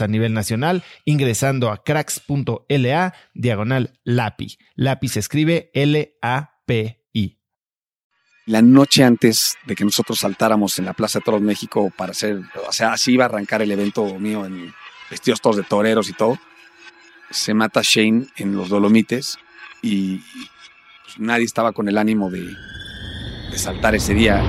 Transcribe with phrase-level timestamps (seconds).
[0.00, 4.58] a nivel nacional ingresando a cracks.la diagonal LAPI.
[4.76, 7.38] LAPI se escribe L-A-P-I.
[8.46, 12.40] La noche antes de que nosotros saltáramos en la Plaza de Toros México para hacer,
[12.68, 14.74] o sea, así iba a arrancar el evento mío en
[15.10, 16.38] vestidos todos de toreros y todo,
[17.30, 19.38] se mata Shane en los Dolomites
[19.82, 22.44] y pues, nadie estaba con el ánimo de,
[23.50, 24.42] de saltar ese día.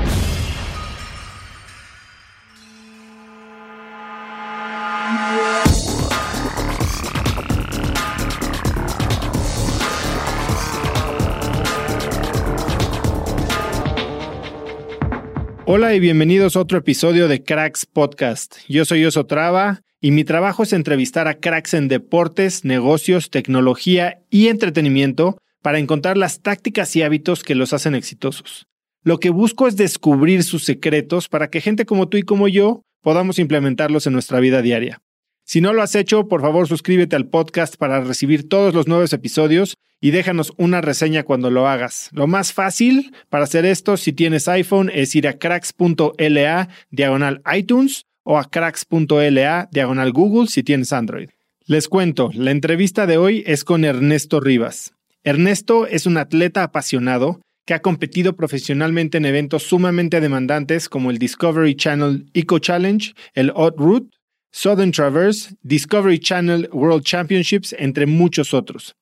[15.67, 18.57] Hola y bienvenidos a otro episodio de Cracks Podcast.
[18.69, 24.21] Yo soy Oso Traba y mi trabajo es entrevistar a cracks en deportes, negocios, tecnología
[24.29, 28.67] y entretenimiento para encontrar las tácticas y hábitos que los hacen exitosos.
[29.01, 32.83] Lo que busco es descubrir sus secretos para que gente como tú y como yo
[33.01, 35.01] podamos implementarlos en nuestra vida diaria.
[35.47, 39.13] Si no lo has hecho, por favor suscríbete al podcast para recibir todos los nuevos
[39.13, 42.09] episodios y déjanos una reseña cuando lo hagas.
[42.13, 48.07] Lo más fácil para hacer esto si tienes iPhone es ir a cracks.la diagonal iTunes
[48.23, 51.29] o a cracks.la diagonal Google si tienes Android.
[51.67, 54.93] Les cuento, la entrevista de hoy es con Ernesto Rivas.
[55.23, 61.19] Ernesto es un atleta apasionado que ha competido profesionalmente en eventos sumamente demandantes como el
[61.19, 64.14] Discovery Channel Eco Challenge, el Hot Route
[64.57, 68.95] Southern Traverse, Discovery Channel World Championships, entre muchos otros.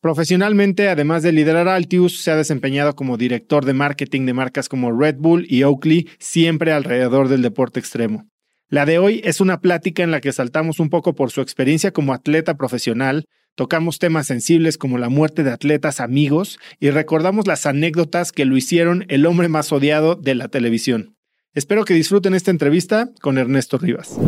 [0.00, 4.90] Profesionalmente, además de liderar Altius, se ha desempeñado como director de marketing de marcas como
[4.90, 8.26] Red Bull y Oakley, siempre alrededor del deporte extremo.
[8.68, 11.92] La de hoy es una plática en la que saltamos un poco por su experiencia
[11.92, 17.66] como atleta profesional, tocamos temas sensibles como la muerte de atletas amigos y recordamos las
[17.66, 21.14] anécdotas que lo hicieron el hombre más odiado de la televisión.
[21.54, 24.18] Espero que disfruten esta entrevista con Ernesto Rivas.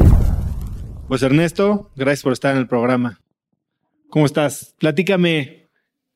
[1.10, 3.20] Pues Ernesto, gracias por estar en el programa.
[4.10, 4.76] ¿Cómo estás?
[4.78, 5.68] Platícame,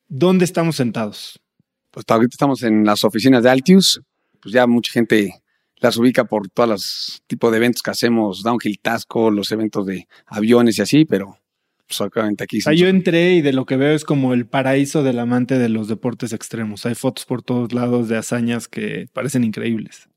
[0.07, 1.41] ¿dónde estamos sentados?
[1.91, 4.01] Pues ahorita estamos en las oficinas de Altius.
[4.41, 5.43] Pues ya mucha gente
[5.79, 10.07] las ubica por todos los tipos de eventos que hacemos, Downhill Tasco, los eventos de
[10.27, 11.39] aviones y así, pero
[11.89, 12.01] pues
[12.41, 12.61] aquí.
[12.65, 15.71] Ah, yo entré y de lo que veo es como el paraíso del amante de
[15.71, 16.87] los deportes extremos.
[16.87, 20.09] Hay fotos por todos lados de hazañas que parecen increíbles.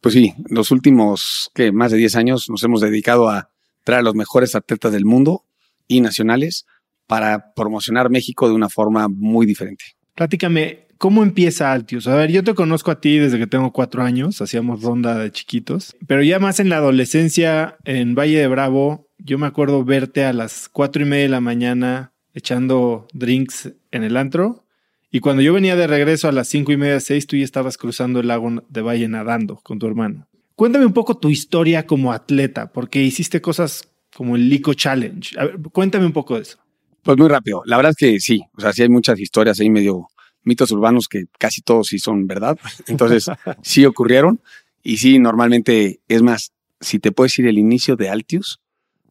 [0.00, 3.49] Pues sí, los últimos que más de 10 años nos hemos dedicado a
[3.84, 5.44] traer a los mejores atletas del mundo
[5.88, 6.66] y nacionales
[7.06, 9.84] para promocionar México de una forma muy diferente.
[10.14, 12.06] Platícame, ¿cómo empieza Altius?
[12.06, 15.32] A ver, yo te conozco a ti desde que tengo cuatro años, hacíamos ronda de
[15.32, 20.24] chiquitos, pero ya más en la adolescencia, en Valle de Bravo, yo me acuerdo verte
[20.24, 24.64] a las cuatro y media de la mañana echando drinks en el antro
[25.10, 27.76] Y cuando yo venía de regreso a las cinco y media, seis, tú ya estabas
[27.76, 30.28] cruzando el lago de Valle nadando con tu hermano.
[30.60, 35.34] Cuéntame un poco tu historia como atleta, porque hiciste cosas como el Lico Challenge.
[35.72, 36.58] cuéntame un poco de eso.
[37.02, 37.62] Pues muy rápido.
[37.64, 38.42] La verdad es que sí.
[38.54, 40.08] O sea, sí hay muchas historias ahí medio
[40.42, 42.58] mitos urbanos que casi todos sí son verdad.
[42.88, 43.30] Entonces,
[43.62, 44.42] sí ocurrieron.
[44.82, 48.60] Y sí, normalmente, es más, si te puedes decir el inicio de Altius,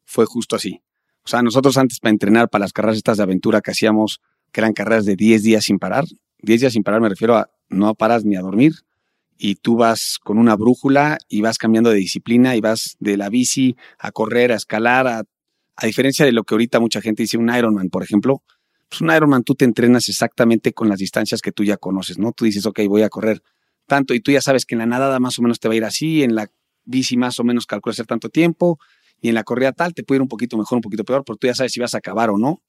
[0.05, 0.83] fue justo así.
[1.23, 4.61] O sea, nosotros antes para entrenar para las carreras estas de aventura que hacíamos, que
[4.61, 6.05] eran carreras de 10 días sin parar,
[6.43, 8.73] 10 días sin parar me refiero a no paras ni a dormir,
[9.41, 13.29] y tú vas con una brújula y vas cambiando de disciplina y vas de la
[13.29, 15.23] bici a correr, a escalar, a,
[15.77, 18.43] a diferencia de lo que ahorita mucha gente dice un Ironman, por ejemplo,
[18.89, 22.33] pues un Ironman tú te entrenas exactamente con las distancias que tú ya conoces, ¿no?
[22.33, 23.41] Tú dices, ok, voy a correr
[23.87, 25.77] tanto y tú ya sabes que en la nadada más o menos te va a
[25.77, 26.51] ir así, en la
[26.83, 28.77] bici más o menos calcula hacer tanto tiempo
[29.21, 31.37] y en la corrida tal te puede ir un poquito mejor, un poquito peor, pero
[31.37, 32.61] tú ya sabes si vas a acabar o no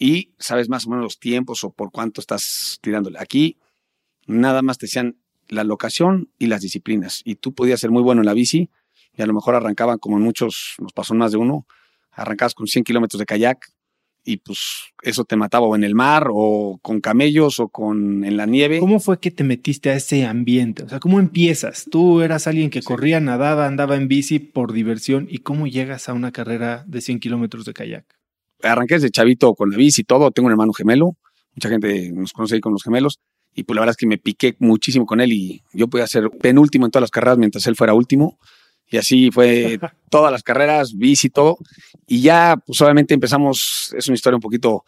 [0.00, 3.20] y sabes más o menos los tiempos o por cuánto estás tirándole.
[3.20, 3.56] Aquí
[4.26, 5.16] nada más te decían
[5.48, 8.70] la locación y las disciplinas y tú podías ser muy bueno en la bici
[9.16, 11.66] y a lo mejor arrancaban como en muchos, nos pasó más de uno,
[12.12, 13.58] arrancabas con 100 kilómetros de kayak
[14.24, 18.36] y pues eso te mataba o en el mar o con camellos o con en
[18.36, 18.78] la nieve.
[18.78, 20.82] ¿Cómo fue que te metiste a ese ambiente?
[20.82, 21.86] O sea, ¿cómo empiezas?
[21.90, 26.12] Tú eras alguien que corría, nadaba, andaba en bici por diversión y cómo llegas a
[26.12, 28.04] una carrera de 100 kilómetros de kayak?
[28.62, 30.30] Arranqué desde chavito con la bici y todo.
[30.30, 31.16] Tengo un hermano gemelo.
[31.54, 33.18] Mucha gente nos conoce ahí con los gemelos.
[33.54, 36.30] Y pues la verdad es que me piqué muchísimo con él y yo podía ser
[36.30, 38.38] penúltimo en todas las carreras mientras él fuera último.
[38.90, 39.78] Y así fue
[40.10, 41.58] todas las carreras, bici, todo.
[42.06, 44.84] Y ya, pues obviamente empezamos, es una historia un poquito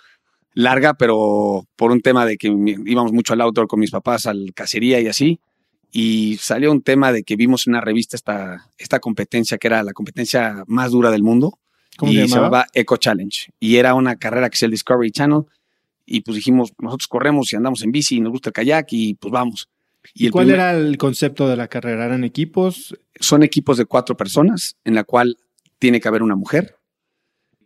[0.54, 4.52] larga, pero por un tema de que íbamos mucho al outdoor con mis papás, al
[4.54, 5.40] cacería y así.
[5.92, 9.82] Y salió un tema de que vimos en una revista esta, esta competencia que era
[9.82, 11.58] la competencia más dura del mundo.
[12.02, 13.52] y se llamaba Eco Challenge.
[13.58, 15.42] Y era una carrera que es el Discovery Channel.
[16.12, 19.14] Y pues dijimos, nosotros corremos y andamos en bici y nos gusta el kayak y
[19.14, 19.68] pues vamos.
[20.12, 22.06] ¿Y, cuál era el concepto de la carrera?
[22.06, 22.96] ¿Eran equipos?
[23.20, 25.36] Son equipos de cuatro personas, en la cual
[25.78, 26.74] tiene que haber una mujer.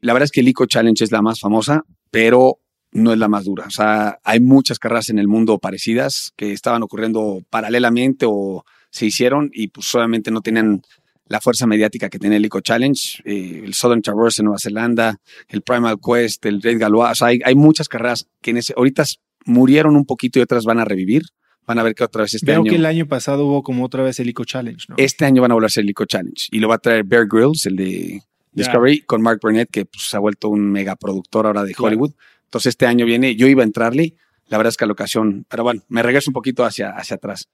[0.02, 2.58] La verdad es que el ICO Challenge es la más famosa, pero
[2.92, 3.64] no es la más dura.
[3.66, 9.06] O sea, hay muchas carreras en el mundo parecidas que estaban ocurriendo paralelamente o se
[9.06, 10.82] hicieron y pues solamente no tenían
[11.26, 15.20] la fuerza mediática que tiene el ICO Challenge, eh, el Southern Traverse en Nueva Zelanda,
[15.48, 17.12] el Primal Quest, el Red Galois.
[17.12, 19.04] O sea, hay, muchas carreras que en ese, ahorita
[19.46, 21.22] murieron un poquito y otras van a revivir
[21.66, 22.70] van a ver que otra vez este Veo año.
[22.70, 24.96] que el año pasado hubo como otra vez el ICO Challenge, ¿no?
[24.98, 27.26] Este año van a volver a el ICO Challenge y lo va a traer Bear
[27.26, 28.22] Grylls, el de
[28.52, 32.12] Discovery, con Mark Burnett, que pues, se ha vuelto un mega productor ahora de Hollywood.
[32.44, 34.14] Entonces este año viene, yo iba a entrarle,
[34.48, 37.48] la verdad es que la ocasión, pero bueno, me regreso un poquito hacia, hacia atrás.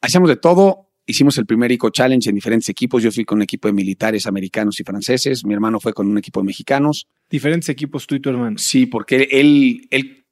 [0.00, 3.02] Hacíamos de todo, hicimos el primer ICO Challenge en diferentes equipos.
[3.02, 5.44] Yo fui con un equipo de militares americanos y franceses.
[5.44, 7.06] Mi hermano fue con un equipo de mexicanos.
[7.30, 8.58] Diferentes equipos tú y tu hermano.
[8.58, 10.26] Sí, porque él, él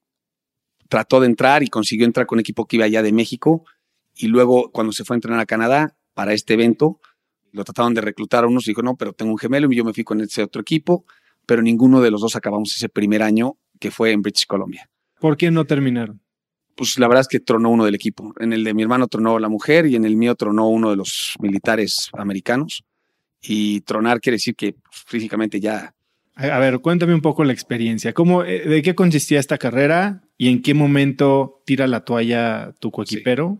[0.88, 3.64] trató de entrar y consiguió entrar con un equipo que iba allá de México
[4.14, 7.00] y luego cuando se fue a entrenar a Canadá para este evento,
[7.52, 9.84] lo trataron de reclutar a unos y dijo, no, pero tengo un gemelo y yo
[9.84, 11.04] me fui con ese otro equipo,
[11.46, 14.90] pero ninguno de los dos acabamos ese primer año que fue en British Columbia.
[15.20, 16.20] ¿Por qué no terminaron?
[16.80, 18.32] Pues la verdad es que tronó uno del equipo.
[18.40, 20.96] En el de mi hermano tronó la mujer y en el mío tronó uno de
[20.96, 22.84] los militares americanos.
[23.42, 25.94] Y tronar quiere decir que pues, físicamente ya...
[26.36, 28.14] A ver, cuéntame un poco la experiencia.
[28.14, 32.90] ¿Cómo, eh, ¿De qué consistía esta carrera y en qué momento tira la toalla tu
[32.90, 33.58] coequipero?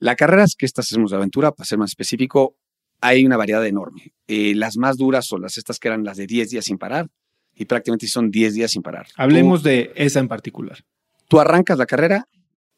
[0.00, 2.56] La carrera es que estas hacemos de aventura, para ser más específico,
[3.00, 4.14] hay una variedad enorme.
[4.26, 7.08] Eh, las más duras son las estas que eran las de 10 días sin parar
[7.54, 9.06] y prácticamente son 10 días sin parar.
[9.14, 10.78] Hablemos de esa en particular.
[11.28, 12.26] Tú arrancas la carrera,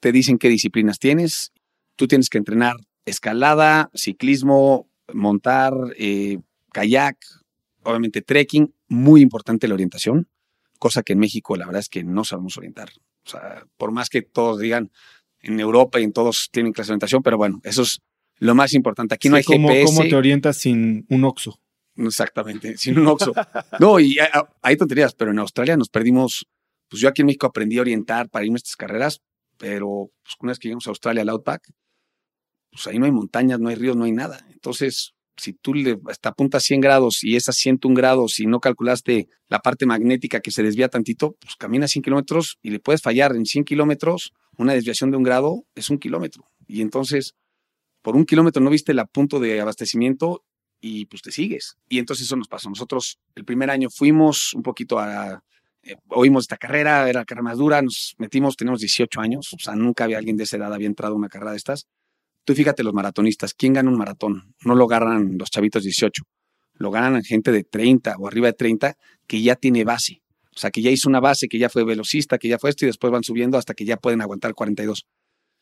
[0.01, 1.53] te dicen qué disciplinas tienes,
[1.97, 6.39] tú tienes que entrenar escalada, ciclismo, montar, eh,
[6.73, 7.19] kayak,
[7.83, 10.29] obviamente trekking, muy importante la orientación,
[10.79, 12.91] cosa que en México la verdad es que no sabemos orientar.
[13.27, 14.91] O sea, por más que todos digan,
[15.43, 18.01] en Europa y en todos tienen clase de orientación, pero bueno, eso es
[18.39, 19.15] lo más importante.
[19.15, 19.85] Aquí no hay GPS.
[19.85, 21.61] ¿Cómo te orientas sin un OXO?
[21.97, 23.33] Exactamente, sin un OXO.
[23.79, 24.17] no, y
[24.63, 26.47] hay, tonterías, pero en Australia nos perdimos.
[26.89, 29.23] Pues yo aquí en México aprendí a orientar para irme a estas carreras,
[29.61, 31.71] pero pues una vez que llegamos a Australia, al Outback,
[32.73, 34.47] pues ahí no hay montañas, no hay ríos, no hay nada.
[34.51, 38.61] Entonces, si tú le hasta apuntas 100 grados y es a 101 grados y no
[38.61, 43.03] calculaste la parte magnética que se desvía tantito, pues camina 100 kilómetros y le puedes
[43.03, 44.33] fallar en 100 kilómetros.
[44.57, 46.47] Una desviación de un grado es un kilómetro.
[46.67, 47.35] Y entonces,
[48.01, 50.43] por un kilómetro no viste el punto de abastecimiento
[50.81, 51.77] y pues te sigues.
[51.87, 52.71] Y entonces eso nos pasó.
[52.71, 55.45] Nosotros el primer año fuimos un poquito a...
[55.83, 59.59] Eh, oímos esta carrera, era la carrera más dura, nos metimos, tenemos 18 años, o
[59.59, 61.87] sea, nunca había alguien de esa edad había entrado a una carrera de estas
[62.45, 64.55] Tú fíjate los maratonistas, ¿quién gana un maratón?
[64.65, 66.25] No lo ganan los chavitos 18,
[66.75, 68.97] lo ganan gente de 30 o arriba de 30
[69.27, 70.23] que ya tiene base.
[70.55, 72.85] O sea, que ya hizo una base, que ya fue velocista, que ya fue esto
[72.85, 75.07] y después van subiendo hasta que ya pueden aguantar 42.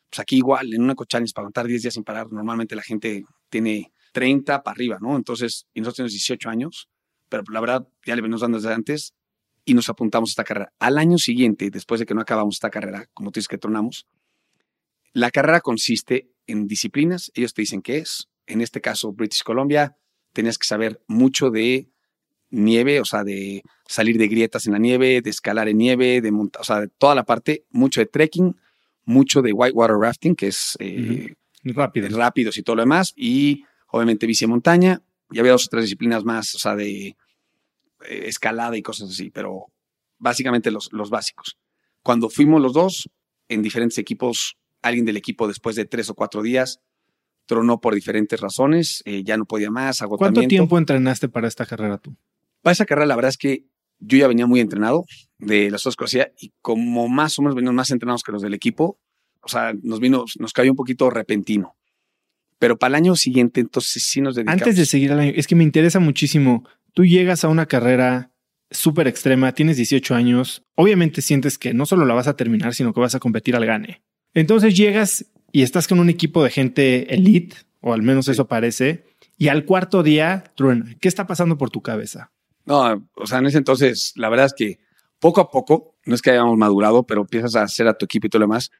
[0.08, 3.24] Pues aquí igual, en una Challenge para aguantar 10 días sin parar, normalmente la gente
[3.50, 5.16] tiene 30 para arriba, ¿no?
[5.16, 6.88] Entonces, y nosotros tenemos 18 años,
[7.28, 9.12] pero la verdad ya le venimos dando desde antes
[9.68, 10.72] y nos apuntamos a esta carrera.
[10.78, 14.06] Al año siguiente, después de que no acabamos esta carrera, como tú dices que tronamos,
[15.12, 18.30] la carrera consiste en disciplinas, ellos te dicen qué es.
[18.46, 19.94] En este caso, British Columbia,
[20.32, 21.90] tenías que saber mucho de
[22.48, 26.32] nieve, o sea, de salir de grietas en la nieve, de escalar en nieve, de
[26.32, 28.56] montar, o sea, de toda la parte, mucho de trekking,
[29.04, 32.08] mucho de whitewater rafting, que es eh, rápido.
[32.16, 35.84] rápidos y todo lo demás, y obviamente bici de montaña, y había dos o tres
[35.84, 37.18] disciplinas más, o sea, de
[38.06, 39.66] eh, escalada y cosas así, pero
[40.18, 41.56] básicamente los, los básicos.
[42.02, 43.08] Cuando fuimos los dos
[43.48, 46.80] en diferentes equipos, alguien del equipo después de tres o cuatro días
[47.46, 50.40] tronó por diferentes razones, eh, ya no podía más, agotamiento.
[50.40, 52.14] ¿Cuánto tiempo entrenaste para esta carrera tú?
[52.62, 53.64] Para esa carrera la verdad es que
[54.00, 55.04] yo ya venía muy entrenado
[55.38, 58.98] de las cosas y como más o menos venimos más entrenados que los del equipo,
[59.40, 61.74] o sea, nos vino, nos cayó un poquito repentino.
[62.58, 64.62] Pero para el año siguiente, entonces sí nos dedicamos.
[64.62, 68.32] Antes de seguir al año, es que me interesa muchísimo tú llegas a una carrera
[68.72, 72.92] súper extrema, tienes 18 años, obviamente sientes que no solo la vas a terminar, sino
[72.92, 74.02] que vas a competir al gane.
[74.34, 79.04] Entonces llegas y estás con un equipo de gente elite, o al menos eso parece,
[79.36, 80.96] y al cuarto día, truena.
[81.00, 82.32] ¿Qué está pasando por tu cabeza?
[82.66, 84.80] No, o sea, en ese entonces, la verdad es que
[85.20, 88.26] poco a poco, no es que hayamos madurado, pero empiezas a hacer a tu equipo
[88.26, 88.72] y todo lo demás,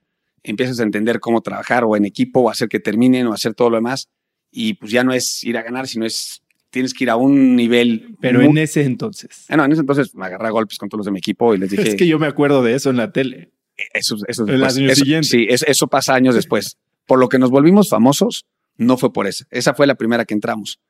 [0.43, 3.71] empiezas a entender cómo trabajar o en equipo, o hacer que terminen, o hacer todo
[3.71, 4.09] lo demás,
[4.51, 7.57] y pues ya no es ir a ganar, sino es tienes que ir a un
[7.57, 8.17] nivel.
[8.21, 9.47] Pero en ese entonces.
[9.49, 11.55] Ah, no, en ese entonces me agarré a golpes con todos los de mi equipo
[11.55, 11.89] y les dije.
[11.89, 13.53] Es que yo me acuerdo de eso en la tele.
[13.95, 15.29] Eso, eso, en el siguiente.
[15.29, 16.79] Sí, eso, pasa años después.
[17.07, 18.45] Por lo que nos volvimos famosos,
[18.77, 19.47] no fue por esa.
[19.51, 20.81] Esa fue la primera que entramos.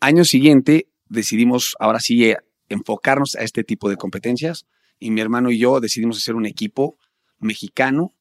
[0.00, 2.36] Año siguiente decidimos ahora sí eh,
[2.68, 4.66] enfocarnos a este tipo de competencias
[5.00, 6.96] y mi hermano y yo decidimos hacer un equipo
[7.40, 8.14] mexicano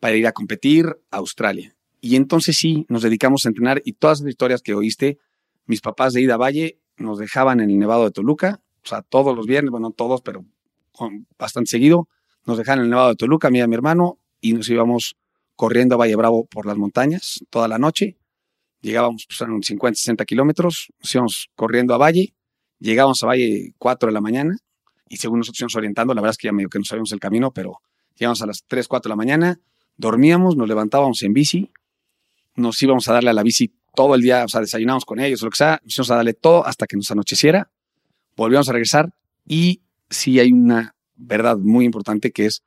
[0.00, 1.74] para ir a competir a Australia.
[2.00, 5.18] Y entonces sí, nos dedicamos a entrenar y todas las historias que oíste
[5.66, 9.36] mis papás de Ida Valle nos dejaban en el Nevado de Toluca, o sea, todos
[9.36, 10.44] los viernes, bueno, todos, pero
[11.38, 12.08] bastante seguido,
[12.46, 15.16] nos dejaban en el Nevado de Toluca, mí y mi hermano, y nos íbamos
[15.56, 18.16] corriendo a Valle Bravo por las montañas toda la noche.
[18.80, 22.34] Llegábamos, pues eran 50, 60 kilómetros, nos íbamos corriendo a Valle,
[22.78, 24.56] llegábamos a Valle 4 de la mañana,
[25.08, 27.20] y según nosotros íbamos orientando, la verdad es que ya medio que no sabíamos el
[27.20, 27.80] camino, pero
[28.16, 29.60] llegamos a las 3, 4 de la mañana,
[29.96, 31.70] dormíamos, nos levantábamos en bici,
[32.54, 35.42] nos íbamos a darle a la bici todo el día, o sea, desayunamos con ellos
[35.42, 37.72] lo que sea, nos íbamos a darle todo hasta que nos anocheciera,
[38.36, 39.12] volvíamos a regresar
[39.44, 42.62] y sí hay una verdad muy importante que es,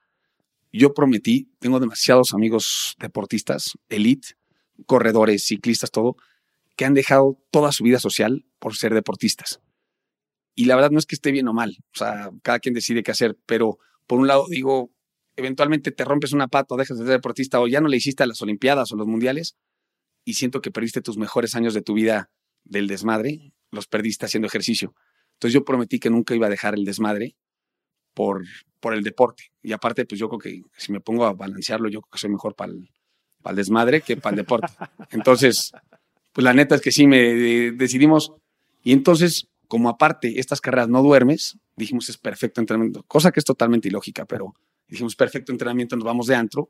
[0.73, 4.29] yo prometí, tengo demasiados amigos deportistas, elite,
[4.85, 6.17] corredores, ciclistas, todo,
[6.75, 9.61] que han dejado toda su vida social por ser deportistas.
[10.55, 13.03] Y la verdad no es que esté bien o mal, o sea, cada quien decide
[13.03, 14.91] qué hacer, pero por un lado digo,
[15.35, 18.23] eventualmente te rompes una pata o dejas de ser deportista o ya no le hiciste
[18.23, 19.55] a las Olimpiadas o los Mundiales,
[20.25, 22.29] y siento que perdiste tus mejores años de tu vida
[22.63, 24.93] del desmadre, los perdiste haciendo ejercicio.
[25.33, 27.35] Entonces yo prometí que nunca iba a dejar el desmadre
[28.13, 28.43] por,
[28.79, 29.51] por el deporte.
[29.61, 32.29] Y aparte, pues yo creo que si me pongo a balancearlo, yo creo que soy
[32.29, 32.89] mejor para el,
[33.55, 34.67] desmadre que para el deporte.
[35.11, 35.71] Entonces,
[36.33, 38.33] pues la neta es que sí me decidimos.
[38.83, 43.45] Y entonces, como aparte estas carreras no duermes, dijimos es perfecto entrenamiento, cosa que es
[43.45, 44.53] totalmente ilógica, pero
[44.87, 46.69] dijimos perfecto entrenamiento, nos vamos de antro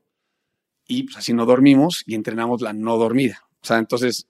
[0.89, 3.45] y pues así no dormimos y entrenamos la no dormida.
[3.61, 4.27] O sea, entonces,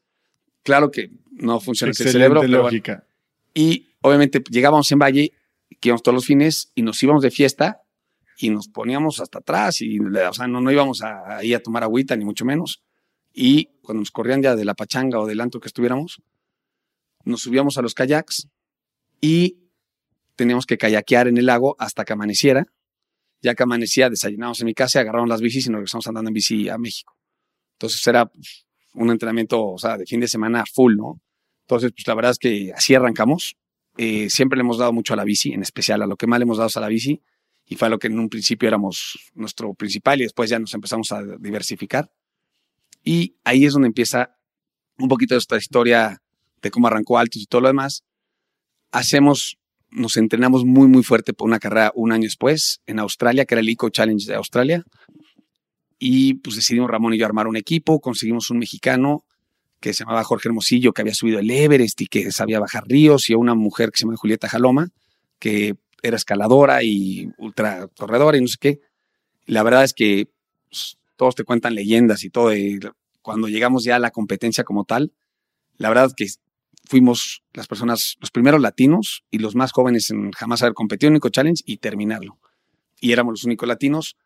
[0.62, 2.44] claro que no funciona el cerebro.
[2.44, 3.06] lógica.
[3.54, 5.32] y obviamente llegábamos en Valle,
[5.80, 7.82] que íbamos todos los fines y nos íbamos de fiesta
[8.38, 11.84] y nos poníamos hasta atrás y, o sea, no, no íbamos a, ir a tomar
[11.84, 12.84] agüita ni mucho menos.
[13.34, 16.22] Y cuando nos corrían ya de la pachanga o del antro que estuviéramos,
[17.24, 18.50] nos subíamos a los kayaks
[19.22, 19.60] y
[20.36, 22.68] teníamos que kayakear en el lago hasta que amaneciera.
[23.42, 26.34] Ya que amanecía, desayunábamos en mi casa, agarramos las bicis y nos regresamos andando en
[26.34, 27.16] bici a México.
[27.74, 28.30] Entonces era
[28.94, 31.22] un entrenamiento, o sea, de fin de semana full, ¿no?
[31.62, 33.56] Entonces, pues la verdad es que así arrancamos.
[33.98, 36.40] Eh, siempre le hemos dado mucho a la bici, en especial a lo que más
[36.40, 37.22] le hemos dado a la bici,
[37.66, 41.12] y fue lo que en un principio éramos nuestro principal y después ya nos empezamos
[41.12, 42.12] a diversificar.
[43.04, 44.36] Y ahí es donde empieza
[44.98, 46.22] un poquito de esta historia
[46.62, 48.04] de cómo arrancó Altos y todo lo demás.
[48.92, 49.60] Hacemos,
[49.92, 53.62] nos entrenamos muy, muy fuerte por una carrera un año después en Australia, que era
[53.62, 54.84] el Eco Challenge de Australia.
[55.98, 59.26] Y pues decidimos Ramón y yo armar un equipo, conseguimos un mexicano
[59.80, 63.30] que se llamaba Jorge Hermosillo, que había subido el Everest y que sabía bajar ríos,
[63.30, 64.90] y una mujer que se llama Julieta Jaloma,
[65.40, 68.80] que era escaladora y ultra corredora y no sé qué.
[69.46, 70.30] La verdad es que
[70.70, 72.54] pues, todos te cuentan leyendas y todo.
[72.56, 72.80] Y
[73.22, 75.14] cuando llegamos ya a la competencia como tal,
[75.78, 76.28] la verdad es que
[76.90, 81.18] fuimos las personas, los primeros latinos y los más jóvenes en jamás haber competido en
[81.18, 82.40] Eco Challenge y terminarlo.
[83.00, 84.18] Y éramos los únicos latinos,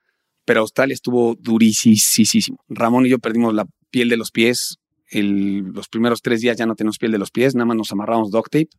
[0.46, 2.58] pero Australia estuvo durísimo.
[2.70, 4.77] Ramón y yo perdimos la piel de los pies.
[5.12, 8.32] los primeros tres días ya no teníamos piel de los pies, nada más nos amarramos
[8.32, 8.70] duct tape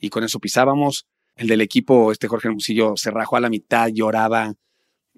[0.00, 1.06] y con eso pisábamos.
[1.36, 4.52] El del equipo, este Jorge Hermosillo, se rajó a la mitad, lloraba,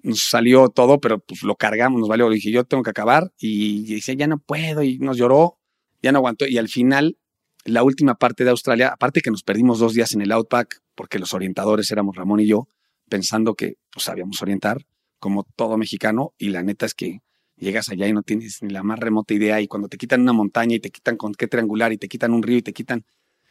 [0.03, 2.29] nos salió todo, pero pues lo cargamos, nos valió.
[2.29, 3.31] Le dije, yo tengo que acabar.
[3.39, 4.83] Y, decía, ya no puedo.
[4.83, 5.57] Y nos lloró,
[6.03, 6.45] ya no aguantó.
[6.45, 7.17] Y al final
[7.65, 11.19] la última parte de Australia, aparte que nos perdimos dos días en el Outback, porque
[11.19, 12.67] los orientadores éramos Ramón y yo,
[13.09, 14.85] pensando que pues, sabíamos orientar,
[15.19, 17.21] como todo mexicano, y la neta es que
[17.55, 20.33] llegas allá y no tienes ni la más remota idea, y cuando te quitan una
[20.33, 23.05] montaña y te quitan con qué triangular, y te quitan un río y te quitan,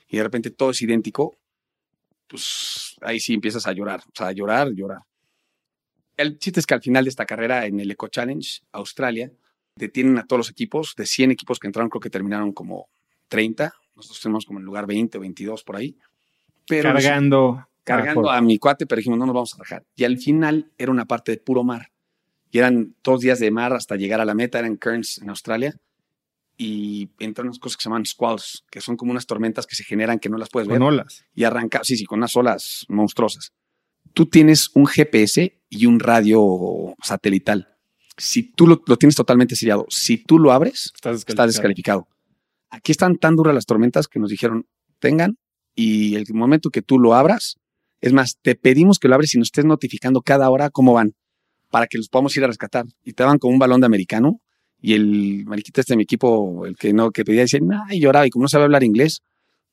[0.09, 1.39] y de repente todo es idéntico,
[2.27, 5.03] pues ahí sí empiezas a llorar, o sea, a llorar, llorar.
[6.17, 9.33] El chiste es que al final de esta carrera en el Eco Challenge, Australia,
[9.77, 12.89] detienen a todos los equipos, de 100 equipos que entraron, creo que terminaron como
[13.29, 15.97] 30, nosotros tenemos como el lugar 20 o 22 por ahí.
[16.67, 17.67] Pero cargando.
[17.85, 19.85] Cargando a mi cuate, pero dijimos, no nos vamos a dejar.
[19.97, 21.91] Y al final era una parte de puro mar.
[22.51, 25.77] Y eran dos días de mar hasta llegar a la meta, eran Cairns en Australia.
[26.57, 29.85] Y entran unas cosas que se llaman squalls, que son como unas tormentas que se
[29.85, 30.79] generan que no las puedes ver.
[30.79, 31.25] Con olas.
[31.35, 33.53] Y arrancar, sí, sí, con unas olas monstruosas.
[34.13, 37.69] Tú tienes un GPS y un radio satelital.
[38.17, 42.07] Si tú lo, tienes totalmente sellado, si tú lo abres, estás descalificado.
[42.71, 44.67] Aquí están tan duras las tormentas que nos dijeron,
[44.99, 45.37] tengan,
[45.75, 47.57] y el momento que tú lo abras,
[48.01, 51.15] es más, te pedimos que lo abres y nos estés notificando cada hora cómo van,
[51.71, 52.87] para que los podamos ir a rescatar.
[53.05, 54.41] Y te daban con un balón de americano,
[54.81, 57.61] y el mariquita este de mi equipo, el que no, que pedía, decía,
[57.91, 59.23] y lloraba, y como no sabe hablar inglés,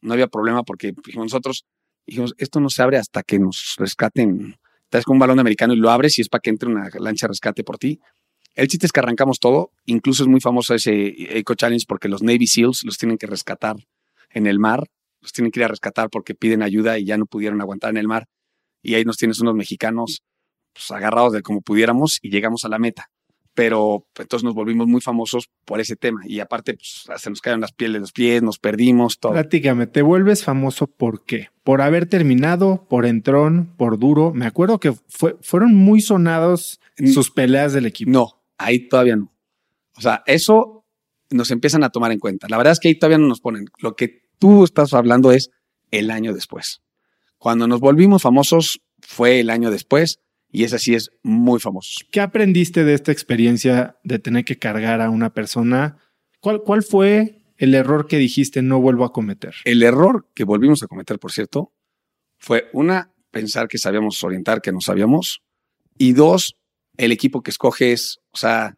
[0.01, 1.65] no había problema porque dijimos nosotros,
[2.05, 4.55] dijimos, esto no se abre hasta que nos rescaten.
[4.83, 6.89] Estás con un balón de americano y lo abres y es para que entre una
[6.99, 7.99] lancha rescate por ti.
[8.57, 9.71] El chiste es que arrancamos todo.
[9.85, 13.75] Incluso es muy famoso ese Eco Challenge porque los Navy SEALs los tienen que rescatar
[14.31, 14.89] en el mar.
[15.21, 17.97] Los tienen que ir a rescatar porque piden ayuda y ya no pudieron aguantar en
[17.97, 18.27] el mar.
[18.81, 20.23] Y ahí nos tienes unos mexicanos
[20.73, 23.11] pues, agarrados de como pudiéramos y llegamos a la meta.
[23.53, 26.21] Pero pues, entonces nos volvimos muy famosos por ese tema.
[26.25, 29.33] Y aparte, pues, se nos caen las pieles de los pies, nos perdimos, todo.
[29.33, 31.49] Platícame, ¿te vuelves famoso por qué?
[31.63, 34.33] Por haber terminado, por entrón, por duro.
[34.33, 36.79] Me acuerdo que fue, fueron muy sonados
[37.13, 38.09] sus peleas del equipo.
[38.09, 39.33] No, Ahí todavía no.
[39.95, 40.85] O sea, eso
[41.29, 42.47] nos empiezan a tomar en cuenta.
[42.49, 43.65] La verdad es que ahí todavía no nos ponen.
[43.79, 45.49] Lo que tú estás hablando es
[45.91, 46.81] el año después.
[47.37, 50.19] Cuando nos volvimos famosos fue el año después
[50.51, 51.91] y ese sí es muy famoso.
[52.11, 55.97] ¿Qué aprendiste de esta experiencia de tener que cargar a una persona?
[56.39, 59.55] ¿Cuál, cuál fue el error que dijiste no vuelvo a cometer?
[59.65, 61.73] El error que volvimos a cometer, por cierto,
[62.37, 65.41] fue una, pensar que sabíamos orientar, que no sabíamos,
[65.97, 66.55] y dos,
[66.97, 68.77] el equipo que escoges, o sea,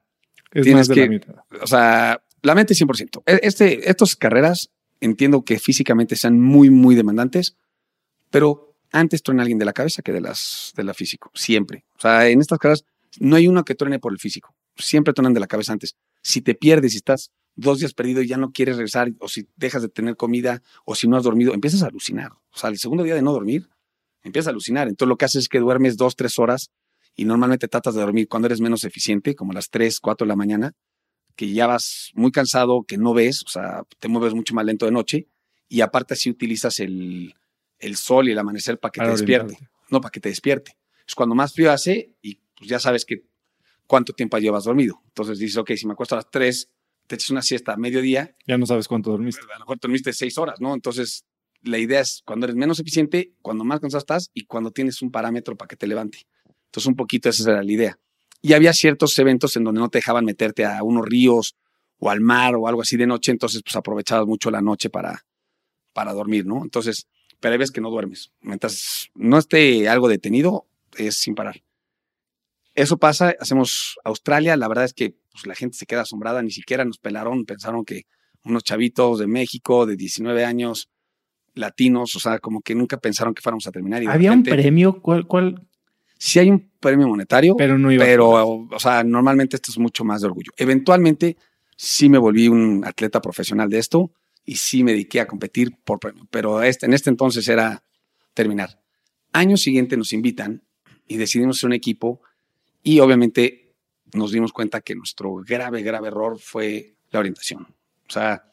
[0.52, 1.20] tienes que,
[1.62, 3.24] o sea, la mente 100%.
[3.26, 4.70] E, este, estas carreras
[5.02, 7.58] entiendo que físicamente sean muy, muy demandantes,
[8.30, 11.84] pero antes truena alguien de la cabeza que de las de la físico, siempre.
[11.98, 12.86] O sea, en estas carreras
[13.20, 15.98] no hay uno que truene por el físico, siempre truenan de la cabeza antes.
[16.22, 19.46] Si te pierdes, si estás dos días perdido y ya no quieres regresar, o si
[19.58, 22.32] dejas de tener comida, o si no has dormido, empiezas a alucinar.
[22.32, 23.68] O sea, el segundo día de no dormir,
[24.24, 24.88] empiezas a alucinar.
[24.88, 26.72] Entonces lo que haces es que duermes dos, tres horas
[27.16, 30.30] y normalmente tratas de dormir cuando eres menos eficiente, como a las 3, 4 de
[30.30, 30.74] la mañana,
[31.36, 34.86] que ya vas muy cansado, que no ves, o sea, te mueves mucho más lento
[34.86, 35.28] de noche
[35.68, 37.36] y aparte así utilizas el,
[37.80, 39.58] el sol y el amanecer para que te despierte.
[39.90, 40.78] No, para que te despierte.
[41.08, 43.24] Es cuando más frío hace y pues ya sabes que
[43.88, 45.02] cuánto tiempo llevas dormido.
[45.08, 46.70] Entonces dices, ok, si me acuesto a las 3,
[47.08, 48.36] te echas una siesta a mediodía.
[48.46, 49.42] Ya no sabes cuánto dormiste.
[49.42, 50.74] A lo mejor dormiste 6 horas, ¿no?
[50.74, 51.26] Entonces
[51.62, 55.12] la idea es cuando eres menos eficiente, cuando más cansado estás y cuando tienes un
[55.12, 56.28] parámetro para que te levante.
[56.70, 58.00] Entonces, un poquito esa era la idea.
[58.42, 61.56] Y había ciertos eventos en donde no te dejaban meterte a unos ríos
[61.98, 65.26] o al mar o algo así de noche, entonces pues aprovechabas mucho la noche para,
[65.94, 66.64] para dormir, ¿no?
[66.64, 67.08] Entonces,
[67.40, 68.32] pero hay veces que no duermes.
[68.42, 71.62] Mientras no esté algo detenido, es sin parar.
[72.76, 76.52] Eso pasa, hacemos Australia, la verdad es que pues, la gente se queda asombrada, ni
[76.52, 78.04] siquiera nos pelaron, pensaron que
[78.46, 80.90] unos chavitos de México de 19 años,
[81.56, 84.02] latinos, o sea, como que nunca pensaron que fuéramos a terminar.
[84.08, 85.02] ¿Había un premio?
[85.02, 85.68] ¿Cuál, cuál,
[86.22, 90.20] si hay un premio monetario, pero, no pero o sea, normalmente esto es mucho más
[90.20, 90.52] de orgullo.
[90.58, 91.38] Eventualmente
[91.78, 94.12] sí me volví un atleta profesional de esto
[94.44, 97.86] y sí me dediqué a competir por premio, pero este, en este entonces era
[98.34, 98.82] terminar.
[99.32, 100.62] Año siguiente nos invitan
[101.08, 102.22] y decidimos ser un equipo
[102.84, 103.74] y obviamente
[104.14, 107.64] nos dimos cuenta que nuestro grave, grave error fue la orientación.
[107.64, 108.44] O sea,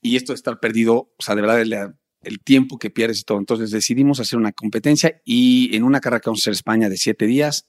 [0.00, 3.38] y esto de estar perdido, o sea, de verdad el tiempo que pierdes y todo.
[3.38, 6.96] Entonces decidimos hacer una competencia y en una carrera que vamos a hacer España de
[6.96, 7.68] siete días,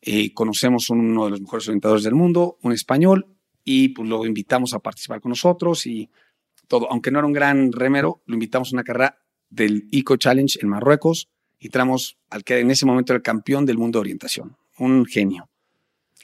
[0.00, 3.26] eh, conocemos uno de los mejores orientadores del mundo, un español,
[3.64, 6.10] y pues lo invitamos a participar con nosotros y
[6.66, 6.90] todo.
[6.90, 9.18] Aunque no era un gran remero, lo invitamos a una carrera
[9.50, 11.28] del Eco Challenge en Marruecos
[11.60, 14.56] y traemos al que en ese momento era el campeón del mundo de orientación.
[14.78, 15.48] Un genio.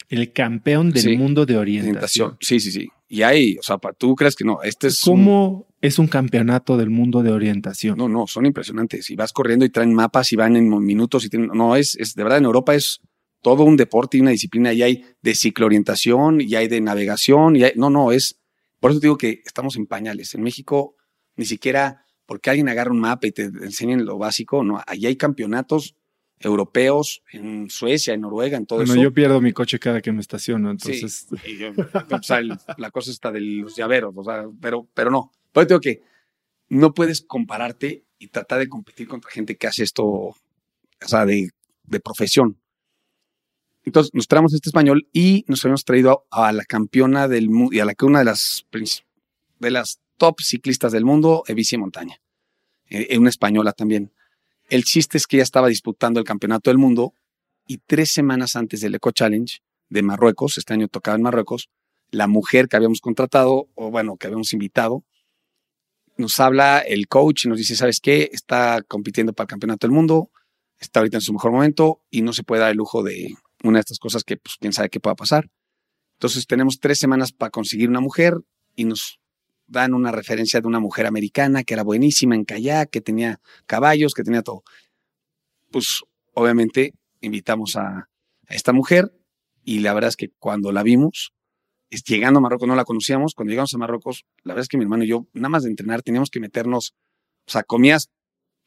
[0.08, 2.38] El campeón del Sí, mundo de orientación.
[2.40, 2.88] Sí, sí, sí.
[3.08, 5.06] Y ahí, o sea, tú crees que no, este es...
[5.06, 7.96] un- ¿Cómo es un campeonato del mundo de orientación?
[7.98, 9.10] No, no, son impresionantes.
[9.10, 12.14] Y vas corriendo y traen mapas y van en minutos y tienen, no, es, es
[12.14, 13.00] de verdad en Europa es
[13.42, 17.62] todo un deporte y una disciplina y hay de cicloorientación y hay de navegación y
[17.64, 18.40] hay, no, no, es,
[18.80, 20.34] por eso te digo que estamos en pañales.
[20.34, 20.96] En México
[21.36, 25.16] ni siquiera porque alguien agarra un mapa y te enseñen lo básico, no, ahí hay
[25.16, 25.94] campeonatos
[26.40, 29.02] europeos en Suecia, en Noruega, en todo Bueno, eso.
[29.02, 31.26] yo pierdo mi coche cada que me estaciono, Sí, entonces.
[31.58, 31.72] yo-
[32.16, 32.40] o sea,
[32.76, 35.32] la cosa está de los llaveros, o sea, pero, pero no.
[35.58, 36.02] Pero digo que
[36.68, 40.36] no puedes compararte y tratar de competir contra gente que hace esto, o
[41.04, 41.50] sea, de,
[41.84, 42.60] de profesión.
[43.84, 47.74] Entonces nos traemos este español y nos habíamos traído a, a la campeona del mundo
[47.74, 48.66] y a la que una de las
[49.58, 52.20] de las top ciclistas del mundo, bici montaña,
[52.90, 54.12] eh, una española también.
[54.68, 57.14] El chiste es que ella estaba disputando el campeonato del mundo
[57.66, 61.70] y tres semanas antes del Eco Challenge de Marruecos, este año tocaba en Marruecos,
[62.10, 65.04] la mujer que habíamos contratado, o bueno, que habíamos invitado,
[66.18, 68.28] nos habla el coach y nos dice, ¿sabes qué?
[68.32, 70.30] Está compitiendo para el campeonato del mundo,
[70.78, 73.78] está ahorita en su mejor momento y no se puede dar el lujo de una
[73.78, 75.48] de estas cosas que pues quién sabe qué pueda pasar.
[76.16, 78.34] Entonces tenemos tres semanas para conseguir una mujer
[78.74, 79.20] y nos
[79.68, 84.12] dan una referencia de una mujer americana que era buenísima en kayak, que tenía caballos,
[84.12, 84.64] que tenía todo.
[85.70, 86.02] Pues
[86.34, 88.08] obviamente invitamos a,
[88.48, 89.12] a esta mujer
[89.62, 91.32] y la verdad es que cuando la vimos,
[91.90, 94.84] llegando a Marruecos no la conocíamos, cuando llegamos a Marruecos, la verdad es que mi
[94.84, 96.94] hermano y yo, nada más de entrenar, teníamos que meternos,
[97.46, 98.10] o sea, comías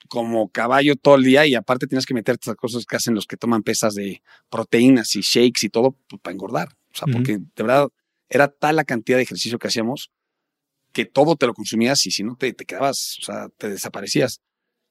[0.10, 3.28] como caballo todo el día y aparte tienes que meterte esas cosas que hacen los
[3.28, 6.70] que toman pesas de proteínas y shakes y todo pues, para engordar.
[6.94, 7.88] O sea, porque de verdad
[8.28, 10.12] era tal la cantidad de ejercicio que hacíamos
[10.92, 14.42] que todo te lo consumías y si no te, te quedabas, o sea, te desaparecías.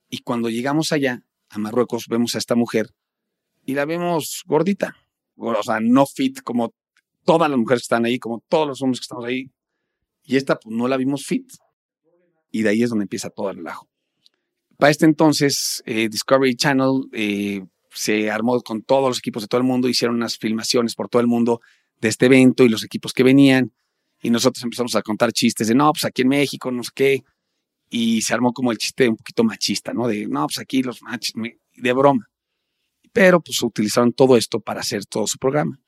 [0.09, 2.95] Y cuando llegamos allá, a Marruecos, vemos a esta mujer
[3.65, 4.97] y la vemos gordita.
[5.37, 6.73] O sea, no fit como
[7.25, 9.51] todas las mujeres que están ahí, como todos los hombres que estamos ahí.
[10.25, 11.51] Y esta, pues no la vimos fit.
[12.51, 13.89] Y de ahí es donde empieza todo el relajo.
[14.77, 19.61] Para este entonces, eh, Discovery Channel eh, se armó con todos los equipos de todo
[19.61, 21.61] el mundo, hicieron unas filmaciones por todo el mundo
[22.01, 23.73] de este evento y los equipos que venían.
[24.23, 27.25] Y nosotros empezamos a contar chistes de, no, pues aquí en México, no sé qué.
[27.91, 30.07] Y se armó como el chiste un poquito machista, ¿no?
[30.07, 32.31] De, no, pues aquí los machos, de broma.
[33.13, 35.79] Pero pues utilizaron todo esto para hacer todo su programa.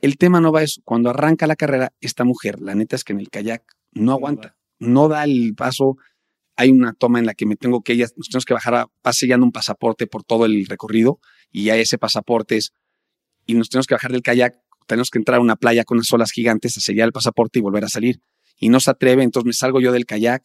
[0.00, 0.80] El tema no va a eso.
[0.84, 4.56] Cuando arranca la carrera, esta mujer, la neta es que en el kayak no aguanta,
[4.78, 5.96] no da el paso.
[6.56, 8.86] Hay una toma en la que me tengo que, ella, nos tenemos que bajar, a,
[9.06, 12.72] va sellando un pasaporte por todo el recorrido y ya ese pasaporte es,
[13.46, 16.12] y nos tenemos que bajar del kayak, tenemos que entrar a una playa con unas
[16.12, 18.20] olas gigantes a sellar el pasaporte y volver a salir.
[18.58, 20.42] Y no se atreve, entonces me salgo yo del kayak,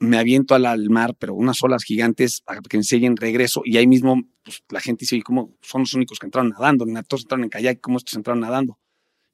[0.00, 3.76] me aviento al, al mar, pero unas olas gigantes para que me enseñen regreso y
[3.76, 6.84] ahí mismo pues, la gente dice, "¿Y ¿cómo son los únicos que entraron nadando?
[7.08, 8.78] Todos entraron en kayak, ¿cómo estos entraron nadando?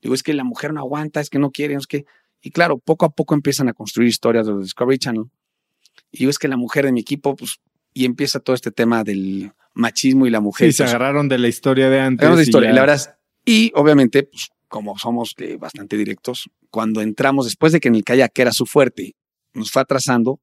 [0.03, 2.05] Digo, es que la mujer no aguanta, es que no quiere, es que...
[2.43, 5.25] Y claro, poco a poco empiezan a construir historias de los Discovery Channel.
[6.11, 7.57] Y digo, es que la mujer de mi equipo, pues,
[7.93, 10.69] y empieza todo este tema del machismo y la mujer.
[10.69, 12.27] Sí, se Entonces, agarraron de la historia de antes.
[12.39, 12.69] Y historia.
[12.71, 17.73] ya- Y la verdad y obviamente, pues, como somos eh, bastante directos, cuando entramos, después
[17.73, 19.17] de que en el kayak era su fuerte,
[19.53, 20.41] nos fue atrasando,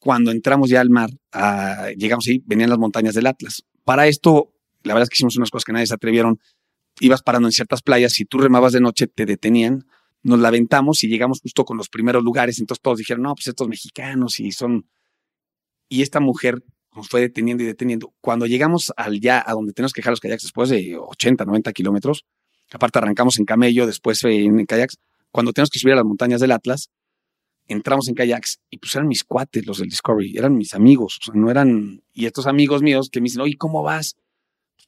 [0.00, 3.62] cuando entramos ya al mar, ah, llegamos ahí, venían las montañas del Atlas.
[3.84, 6.40] Para esto, la verdad es que hicimos unas cosas que nadie se atrevieron.
[7.00, 9.84] Ibas parando en ciertas playas, si tú remabas de noche, te detenían,
[10.22, 12.58] nos la y llegamos justo con los primeros lugares.
[12.58, 14.86] Entonces todos dijeron, no, pues estos mexicanos y son.
[15.88, 16.62] Y esta mujer
[16.94, 18.14] nos fue deteniendo y deteniendo.
[18.20, 21.72] Cuando llegamos al ya a donde tenemos que dejar los kayaks después de 80, 90
[21.72, 22.24] kilómetros,
[22.72, 24.96] aparte arrancamos en camello, después en kayaks,
[25.30, 26.90] cuando tenemos que subir a las montañas del Atlas,
[27.72, 31.24] entramos en kayaks y pues eran mis cuates los del Discovery, eran mis amigos, o
[31.24, 34.16] sea, no eran, y estos amigos míos que me dicen, oye, ¿cómo vas?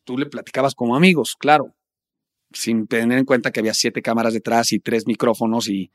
[0.05, 1.75] Tú le platicabas como amigos, claro,
[2.53, 5.93] sin tener en cuenta que había siete cámaras detrás y tres micrófonos y,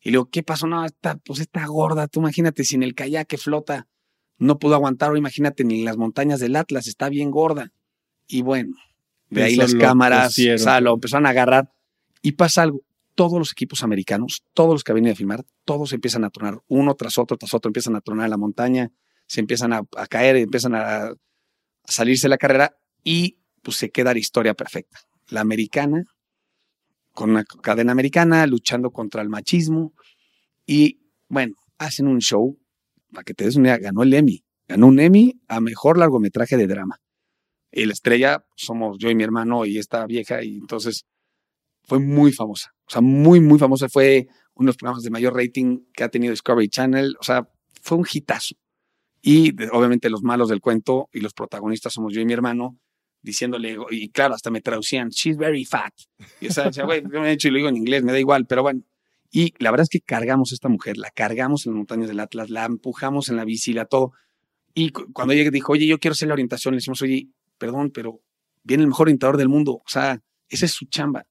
[0.00, 0.66] y le digo, ¿qué pasó?
[0.66, 3.88] No, está, pues está gorda, tú imagínate, sin el kayak que flota,
[4.38, 7.72] no pudo aguantar, o imagínate, ni las montañas del Atlas, está bien gorda.
[8.28, 8.76] Y bueno,
[9.30, 10.60] de ahí las cámaras, pusieron.
[10.60, 11.72] o sea, lo empezaron a agarrar
[12.22, 12.82] y pasa algo.
[13.16, 16.60] Todos los equipos americanos, todos los que han venido a filmar, todos empiezan a tronar,
[16.68, 18.92] uno tras otro, tras otro, empiezan a tronar en la montaña,
[19.26, 21.10] se empiezan a, a caer, empiezan a,
[21.86, 25.00] salirse de la carrera y pues se queda la historia perfecta.
[25.28, 26.04] La americana,
[27.12, 29.92] con una cadena americana, luchando contra el machismo
[30.66, 32.58] y bueno, hacen un show,
[33.12, 36.56] para que te des una idea, ganó el Emmy, ganó un Emmy a mejor largometraje
[36.56, 37.00] de drama.
[37.72, 41.04] Y la estrella somos yo y mi hermano y esta vieja y entonces
[41.86, 43.88] fue muy famosa, o sea, muy, muy famosa.
[43.88, 47.16] Fue uno de los programas de mayor rating que ha tenido Discovery Channel.
[47.20, 47.48] O sea,
[47.82, 48.56] fue un hitazo.
[49.22, 52.78] Y obviamente los malos del cuento y los protagonistas somos yo y mi hermano
[53.22, 55.92] diciéndole, y claro, hasta me traducían, she's very fat.
[56.40, 58.20] Y o sea, güey, yo me he hecho y lo digo en inglés, me da
[58.20, 58.82] igual, pero bueno.
[59.32, 62.20] Y la verdad es que cargamos a esta mujer, la cargamos en las montañas del
[62.20, 64.12] Atlas, la empujamos en la bici, la todo.
[64.74, 68.20] Y cuando ella dijo, oye, yo quiero hacer la orientación, le decimos, oye, perdón, pero
[68.62, 69.72] viene el mejor orientador del mundo.
[69.72, 71.26] O sea, esa es su chamba.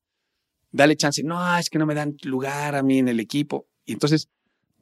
[0.76, 1.24] Dale chance.
[1.24, 3.66] No, es que no me dan lugar a mí en el equipo.
[3.86, 4.28] Y entonces,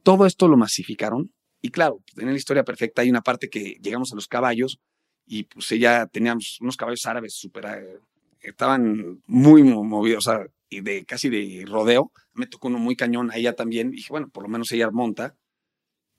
[0.02, 1.32] todo esto lo masificaron.
[1.62, 4.80] Y claro, en la historia perfecta hay una parte que llegamos a los caballos
[5.28, 8.00] y pues ella teníamos unos caballos árabes súper, eh,
[8.42, 12.12] estaban muy movidos, o sea, y de casi de rodeo.
[12.34, 13.90] Me tocó uno muy cañón a ella también.
[13.90, 15.36] Y dije, bueno, por lo menos ella monta.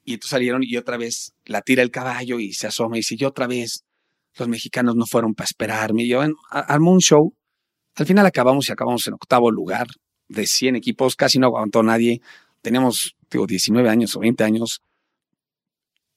[0.05, 3.17] Y entonces salieron y otra vez la tira el caballo y se asoma y dice,
[3.19, 3.85] y otra vez
[4.39, 6.05] los mexicanos no fueron para esperarme.
[6.05, 7.35] Y yo, bueno, armó un show.
[7.97, 9.87] Al final acabamos y acabamos en octavo lugar
[10.29, 11.17] de 100 equipos.
[11.17, 12.21] Casi no aguantó nadie.
[12.63, 14.83] Teníamos, digo, 19 años o 20 años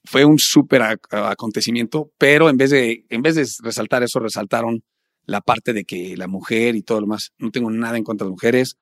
[0.08, 4.84] fue un súper acontecimiento, pero en vez, de, en vez de resaltar eso, resaltaron
[5.26, 8.26] la parte de que la mujer y todo lo más, no tengo nada en contra
[8.26, 8.78] de mujeres.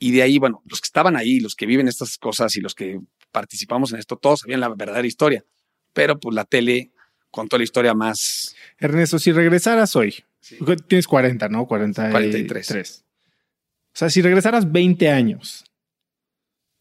[0.00, 2.74] Y de ahí, bueno, los que estaban ahí, los que viven estas cosas y los
[2.74, 2.98] que
[3.30, 5.44] participamos en esto, todos sabían la verdadera historia.
[5.92, 6.90] Pero pues la tele
[7.30, 8.56] contó la historia más.
[8.78, 10.24] Ernesto, si regresaras hoy,
[10.86, 11.66] tienes 40, ¿no?
[11.66, 12.12] 43.
[12.12, 13.04] 43.
[13.86, 15.64] O sea, si regresaras 20 años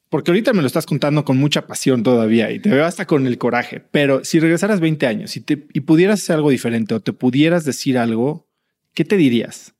[0.09, 3.27] porque ahorita me lo estás contando con mucha pasión todavía y te veo hasta con
[3.27, 7.01] el coraje, pero si regresaras 20 años y, te, y pudieras hacer algo diferente o
[7.01, 8.47] te pudieras decir algo,
[8.93, 9.75] ¿qué te dirías?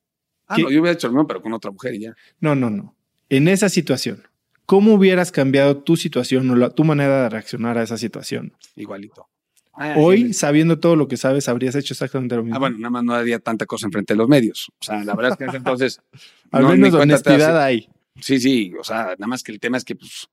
[0.46, 2.14] Ah, no, yo hubiera hecho lo mismo, pero con otra mujer y ya.
[2.40, 2.96] No, no, no.
[3.30, 4.28] En esa situación,
[4.66, 8.54] ¿cómo hubieras cambiado tu situación o tu manera de reaccionar a esa situación?
[8.76, 9.28] Igualito.
[9.80, 12.56] Ah, Hoy, sabiendo todo lo que sabes, habrías hecho exactamente lo mismo.
[12.56, 14.72] Ah, bueno, nada más no había tanta cosa enfrente de los medios.
[14.80, 16.00] O sea, la verdad es que entonces.
[16.50, 17.88] Al menos honestidad hay.
[18.20, 20.28] Sí, sí, o sea, nada más que el tema es que pues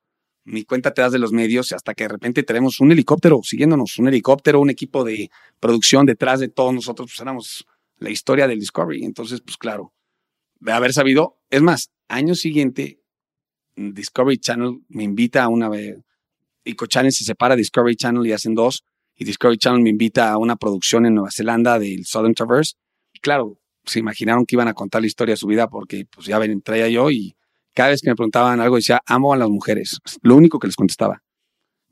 [0.45, 3.99] ni cuenta te das de los medios hasta que de repente tenemos un helicóptero siguiéndonos,
[3.99, 5.29] un helicóptero, un equipo de
[5.60, 9.03] producción detrás de todos nosotros, pues éramos la historia del Discovery.
[9.03, 9.93] Entonces, pues claro,
[10.60, 12.99] de haber sabido, es más, año siguiente,
[13.75, 15.97] Discovery Channel me invita a una vez,
[16.88, 18.84] Channel se separa Discovery Channel y hacen dos,
[19.17, 22.73] y Discovery Channel me invita a una producción en Nueva Zelanda del Southern Traverse.
[23.13, 26.28] Y claro, se imaginaron que iban a contar la historia de su vida porque pues
[26.28, 27.36] ya ven, traía yo y
[27.73, 29.99] cada vez que me preguntaban algo decía, amo a las mujeres.
[30.21, 31.21] Lo único que les contestaba.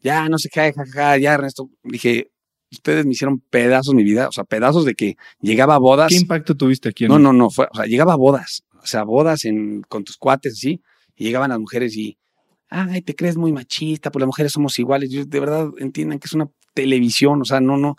[0.01, 1.69] Ya, no sé qué, jajaja, ya, Ernesto.
[1.83, 2.31] Dije,
[2.71, 6.09] ustedes me hicieron pedazos mi vida, o sea, pedazos de que llegaba a bodas.
[6.09, 7.07] ¿Qué impacto tuviste aquí?
[7.07, 10.17] no, no, no, fue, o sea, llegaba a bodas, o sea, bodas en, con tus
[10.17, 10.81] cuates, así,
[11.15, 12.17] y llegaban las mujeres y,
[12.69, 15.09] ay, te crees muy machista, pues las mujeres somos iguales.
[15.09, 17.95] Yo, de verdad entiendan que es una televisión, o sea, no, no,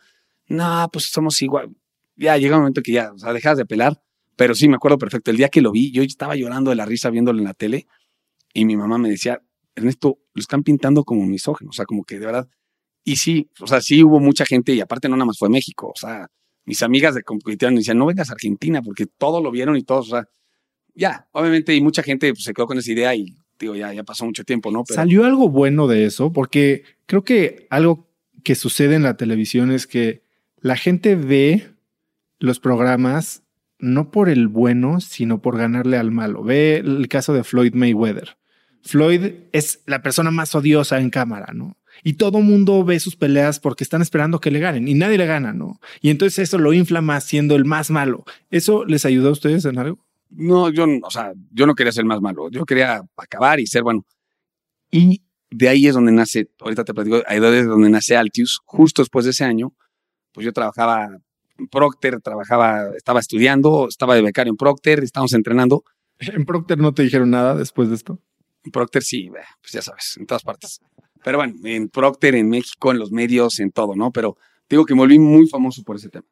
[0.49, 1.71] no, pues somos igual.
[2.17, 4.01] Ya llega un momento que ya, o sea, dejas de pelar
[4.37, 5.31] pero sí, me acuerdo perfecto.
[5.31, 7.87] El día que lo vi, yo estaba llorando de la risa viéndolo en la tele
[8.53, 9.41] y mi mamá me decía,
[9.75, 12.49] Ernesto, lo están pintando como misógeno, o sea, como que de verdad.
[13.05, 15.89] Y sí, o sea, sí hubo mucha gente y aparte no nada más fue México,
[15.89, 16.29] o sea,
[16.65, 19.83] mis amigas de competición me decían, no vengas a Argentina porque todo lo vieron y
[19.83, 20.29] todos, o sea,
[20.95, 24.05] ya, obviamente y mucha gente pues, se quedó con esa idea y digo, ya, ya
[24.05, 24.85] pasó mucho tiempo, ¿no?
[24.89, 28.09] Salió algo bueno de eso porque creo que algo
[28.44, 30.22] que sucede en la televisión es que
[30.61, 31.68] la gente ve
[32.38, 33.42] los programas
[33.78, 36.42] no por el bueno, sino por ganarle al malo.
[36.42, 38.37] Ve el caso de Floyd Mayweather.
[38.83, 41.76] Floyd es la persona más odiosa en cámara, ¿no?
[42.02, 45.26] Y todo mundo ve sus peleas porque están esperando que le ganen y nadie le
[45.26, 45.80] gana, ¿no?
[46.00, 48.24] Y entonces eso lo infla más siendo el más malo.
[48.50, 50.04] ¿Eso les ayudó a ustedes en algo?
[50.30, 52.50] No, yo, o sea, yo no quería ser más malo.
[52.50, 54.04] Yo quería acabar y ser bueno.
[54.90, 55.22] Y
[55.57, 58.61] de ahí es donde nace, ahorita te platico, ahí es donde nace Altius.
[58.64, 59.73] Justo después de ese año,
[60.33, 61.19] pues yo trabajaba
[61.71, 65.85] Procter, trabajaba, estaba estudiando, estaba de becario en Procter, estábamos entrenando.
[66.19, 68.21] ¿En Procter no te dijeron nada después de esto?
[68.64, 70.81] En Procter sí, pues ya sabes, en todas partes.
[71.23, 74.11] Pero bueno, en Procter, en México, en los medios, en todo, ¿no?
[74.11, 74.37] Pero
[74.69, 76.27] digo que me volví muy famoso por ese tema.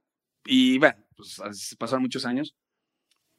[0.44, 1.40] Y bueno, pues
[1.78, 2.56] pasaron muchos años,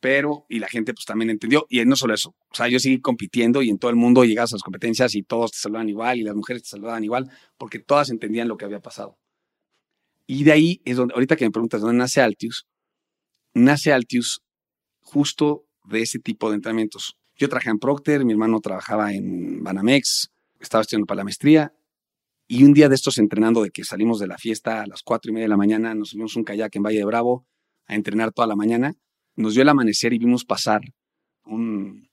[0.04, 3.00] pero, y la gente pues también entendió, y no solo eso, o sea, yo seguí
[3.00, 6.20] compitiendo y en todo el mundo llegabas a las competencias y todos te saludaban igual
[6.20, 9.18] y las mujeres te saludaban igual, porque todas entendían lo que había pasado.
[10.28, 12.68] Y de ahí es donde, ahorita que me preguntas dónde nace Altius,
[13.54, 14.42] nace Altius
[15.00, 17.16] justo de ese tipo de entrenamientos.
[17.38, 21.74] Yo trabajé en Procter, mi hermano trabajaba en Banamex, estaba estudiando para la maestría.
[22.46, 25.32] Y un día de estos entrenando, de que salimos de la fiesta a las cuatro
[25.32, 27.48] y media de la mañana, nos subimos un kayak en Valle de Bravo
[27.86, 28.96] a entrenar toda la mañana.
[29.36, 30.82] Nos dio el amanecer y vimos pasar
[31.46, 32.10] un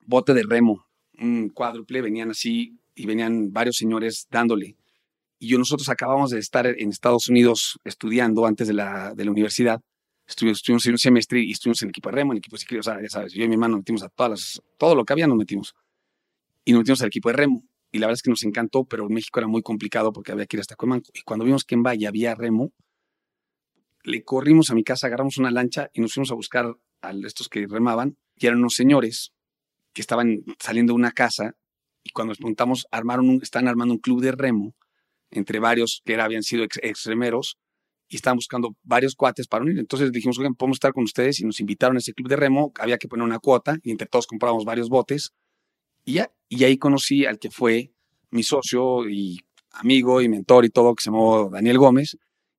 [0.00, 0.86] bote de remo,
[1.18, 4.76] un cuádruple, venían así y venían varios señores dándole
[5.38, 9.30] y yo, nosotros acabamos de estar en Estados Unidos estudiando antes de la, de la
[9.30, 9.80] universidad.
[10.26, 12.82] Estuvimos, en un semestre y estuvimos en equipo de remo, en equipo de ciclismo, o
[12.82, 15.26] sea, ya sabes, yo y mi hermano metimos a todas las, todo lo que había
[15.26, 15.74] nos metimos.
[16.64, 17.62] y nos metimos al equipo de remo.
[17.92, 20.46] Y la verdad es que nos encantó, pero en México era muy complicado porque había
[20.46, 21.10] que ir hasta Cuemanco.
[21.14, 22.72] Y cuando vimos que en Valle había remo,
[24.06, 27.48] le corrimos a mi casa, agarramos una lancha y nos fuimos a buscar a estos
[27.48, 29.32] que remaban, y eran unos señores
[29.92, 31.56] que estaban saliendo de una casa
[32.02, 34.74] y cuando nos preguntamos, armaron un, están armando un club de remo
[35.30, 37.08] entre varios que habían sido ex,
[38.08, 39.78] y estaban buscando varios cuates para unir.
[39.80, 42.72] Entonces dijimos, oigan, podemos estar con ustedes y nos invitaron a ese club de remo,
[42.78, 45.32] había que poner una cuota y entre todos comprábamos varios botes
[46.04, 47.92] y ya, y ahí conocí al que fue
[48.30, 49.40] mi socio y
[49.72, 52.16] amigo y mentor y todo, que se llamó Daniel Gómez,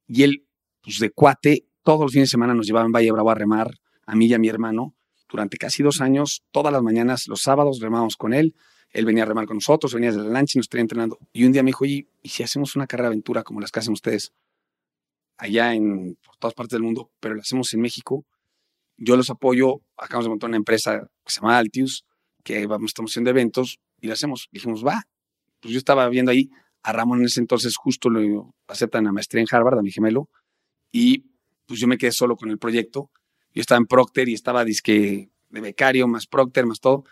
[0.08, 0.47] y él,
[0.88, 3.78] pues de cuate, todos los fines de semana nos llevaba en Valle Bravo a remar,
[4.06, 4.96] a mí y a mi hermano,
[5.28, 8.56] durante casi dos años, todas las mañanas, los sábados remábamos con él,
[8.92, 11.20] él venía a remar con nosotros, venía desde la lancha y nos estaría entrenando.
[11.34, 13.70] Y un día me dijo, ¿y, ¿y si hacemos una carrera de aventura como las
[13.70, 14.32] que hacen ustedes
[15.38, 18.24] allá en por todas partes del mundo, pero lo hacemos en México?
[18.96, 22.06] Yo los apoyo, acabamos de montar una empresa que se llama Altius,
[22.46, 24.48] que vamos, estamos haciendo eventos y lo hacemos.
[24.54, 25.04] Dijimos, va.
[25.60, 26.50] Pues yo estaba viendo ahí
[26.82, 30.30] a Ramón en ese entonces, justo lo aceptan a maestría en Harvard, a mi gemelo,
[30.92, 31.26] y
[31.66, 33.12] pues yo me quedé solo con el proyecto.
[33.54, 37.04] Yo estaba en Procter y estaba disque de becario, más Procter, más todo.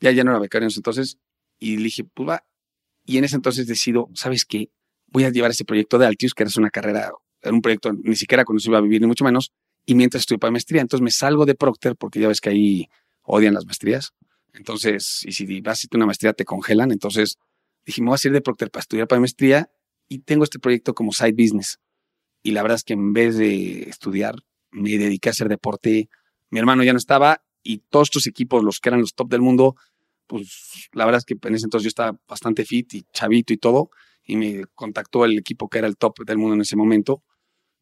[0.00, 1.18] Ya, ya no era becario en ese entonces.
[1.58, 2.44] Y dije, pues va.
[3.04, 4.70] Y en ese entonces decido, ¿sabes qué?
[5.06, 7.10] Voy a llevar ese proyecto de Altius, que era una carrera,
[7.42, 9.52] era un proyecto ni siquiera cuando se iba a vivir, ni mucho menos.
[9.86, 12.88] Y mientras estuve para maestría, entonces me salgo de Procter, porque ya ves que ahí
[13.22, 14.12] odian las maestrías.
[14.52, 16.92] Entonces, y si vas a hacer una maestría, te congelan.
[16.92, 17.38] Entonces,
[17.84, 19.70] dije, me voy a ir de Procter para estudiar para maestría
[20.08, 21.78] y tengo este proyecto como side business.
[22.42, 24.36] Y la verdad es que en vez de estudiar,
[24.70, 26.08] me dediqué a hacer deporte.
[26.50, 29.42] Mi hermano ya no estaba y todos estos equipos, los que eran los top del
[29.42, 29.76] mundo,
[30.26, 33.58] pues la verdad es que en ese entonces yo estaba bastante fit y chavito y
[33.58, 33.90] todo.
[34.24, 37.22] Y me contactó el equipo que era el top del mundo en ese momento,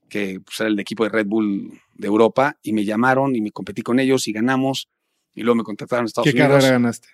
[0.09, 2.59] que pues, era el equipo de Red Bull de Europa.
[2.63, 4.89] Y me llamaron y me competí con ellos y ganamos
[5.35, 6.49] y luego me contrataron en Estados ¿Qué Unidos.
[6.49, 7.09] ¿Qué carrera ganaste?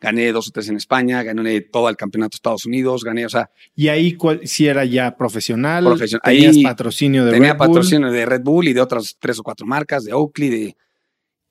[0.00, 3.28] Gané dos o tres en España, gané todo el campeonato de Estados Unidos, gané, o
[3.28, 3.50] sea.
[3.74, 5.84] ¿Y ahí si era ya profesional?
[5.84, 6.22] profesional.
[6.24, 7.68] ¿Tenías ahí patrocinio de tenía Red Bull?
[7.68, 10.76] patrocinio de Red Bull y de otras tres o cuatro marcas, de Oakley, de,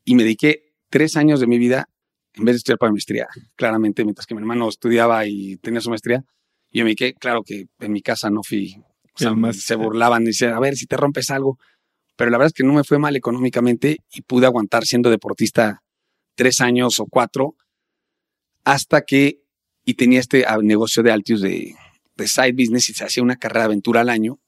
[0.06, 1.89] y me dediqué tres años de mi vida
[2.36, 5.89] en vez de estudiar para maestría, claramente, mientras que mi hermano estudiaba y tenía su
[5.89, 6.23] maestría,
[6.71, 8.75] yo me dediqué, claro que en mi casa no fui,
[9.13, 11.60] o sea, más, se burlaban, decían, a ver, si te rompes algo,
[12.15, 15.84] pero la verdad es que no me fue mal económicamente y pude aguantar siendo deportista
[16.36, 17.56] tres años o cuatro,
[18.63, 19.41] hasta que,
[19.86, 21.76] y tenía este negocio de Altius de,
[22.15, 24.39] de side business y se hacía una carrera de aventura al año,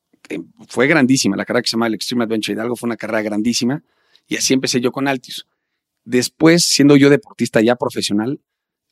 [0.67, 3.83] fue grandísima, la carrera que se llama el Extreme Adventure Hidalgo fue una carrera grandísima,
[4.27, 5.47] y así empecé yo con Altius.
[6.03, 8.39] Después, siendo yo deportista ya profesional,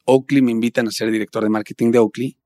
[0.05, 2.37] Oakley me invitan a ser director de marketing de Oakley,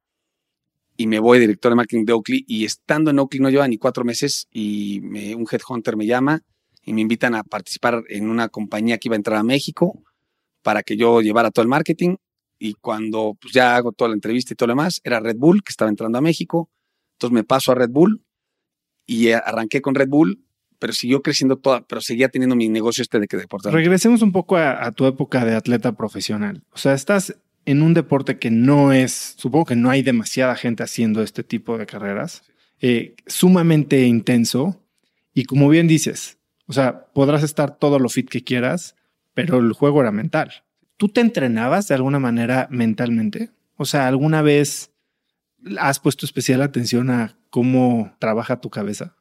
[0.95, 3.77] y me voy director de marketing de Oakley, y estando en Oakley no lleva ni
[3.77, 6.43] cuatro meses, y me, un headhunter me llama,
[6.83, 10.01] y me invitan a participar en una compañía que iba a entrar a México,
[10.61, 12.15] para que yo llevara todo el marketing.
[12.59, 15.63] Y cuando pues, ya hago toda la entrevista y todo lo demás, era Red Bull,
[15.63, 16.69] que estaba entrando a México.
[17.13, 18.23] Entonces me paso a Red Bull
[19.05, 20.43] y arranqué con Red Bull,
[20.79, 23.71] pero siguió creciendo toda, pero seguía teniendo mi negocio este de que deporte.
[23.71, 26.63] Regresemos un poco a, tu época de atleta profesional.
[26.71, 30.83] O sea, estás en un deporte que no es, supongo que no hay demasiada gente
[30.83, 32.43] haciendo este tipo de carreras,
[32.79, 34.83] eh, sumamente intenso.
[35.33, 38.95] Y como bien dices, o sea, podrás estar todo lo fit que quieras,
[39.33, 40.63] pero el juego era mental.
[40.97, 43.51] ¿Tú te entrenabas de alguna manera mentalmente?
[43.75, 44.91] O sea, ¿alguna vez
[45.79, 49.15] has puesto especial atención a cómo trabaja tu cabeza?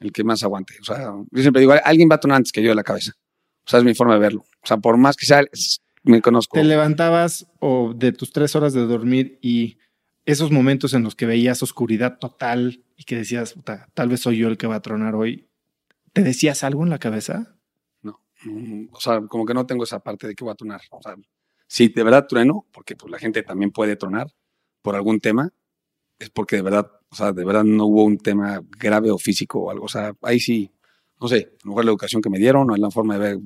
[0.00, 0.74] El que más aguante.
[0.80, 3.12] O sea, yo siempre digo, alguien va a tronar antes que yo de la cabeza.
[3.64, 4.40] O sea, es mi forma de verlo.
[4.62, 5.42] O sea, por más que sea,
[6.02, 6.56] me conozco.
[6.56, 9.78] ¿Te levantabas o de tus tres horas de dormir y
[10.24, 13.54] esos momentos en los que veías oscuridad total y que decías,
[13.94, 15.48] tal vez soy yo el que va a tronar hoy,
[16.12, 17.56] ¿te decías algo en la cabeza?
[18.92, 20.80] O sea, como que no tengo esa parte de que voy a tronar.
[20.90, 21.16] O sea,
[21.66, 24.28] si de verdad trueno, porque pues la gente también puede tronar
[24.82, 25.50] por algún tema,
[26.18, 29.60] es porque de verdad, o sea, de verdad no hubo un tema grave o físico
[29.60, 29.86] o algo.
[29.86, 30.70] O sea, ahí sí,
[31.20, 33.38] no sé, a lo mejor la educación que me dieron o la forma de ver,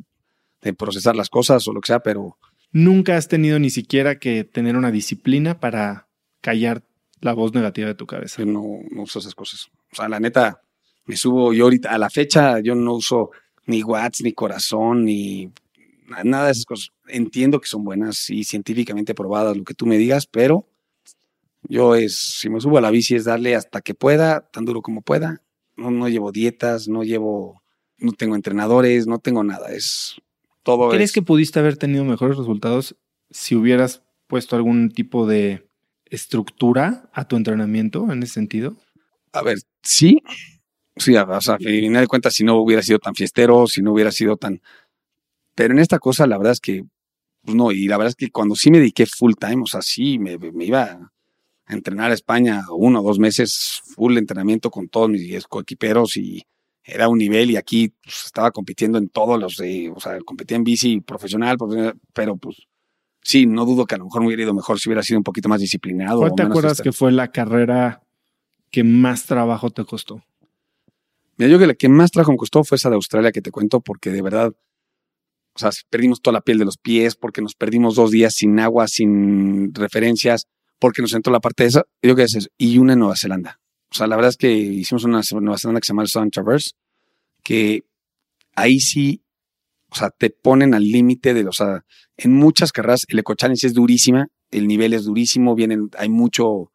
[0.62, 2.38] de procesar las cosas o lo que sea, pero...
[2.72, 6.08] Nunca has tenido ni siquiera que tener una disciplina para
[6.40, 6.84] callar
[7.20, 8.42] la voz negativa de tu cabeza.
[8.42, 9.68] Yo no, no uso esas cosas.
[9.92, 10.60] O sea, la neta,
[11.06, 13.30] me subo yo ahorita, a la fecha, yo no uso
[13.66, 15.50] ni watts, ni corazón, ni
[16.24, 16.92] nada de esas cosas.
[17.08, 20.66] Entiendo que son buenas y científicamente probadas, lo que tú me digas, pero
[21.68, 24.82] yo es, si me subo a la bici es darle hasta que pueda, tan duro
[24.82, 25.42] como pueda.
[25.76, 27.62] No, no llevo dietas, no llevo,
[27.98, 29.72] no tengo entrenadores, no tengo nada.
[29.72, 30.16] Es
[30.62, 30.88] todo.
[30.90, 32.96] ¿Crees es, que pudiste haber tenido mejores resultados
[33.30, 35.68] si hubieras puesto algún tipo de
[36.06, 38.76] estructura a tu entrenamiento en ese sentido?
[39.32, 40.22] A ver, sí,
[40.96, 44.10] Sí, o sea, final de cuentas, si no hubiera sido tan fiestero, si no hubiera
[44.10, 44.60] sido tan...
[45.54, 46.84] Pero en esta cosa, la verdad es que
[47.46, 49.80] pues no, y la verdad es que cuando sí me dediqué full time, o sea,
[49.80, 54.88] sí, me, me iba a entrenar a España uno o dos meses, full entrenamiento con
[54.88, 56.42] todos mis coequiperos y
[56.82, 60.56] era un nivel y aquí pues, estaba compitiendo en todos los, de, o sea, competía
[60.56, 61.56] en bici profesional,
[62.12, 62.56] pero pues
[63.22, 65.24] sí, no dudo que a lo mejor me hubiera ido mejor si hubiera sido un
[65.24, 66.18] poquito más disciplinado.
[66.18, 68.02] ¿Cuál te acuerdas que fue la carrera
[68.72, 70.20] que más trabajo te costó?
[71.36, 73.50] Mira, yo que la que más trabajo me costó fue esa de Australia que te
[73.50, 74.54] cuento, porque de verdad
[75.56, 78.60] o sea, perdimos toda la piel de los pies, porque nos perdimos dos días sin
[78.60, 81.84] agua, sin referencias, porque nos entró la parte de esa.
[82.02, 83.58] Yo qué es Y una en Nueva Zelanda.
[83.90, 86.72] O sea, la verdad es que hicimos una Nueva Zelanda que se llama Southern Traverse,
[87.42, 87.86] que
[88.54, 89.22] ahí sí,
[89.90, 91.86] o sea, te ponen al límite de, o sea,
[92.18, 96.70] en muchas carreras el Eco Challenge es durísima, el nivel es durísimo, vienen, hay mucho,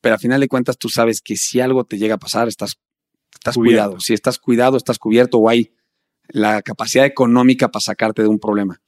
[0.00, 2.76] pero al final de cuentas tú sabes que si algo te llega a pasar, estás,
[3.42, 3.98] estás cuidado.
[3.98, 5.72] Si estás cuidado, estás cubierto o hay
[6.28, 8.80] la capacidad económica para sacarte de un problema.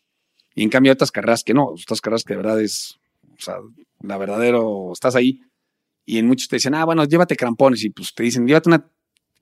[0.55, 2.97] Y en cambio, hay otras carreras que no, otras carreras que de verdad es,
[3.33, 3.57] o sea,
[4.01, 5.41] la verdadero, estás ahí
[6.07, 8.89] y en muchos te dicen, ah, bueno, llévate crampones y pues te dicen, llévate una,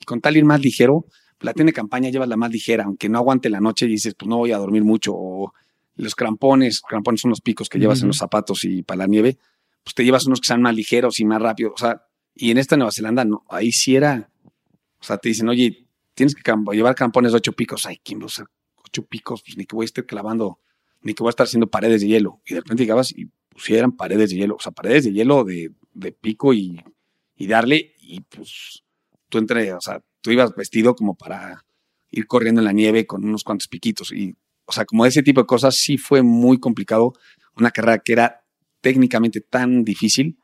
[0.07, 1.05] con tal ir más ligero,
[1.41, 4.29] la tiene campaña, llevas la más ligera, aunque no aguante la noche y dices, pues
[4.29, 5.53] no voy a dormir mucho, o
[5.97, 9.37] los crampones, crampones son los picos que llevas en los zapatos y para la nieve,
[9.85, 12.03] pues te llevas unos que sean más ligeros y más rápidos, o sea,
[12.35, 14.31] y en esta Nueva Zelanda, no, ahí sí era,
[15.03, 15.85] o sea, te dicen, oye,
[16.15, 16.43] tienes que
[16.73, 17.87] llevar campones de ocho picos.
[17.87, 18.47] Ay, ¿quién va a usar
[18.77, 19.43] ocho picos?
[19.43, 20.61] Pues ni que voy a estar clavando,
[21.01, 22.41] ni que voy a estar haciendo paredes de hielo.
[22.47, 25.73] Y de repente llegabas y pusieran paredes de hielo, o sea, paredes de hielo de,
[25.93, 26.81] de pico y,
[27.35, 27.97] y, darle.
[27.99, 28.85] Y pues
[29.29, 31.65] tú entre, o sea, tú ibas vestido como para
[32.13, 34.13] ir corriendo en la nieve con unos cuantos piquitos.
[34.13, 34.37] Y,
[34.67, 37.13] o sea, como ese tipo de cosas sí fue muy complicado.
[37.57, 38.45] Una carrera que era
[38.81, 40.39] técnicamente tan difícil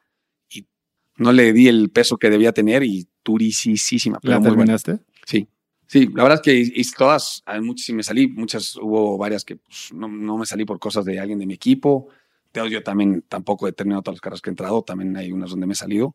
[1.19, 4.19] no le di el peso que debía tener y durísima.
[4.23, 5.01] ¿La terminaste?
[5.27, 5.49] Sí.
[5.87, 9.57] Sí, la verdad es que hice todas, muchas sí me salí, muchas hubo varias que
[9.57, 12.09] pues, no, me salí por cosas de alguien de mi equipo.
[12.53, 15.67] Yo también tampoco he terminado todas las carreras que he entrado, también hay unas donde
[15.67, 16.15] me he salido,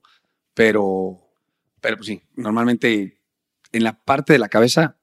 [0.54, 1.22] pero,
[1.82, 3.20] pero pues sí, normalmente
[3.72, 4.97] en la parte de la cabeza,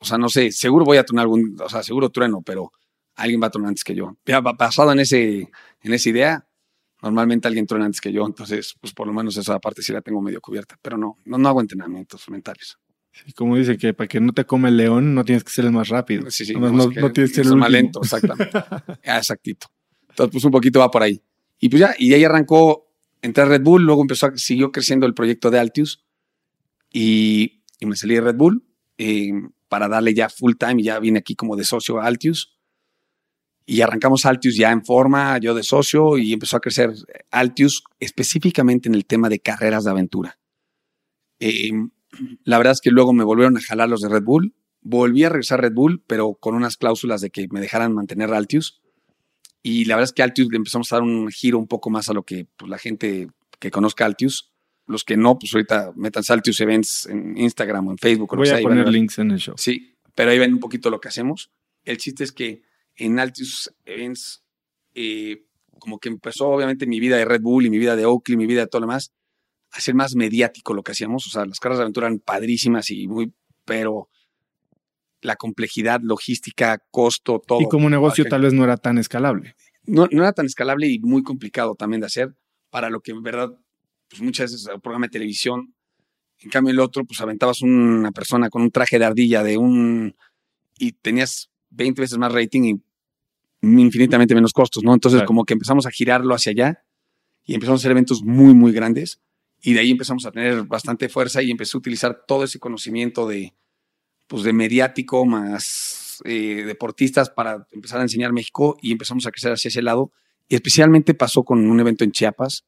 [0.00, 2.70] o sea, no sé, seguro voy a tronar algún, o sea, seguro trueno, pero
[3.16, 4.16] alguien va a tronar antes que yo.
[4.24, 5.50] Ya basado en, ese,
[5.82, 6.46] en esa idea,
[7.02, 10.00] normalmente alguien truena antes que yo, entonces, pues por lo menos esa parte sí la
[10.00, 12.78] tengo medio cubierta, pero no, no, no hago entrenamientos mentales.
[13.26, 15.66] Y como dice que para que no te come el león, no tienes que ser
[15.66, 16.30] el más rápido.
[16.30, 16.54] Sí, sí.
[16.54, 18.58] No, no, tienes que ser el más lento, exactamente.
[19.02, 19.66] Exactito.
[20.08, 21.20] Entonces, pues un poquito va por ahí.
[21.58, 22.90] Y pues ya, y ahí arrancó,
[23.20, 26.04] entré a Red Bull, luego empezó, siguió creciendo el proyecto de Altius
[26.90, 28.64] y, y me salí de Red Bull
[28.98, 29.30] eh,
[29.68, 32.51] para darle ya full time y ya vine aquí como de socio a Altius.
[33.64, 36.92] Y arrancamos Altius ya en forma, yo de socio, y empezó a crecer
[37.30, 40.38] Altius específicamente en el tema de carreras de aventura.
[41.38, 41.70] Eh,
[42.44, 44.54] la verdad es que luego me volvieron a jalar los de Red Bull.
[44.80, 48.32] Volví a regresar a Red Bull, pero con unas cláusulas de que me dejaran mantener
[48.32, 48.80] Altius.
[49.62, 52.08] Y la verdad es que Altius le empezamos a dar un giro un poco más
[52.08, 54.52] a lo que pues, la gente que conozca Altius.
[54.88, 58.34] Los que no, pues ahorita metan Altius Events en Instagram o en Facebook.
[58.36, 59.54] Voy a poner links en el show.
[59.56, 61.52] Sí, pero ahí ven un poquito lo que hacemos.
[61.84, 62.62] El chiste es que
[62.96, 64.44] en Altius Events,
[64.94, 65.44] eh,
[65.78, 68.46] como que empezó obviamente mi vida de Red Bull y mi vida de Oakley, mi
[68.46, 69.12] vida de todo lo demás
[69.72, 71.26] hacer más mediático lo que hacíamos.
[71.26, 73.32] O sea, las carreras de aventura eran padrísimas y muy,
[73.64, 74.08] pero
[75.20, 77.60] la complejidad, logística, costo, todo.
[77.60, 79.54] Y como negocio tal vez no era tan escalable.
[79.84, 82.34] No, no, era tan escalable y muy complicado también de hacer
[82.70, 83.50] para lo que en verdad,
[84.08, 85.74] pues muchas veces el programa de televisión,
[86.38, 90.16] en cambio el otro, pues aventabas una persona con un traje de ardilla de un...
[90.78, 92.82] y tenías 20 veces más rating y
[93.62, 94.92] infinitamente menos costos, ¿no?
[94.94, 96.84] Entonces como que empezamos a girarlo hacia allá
[97.44, 99.20] y empezamos a hacer eventos muy, muy grandes
[99.60, 103.28] y de ahí empezamos a tener bastante fuerza y empecé a utilizar todo ese conocimiento
[103.28, 103.54] de,
[104.26, 109.52] pues de mediático más eh, deportistas para empezar a enseñar México y empezamos a crecer
[109.52, 110.12] hacia ese lado.
[110.48, 112.64] Y especialmente pasó con un evento en Chiapas,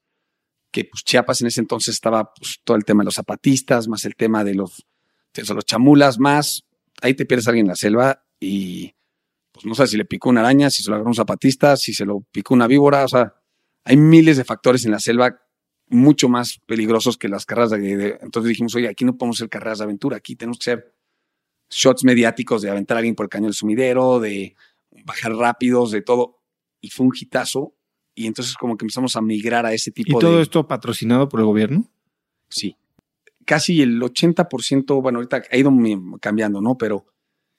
[0.71, 4.05] que pues Chiapas en ese entonces estaba pues, todo el tema de los zapatistas, más
[4.05, 4.87] el tema de los,
[5.35, 6.65] de los chamulas, más
[7.03, 8.95] ahí te pierdes a alguien en la selva y
[9.53, 11.95] pues no sé si le picó una araña, si se lo agarró un zapatista, si
[11.95, 13.35] se lo picó una víbora, o sea,
[13.85, 15.41] hay miles de factores en la selva
[15.89, 19.79] mucho más peligrosos que las carreras de, Entonces dijimos, oye, aquí no podemos hacer carreras
[19.79, 20.95] de aventura, aquí tenemos que ser
[21.71, 24.55] shots mediáticos de aventar a alguien por el cañón del sumidero, de
[25.05, 26.41] bajar rápidos, de todo.
[26.81, 27.75] Y fue un hitazo.
[28.15, 30.25] Y entonces como que empezamos a migrar a ese tipo de...
[30.25, 31.91] ¿Y todo esto patrocinado por el gobierno?
[32.49, 32.77] Sí.
[33.45, 35.73] Casi el 80%, bueno, ahorita ha ido
[36.21, 36.79] cambiando, ¿no?
[36.79, 37.07] Pero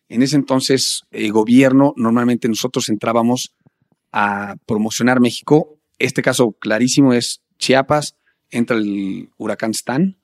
[0.07, 3.55] en ese entonces, el gobierno, normalmente nosotros entrábamos
[4.11, 5.79] a promocionar México.
[5.97, 8.15] Este caso clarísimo es Chiapas,
[8.49, 10.17] entra el huracán Stan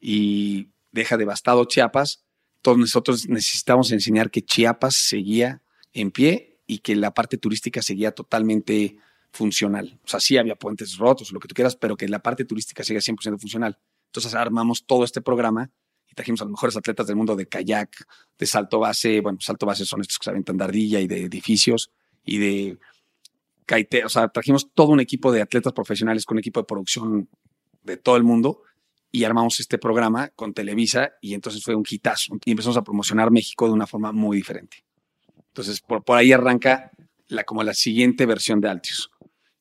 [0.00, 2.24] y deja devastado Chiapas.
[2.60, 5.62] Todos nosotros necesitamos enseñar que Chiapas seguía
[5.92, 8.98] en pie y que la parte turística seguía totalmente
[9.32, 9.98] funcional.
[10.04, 12.84] O sea, sí había puentes rotos, lo que tú quieras, pero que la parte turística
[12.84, 13.78] seguía 100% funcional.
[14.06, 15.70] Entonces armamos todo este programa
[16.12, 18.06] y trajimos a los mejores atletas del mundo de kayak,
[18.38, 19.20] de salto base.
[19.22, 21.90] Bueno, salto base son estos que se de ardilla y de edificios
[22.22, 22.78] y de
[23.64, 24.04] kaite.
[24.04, 27.30] O sea, trajimos todo un equipo de atletas profesionales con un equipo de producción
[27.82, 28.62] de todo el mundo
[29.10, 33.30] y armamos este programa con Televisa y entonces fue un hitazo y empezamos a promocionar
[33.30, 34.84] México de una forma muy diferente.
[35.48, 36.92] Entonces, por, por ahí arranca
[37.28, 39.10] la, como la siguiente versión de Altius.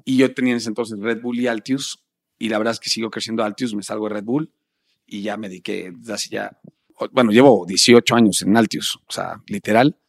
[0.03, 2.03] Y yo tenía en ese entonces Red Bull y Altius
[2.37, 4.51] y la verdad es que sigo creciendo Altius, me salgo de Red Bull
[5.11, 6.57] y ya me dediqué desde ya,
[7.11, 9.99] bueno, llevo 18 años en Altius, o sea, literal,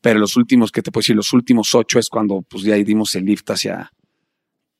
[0.00, 1.16] pero los últimos, ¿qué te puedo decir?
[1.16, 3.92] Los últimos ocho es cuando pues ya dimos el lift hacia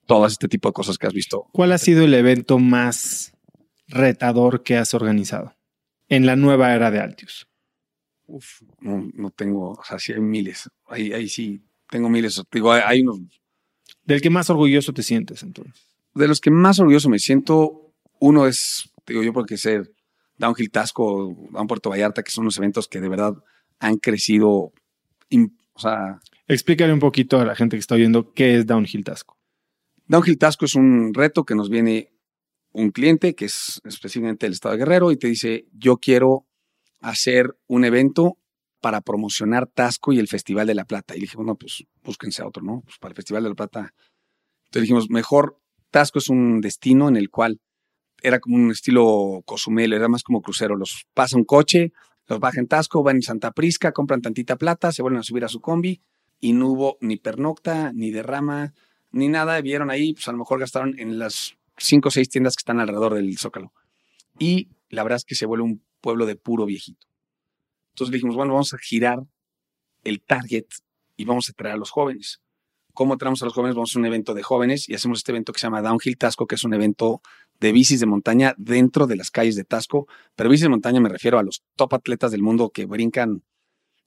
[0.07, 1.47] todo este tipo de cosas que has visto.
[1.53, 3.33] ¿Cuál ha sido el evento más
[3.87, 5.55] retador que has organizado
[6.09, 7.47] en la nueva era de Altius?
[8.27, 10.69] Uf, no, no tengo, o sea, sí hay miles.
[10.87, 12.43] Ahí, ahí sí, tengo miles.
[12.51, 13.21] Digo, hay, hay unos.
[14.03, 15.87] ¿Del que más orgulloso te sientes entonces?
[16.15, 19.93] De los que más orgulloso me siento, uno es, digo yo, porque ser
[20.37, 23.35] Downhill Tasco, Down Puerto Vallarta, que son unos eventos que de verdad
[23.79, 24.73] han crecido.
[25.31, 29.39] o sea, Explícale un poquito a la gente que está oyendo qué es Downhill Tasco.
[30.07, 32.13] Downhill Tasco es un reto que nos viene
[32.73, 36.47] un cliente, que es específicamente el Estado de Guerrero, y te dice, yo quiero
[37.01, 38.39] hacer un evento
[38.81, 41.15] para promocionar Tasco y el Festival de la Plata.
[41.15, 42.83] Y le dijimos, no, pues búsquense a otro, ¿no?
[42.83, 43.95] Pues para el Festival de la Plata.
[44.67, 45.59] Entonces dijimos, mejor,
[45.91, 47.61] Tasco es un destino en el cual
[48.23, 50.77] era como un estilo Cozumel, era más como crucero.
[50.77, 51.93] Los pasa un coche,
[52.27, 55.45] los baja en Tasco, van en Santa Prisca, compran tantita plata, se vuelven a subir
[55.45, 56.01] a su combi
[56.41, 58.75] y no hubo ni pernocta, ni derrama,
[59.11, 59.61] ni nada.
[59.61, 62.81] Vieron ahí, pues a lo mejor gastaron en las cinco o seis tiendas que están
[62.81, 63.73] alrededor del Zócalo.
[64.39, 67.07] Y la verdad es que se vuelve un pueblo de puro viejito.
[67.91, 69.25] Entonces dijimos, bueno, vamos a girar
[70.05, 70.67] el target
[71.17, 72.41] y vamos a traer a los jóvenes.
[72.99, 73.77] ¿Cómo traemos a los jóvenes?
[73.77, 76.49] Vamos a un evento de jóvenes y hacemos este evento que se llama Downhill Tasco,
[76.49, 77.23] que es un evento
[77.61, 80.09] de bicis de montaña dentro de las calles de Tasco.
[80.35, 83.45] Pero bicis de montaña me refiero a los top atletas del mundo que brincan.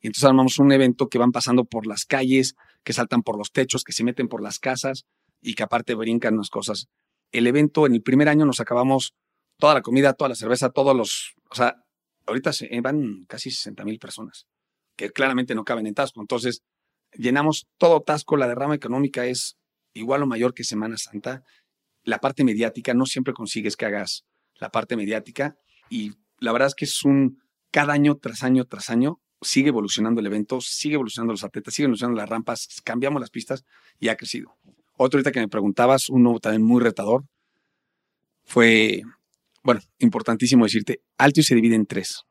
[0.01, 3.53] Y entonces armamos un evento que van pasando por las calles, que saltan por los
[3.53, 5.05] techos, que se meten por las casas
[5.41, 6.89] y que aparte brincan unas cosas.
[7.31, 9.13] El evento, en el primer año nos acabamos
[9.57, 11.35] toda la comida, toda la cerveza, todos los...
[11.49, 11.77] O sea,
[12.27, 14.47] ahorita se van casi 60 mil personas,
[14.97, 16.19] que claramente no caben en Tasco.
[16.19, 16.61] Entonces,
[17.13, 19.57] llenamos todo Tasco, la derrama económica es
[19.93, 21.43] igual o mayor que Semana Santa.
[22.03, 25.55] La parte mediática, no siempre consigues que hagas la parte mediática
[25.89, 27.41] y la verdad es que es un,
[27.71, 31.85] cada año tras año tras año, sigue evolucionando el evento, sigue evolucionando los atletas, sigue
[31.85, 33.65] evolucionando las rampas, cambiamos las pistas
[33.99, 34.55] y ha crecido.
[34.97, 37.25] Otro ahorita que me preguntabas, uno también muy retador,
[38.43, 39.01] fue,
[39.63, 42.23] bueno, importantísimo decirte, Altius se divide en tres.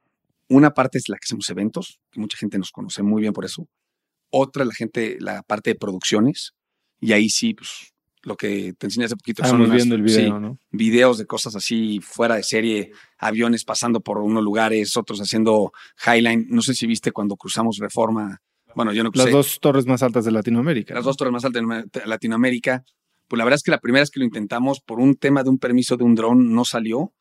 [0.49, 3.45] Una parte es la que hacemos eventos, que mucha gente nos conoce muy bien por
[3.45, 3.67] eso.
[4.31, 6.53] Otra, la gente, la parte de producciones.
[7.01, 10.35] Y ahí sí, pues, lo que te enseñé hace poquito Estamos unas- viendo el video,
[10.37, 10.59] sí, ¿no?
[10.71, 15.73] videos de cosas así fuera de serie, aviones pasando por unos lugares, otros haciendo
[16.07, 16.47] highline.
[16.51, 18.41] No sé si viste cuando cruzamos Reforma.
[18.75, 19.27] Bueno, yo no crucé.
[19.27, 20.95] Las dos torres más altas de Latinoamérica.
[20.95, 21.09] Las ¿no?
[21.09, 21.63] dos torres más altas
[21.93, 22.85] de Latinoamérica.
[23.27, 25.51] Pues la verdad es que la primera vez que lo intentamos, por un tema de
[25.51, 27.13] un permiso de un dron, no salió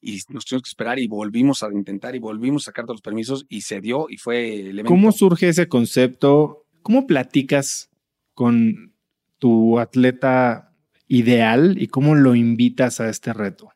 [0.00, 3.02] y nos tuvimos que esperar y volvimos a intentar y volvimos a sacar todos los
[3.02, 4.88] permisos y se dio y fue el evento.
[4.88, 6.66] ¿Cómo surge ese concepto?
[6.82, 7.90] ¿Cómo platicas
[8.34, 8.94] con
[9.38, 10.74] tu atleta
[11.06, 13.70] ideal y cómo lo invitas a este reto?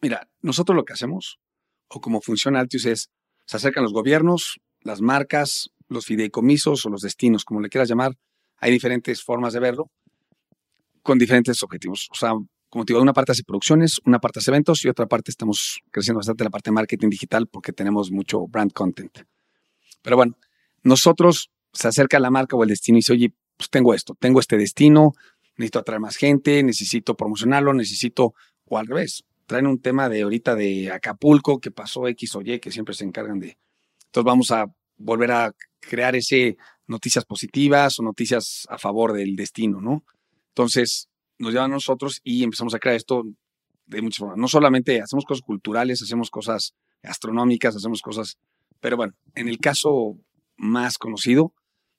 [0.00, 1.40] Mira, nosotros lo que hacemos,
[1.88, 3.10] o como funciona Altius, es
[3.46, 8.16] se acercan los gobiernos, las marcas, los fideicomisos o los destinos, como le quieras llamar.
[8.58, 9.90] Hay diferentes formas de verlo
[11.02, 12.08] con diferentes objetivos.
[12.10, 12.32] O sea,
[12.74, 15.80] como te digo, una parte hace producciones, una parte hace eventos y otra parte estamos
[15.92, 19.16] creciendo bastante la parte de marketing digital porque tenemos mucho brand content.
[20.02, 20.36] Pero bueno,
[20.82, 24.40] nosotros se acerca la marca o el destino y dice, oye, pues tengo esto, tengo
[24.40, 25.12] este destino,
[25.56, 30.56] necesito atraer más gente, necesito promocionarlo, necesito, o al revés, traen un tema de ahorita
[30.56, 33.56] de Acapulco que pasó X o Y, que siempre se encargan de.
[34.06, 34.66] Entonces vamos a
[34.96, 36.56] volver a crear ese
[36.88, 40.02] noticias positivas o noticias a favor del destino, ¿no?
[40.48, 41.08] Entonces
[41.38, 43.24] nos llevan a nosotros y empezamos a crear esto
[43.86, 44.38] de muchas formas.
[44.38, 48.38] No solamente hacemos cosas culturales, hacemos cosas gastronómicas, hacemos cosas,
[48.80, 50.18] pero bueno, en el caso
[50.56, 51.52] más conocido,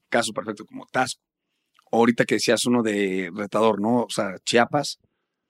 [0.10, 1.22] caso perfecto como Tasco,
[1.92, 4.04] ahorita que decías uno de retador, ¿no?
[4.04, 5.00] O sea, Chiapas,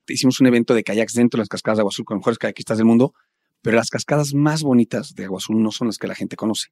[0.08, 2.78] hicimos un evento de kayaks dentro de las cascadas de Agua Azul con mejores kayakistas
[2.78, 3.14] del mundo,
[3.62, 6.70] pero las cascadas más bonitas de Agua Azul no son las que la gente conoce,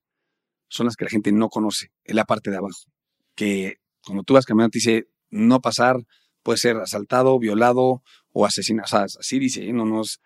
[0.68, 2.92] son las que la gente no conoce, en la parte de abajo,
[3.36, 5.98] que cuando tú vas caminando te dice no pasar,
[6.44, 9.74] puede ser asaltado, violado o asesinado, o sea, así dice, ¿eh?
[9.74, 10.20] no nos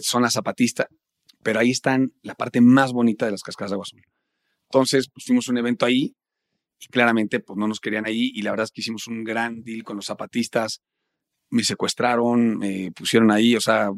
[0.00, 0.88] zona zapatista,
[1.42, 4.02] pero ahí están la parte más bonita de las cascadas de Agua Azul.
[4.70, 6.14] Entonces, pues, fuimos a un evento ahí
[6.80, 9.62] y claramente pues no nos querían ahí y la verdad es que hicimos un gran
[9.62, 10.80] deal con los zapatistas,
[11.50, 13.90] me secuestraron, me pusieron ahí, o sea,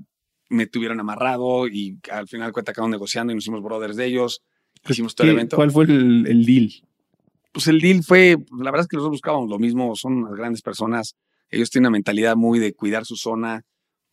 [0.49, 4.43] me tuvieron amarrado y al final cuenta acabamos negociando y nos hicimos brothers de ellos,
[4.83, 5.57] Pues, hicimos todo el ¿Qué- evento.
[5.57, 6.71] ¿Cuál fue el, el deal?
[7.53, 10.63] Pues el deal fue, la verdad es que nosotros buscábamos lo mismo, son unas grandes
[10.63, 11.17] personas,
[11.51, 13.63] ellos tienen una mentalidad muy de cuidar su zona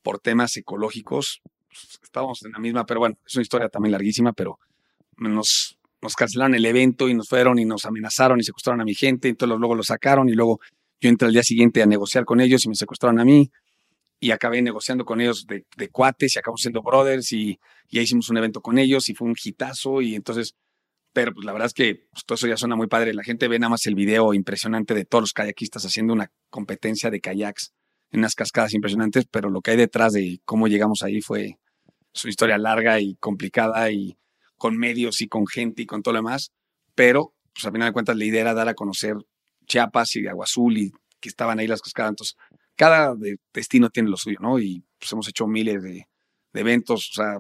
[0.02, 4.34] por temas ecológicos, Pues, estábamos en la misma, pero bueno, es una historia también larguísima,
[4.34, 4.60] pero
[5.18, 8.96] nos, nos cancelaron el evento y nos fueron y nos amenazaron y secuestraron a mi
[8.96, 10.60] gente, entonces luego lo sacaron y luego
[11.00, 13.52] yo entré al día siguiente a negociar con ellos y me secuestraron a mí
[14.20, 17.60] y acabé negociando con ellos de, de cuates y acabamos siendo brothers y,
[17.90, 20.56] y ahí hicimos un evento con ellos y fue un hitazo y entonces,
[21.14, 23.48] pero pues la verdad es que pues, todo eso ya suena muy padre, la gente
[23.48, 27.74] ve nada más el video impresionante de todos los kayakistas haciendo una competencia de kayaks
[28.12, 31.58] en unas cascadas impresionantes, pero lo que hay detrás de cómo llegamos ahí fue
[32.24, 34.18] una historia larga y complicada y
[34.58, 36.52] con medios y con gente y con todo lo demás,
[36.96, 39.16] pero pues a final de cuentas la idea era dar a conocer
[39.66, 42.12] Chiapas y Agua Azul y que estaban ahí las cascadas.
[42.12, 42.38] Entonces,
[42.76, 44.60] cada de- destino tiene lo suyo, ¿no?
[44.60, 46.08] Y pues hemos hecho miles de,
[46.54, 47.40] eventos, o sea,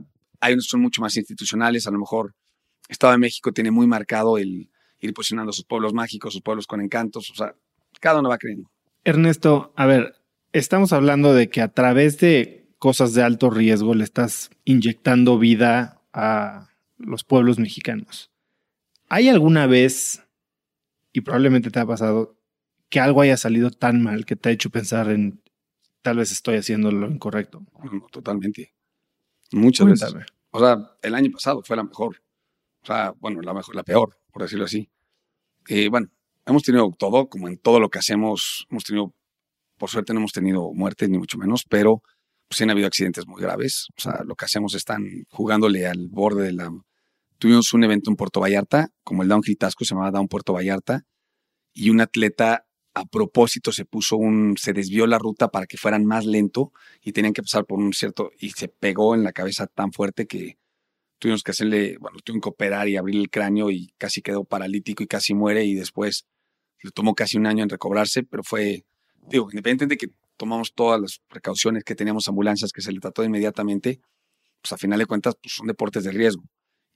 [0.59, 2.35] son mucho más institucionales, a lo mejor
[2.87, 4.69] Estado de México tiene muy marcado el
[4.99, 7.55] ir posicionando sus pueblos mágicos, sus pueblos con encantos, o sea,
[7.99, 8.69] cada uno va creyendo.
[9.03, 10.15] Ernesto, a ver,
[10.53, 16.01] estamos hablando de que a través de cosas de alto riesgo le estás inyectando vida
[16.13, 18.31] a los pueblos mexicanos.
[19.09, 20.23] ¿Hay alguna vez,
[21.13, 22.37] y probablemente te ha pasado,
[22.89, 25.41] que algo haya salido tan mal que te ha hecho pensar en
[26.01, 27.65] tal vez estoy haciendo lo incorrecto?
[28.11, 28.73] Totalmente.
[29.51, 30.15] Muchas veces.
[30.51, 32.21] O sea, el año pasado fue la mejor.
[32.83, 34.89] O sea, bueno, la mejor, la peor, por decirlo así.
[35.67, 36.07] Eh, bueno,
[36.45, 39.13] hemos tenido todo, como en todo lo que hacemos, hemos tenido,
[39.77, 42.01] por suerte no hemos tenido muertes, ni mucho menos, pero
[42.47, 43.87] pues sí han habido accidentes muy graves.
[43.97, 46.71] O sea, lo que hacemos están jugándole al borde de la...
[47.37, 51.03] Tuvimos un evento en Puerto Vallarta, como el Downhill Tasco, se llamaba Down Puerto Vallarta,
[51.73, 52.65] y un atleta
[52.95, 56.71] a propósito se puso un, se desvió la ruta para que fueran más lento
[57.03, 60.25] y tenían que pasar por un cierto, y se pegó en la cabeza tan fuerte
[60.25, 60.57] que
[61.19, 65.03] tuvimos que hacerle, bueno, tuvimos que operar y abrir el cráneo y casi quedó paralítico
[65.03, 66.25] y casi muere y después
[66.81, 68.85] le tomó casi un año en recobrarse, pero fue,
[69.27, 73.23] digo, independientemente de que tomamos todas las precauciones que teníamos ambulancias que se le trató
[73.23, 73.99] inmediatamente,
[74.61, 76.43] pues a final de cuentas pues son deportes de riesgo.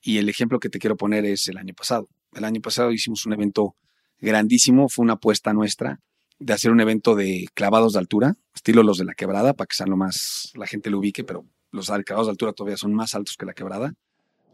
[0.02, 2.08] Y el ejemplo que te quiero poner es el año pasado.
[2.34, 3.76] El año pasado hicimos un evento
[4.20, 6.00] grandísimo, fue una apuesta nuestra
[6.40, 9.76] de hacer un evento de clavados de altura, estilo los de la quebrada, para que
[9.76, 13.14] sean lo más, la gente lo ubique, pero los clavados de altura todavía son más
[13.14, 13.94] altos que la quebrada.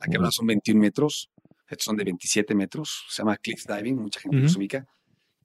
[0.01, 1.29] La quebrada son 21 metros,
[1.69, 4.59] estos son de 27 metros, se llama cliff diving, mucha gente los Ujú.
[4.59, 4.85] ubica.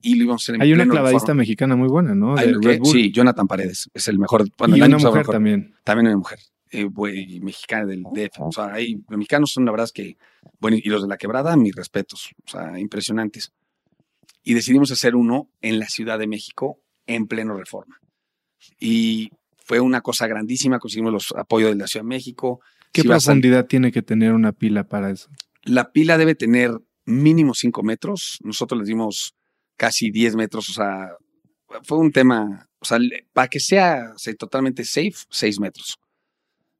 [0.04, 1.38] Y lo íbamos a hacer en Hay una pleno clavadista Reforma.
[1.40, 2.36] mexicana muy buena, ¿no?
[2.36, 2.92] Hay De uno que- Red Bull.
[2.92, 4.44] sí, Jonathan Paredes, es el mejor.
[4.58, 5.32] bueno, y el una mujer mejor.
[5.34, 5.74] también.
[5.84, 6.38] También una mujer.
[6.74, 8.40] eh, güey, mexicana del DF.
[8.40, 10.16] O sea, hay, los mexicanos son la verdad es que,
[10.58, 12.30] bueno, y los de la quebrada, mis respetos.
[12.46, 13.52] O sea, impresionantes.
[14.42, 18.00] Y decidimos hacer uno en la Ciudad de México en pleno reforma.
[18.80, 22.60] Y fue una cosa grandísima, conseguimos los apoyos de la Ciudad de México.
[22.92, 25.28] ¿Qué Si profundidad tiene que tener una pila para eso?
[25.64, 26.72] la pila debe tener
[27.04, 28.38] mínimo 5 metros.
[28.42, 29.34] Nosotros les dimos
[29.76, 30.68] casi 10 metros.
[30.70, 31.10] O sea,
[31.84, 32.98] fue un tema, o sea,
[33.32, 35.98] para que sea se- totalmente safe, 6 metros.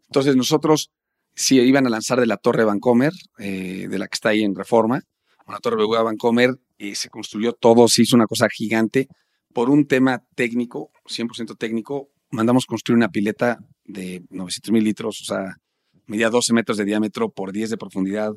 [0.08, 0.90] Entonces nosotros,
[1.34, 4.54] si iban a lanzar de la Torre Vancomer, eh, de la que está ahí en
[4.54, 5.00] Reforma,
[5.46, 9.08] una Torre de Vancomer, y se construyó todo, se hizo una cosa gigante.
[9.54, 15.24] Por un tema técnico, 100% técnico, mandamos construir una pileta de 900 mil litros, o
[15.24, 15.56] sea,
[16.07, 18.32] medía 12 metros de diámetro por 10 de profundidad.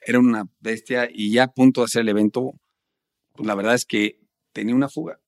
[0.00, 2.52] Era una bestia y ya a punto de hacer el evento,
[3.32, 4.20] pues la verdad es que
[4.52, 5.18] tenía una fuga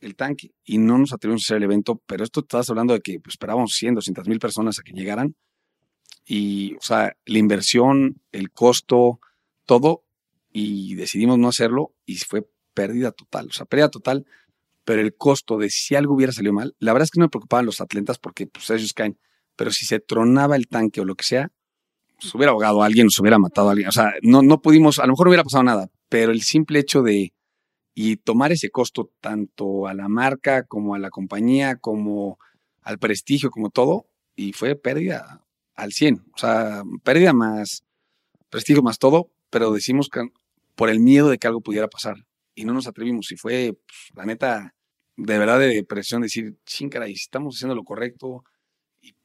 [0.00, 3.00] el tanque y no nos atrevimos a hacer el evento, pero esto estás hablando de
[3.00, 5.34] que pues, esperábamos 100, 200 mil personas a que llegaran
[6.24, 9.20] y, o sea, la inversión, el costo,
[9.66, 10.04] todo
[10.52, 14.26] y decidimos no hacerlo y fue pérdida total, o sea, pérdida total,
[14.84, 17.30] pero el costo de si algo hubiera salido mal, la verdad es que no me
[17.30, 19.18] preocupaban los atletas porque pues ellos caen,
[19.58, 21.50] pero si se tronaba el tanque o lo que sea,
[22.20, 23.88] se hubiera ahogado a alguien, se hubiera matado a alguien.
[23.88, 26.78] O sea, no, no pudimos, a lo mejor no hubiera pasado nada, pero el simple
[26.78, 27.34] hecho de
[27.94, 32.38] y tomar ese costo tanto a la marca como a la compañía, como
[32.82, 34.06] al prestigio, como todo,
[34.36, 35.44] y fue pérdida
[35.74, 36.24] al 100.
[36.32, 37.82] O sea, pérdida más
[38.50, 40.28] prestigio más todo, pero decimos que
[40.76, 42.14] por el miedo de que algo pudiera pasar
[42.54, 43.32] y no nos atrevimos.
[43.32, 44.74] Y fue, pues, la neta,
[45.16, 48.44] de verdad de depresión, decir, ching, caray, si estamos haciendo lo correcto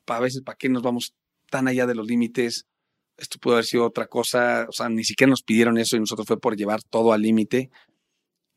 [0.07, 1.13] a veces, ¿para qué nos vamos
[1.49, 2.67] tan allá de los límites?
[3.17, 6.27] Esto pudo haber sido otra cosa, o sea, ni siquiera nos pidieron eso y nosotros
[6.27, 7.69] fue por llevar todo al límite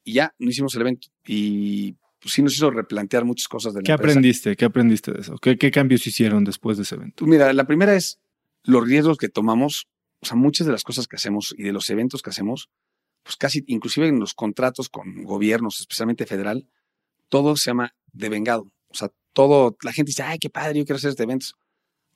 [0.07, 1.09] y ya, no hicimos el evento.
[1.27, 4.13] Y pues sí nos hizo replantear muchas cosas de la ¿Qué empresa.
[4.13, 4.57] aprendiste?
[4.57, 5.37] ¿Qué aprendiste de eso?
[5.39, 7.17] ¿Qué, qué cambios hicieron después de ese evento?
[7.19, 8.21] Pues mira, la primera es
[8.63, 9.89] los riesgos que tomamos,
[10.21, 12.71] o sea, muchas de las cosas que hacemos y de los eventos que hacemos,
[13.25, 16.69] pues casi, inclusive en los contratos con gobiernos, especialmente federal,
[17.29, 18.71] todo se llama devengado.
[18.89, 21.49] O sea, todo, la gente dice, ay, qué padre, yo quiero hacer este evento.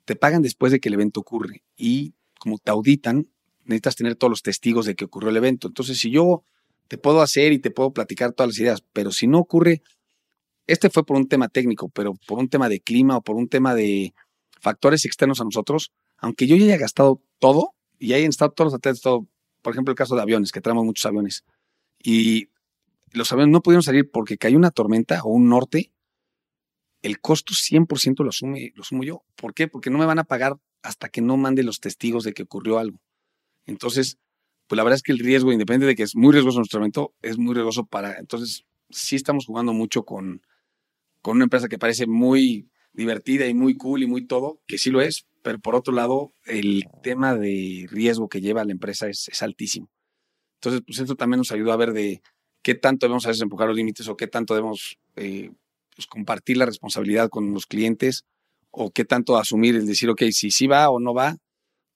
[0.05, 3.27] Te pagan después de que el evento ocurre y como te auditan,
[3.63, 5.67] necesitas tener todos los testigos de que ocurrió el evento.
[5.67, 6.43] Entonces, si yo
[6.87, 9.83] te puedo hacer y te puedo platicar todas las ideas, pero si no ocurre,
[10.65, 13.47] este fue por un tema técnico, pero por un tema de clima o por un
[13.47, 14.15] tema de
[14.59, 18.73] factores externos a nosotros, aunque yo ya haya gastado todo y hayan estado todos los
[18.79, 19.27] atletas, todo,
[19.61, 21.43] por ejemplo, el caso de aviones, que traemos muchos aviones,
[22.01, 22.49] y
[23.11, 25.91] los aviones no pudieron salir porque cayó una tormenta o un norte,
[27.01, 29.23] el costo 100% lo, asume, lo asumo yo.
[29.35, 29.67] ¿Por qué?
[29.67, 32.79] Porque no me van a pagar hasta que no mande los testigos de que ocurrió
[32.79, 32.99] algo.
[33.65, 34.17] Entonces,
[34.67, 37.13] pues la verdad es que el riesgo, independiente de que es muy riesgoso nuestro evento,
[37.21, 38.17] es muy riesgoso para...
[38.17, 40.41] Entonces, sí estamos jugando mucho con,
[41.21, 44.89] con una empresa que parece muy divertida y muy cool y muy todo, que sí
[44.89, 49.41] lo es, pero por otro lado, el tema de riesgo que lleva la empresa es,
[49.41, 49.89] altísimo.
[50.55, 52.21] Entonces, pues eso también nos ayudó a ver de
[52.61, 55.51] qué tanto debemos a veces los límites o qué tanto debemos eh,
[56.01, 58.25] pues, compartir la responsabilidad con los clientes
[58.71, 61.37] o qué tanto asumir el decir, ok, si sí va o no va,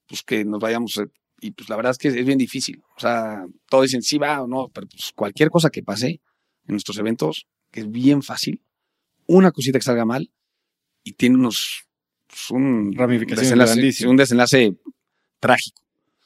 [0.07, 0.97] pues que nos vayamos.
[0.97, 1.07] Eh,
[1.41, 2.83] y pues la verdad es que es, bien difícil.
[2.95, 6.21] O sea, todos dicen sí va o no, pero pues cualquier cosa que pase en
[6.67, 8.61] nuestros eventos, que es bien fácil,
[9.25, 10.31] una cosita que salga mal
[11.03, 11.85] y tiene unos
[12.27, 14.77] pues, un, desenlace, un desenlace
[15.39, 15.81] trágico.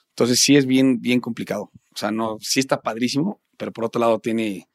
[0.10, 1.72] Entonces sí es bien, bien complicado.
[1.94, 4.68] O sea, no, sí está padrísimo, pero por otro lado tiene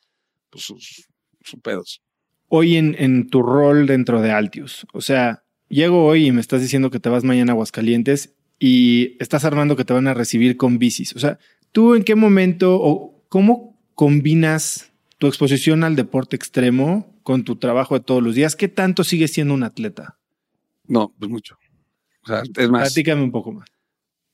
[0.48, 1.06] pues, sus,
[1.42, 2.03] sus pedos.
[2.56, 6.60] Hoy en, en tu rol dentro de Altius, o sea, llego hoy y me estás
[6.60, 10.56] diciendo que te vas mañana a Aguascalientes y estás armando que te van a recibir
[10.56, 11.16] con bicis.
[11.16, 11.40] O sea,
[11.72, 17.94] ¿tú en qué momento o cómo combinas tu exposición al deporte extremo con tu trabajo
[17.94, 18.54] de todos los días?
[18.54, 20.20] ¿Qué tanto sigues siendo un atleta?
[20.86, 21.56] No, pues mucho.
[22.22, 22.92] O sea, es más.
[22.92, 23.68] Platícame un poco más.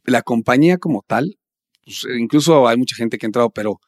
[0.05, 1.39] La compañía como tal,
[1.85, 3.81] pues, incluso hay mucha gente que ha entrado, pero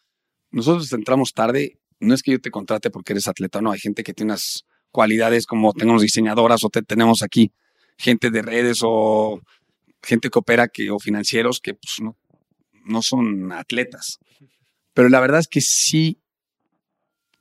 [0.51, 1.79] nosotros entramos tarde.
[2.03, 3.71] No es que yo te contrate porque eres atleta, no.
[3.71, 7.53] Hay gente que tiene unas cualidades como tenemos diseñadoras o tenemos aquí
[7.97, 9.41] gente de redes o
[10.03, 12.17] gente que opera que, o financieros que pues, no,
[12.85, 14.19] no son atletas.
[14.95, 16.19] Pero la verdad es que sí,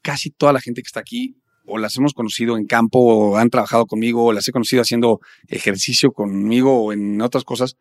[0.01, 1.35] casi toda la gente que está aquí
[1.65, 5.21] o las hemos conocido en campo, o han trabajado conmigo, o las he conocido haciendo
[5.47, 7.77] ejercicio conmigo o en otras cosas.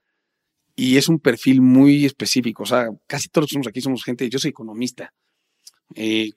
[0.76, 2.62] Y es un perfil muy específico.
[2.62, 5.12] O sea, casi todos los que somos aquí somos gente, yo soy economista.
[5.94, 6.30] Eh,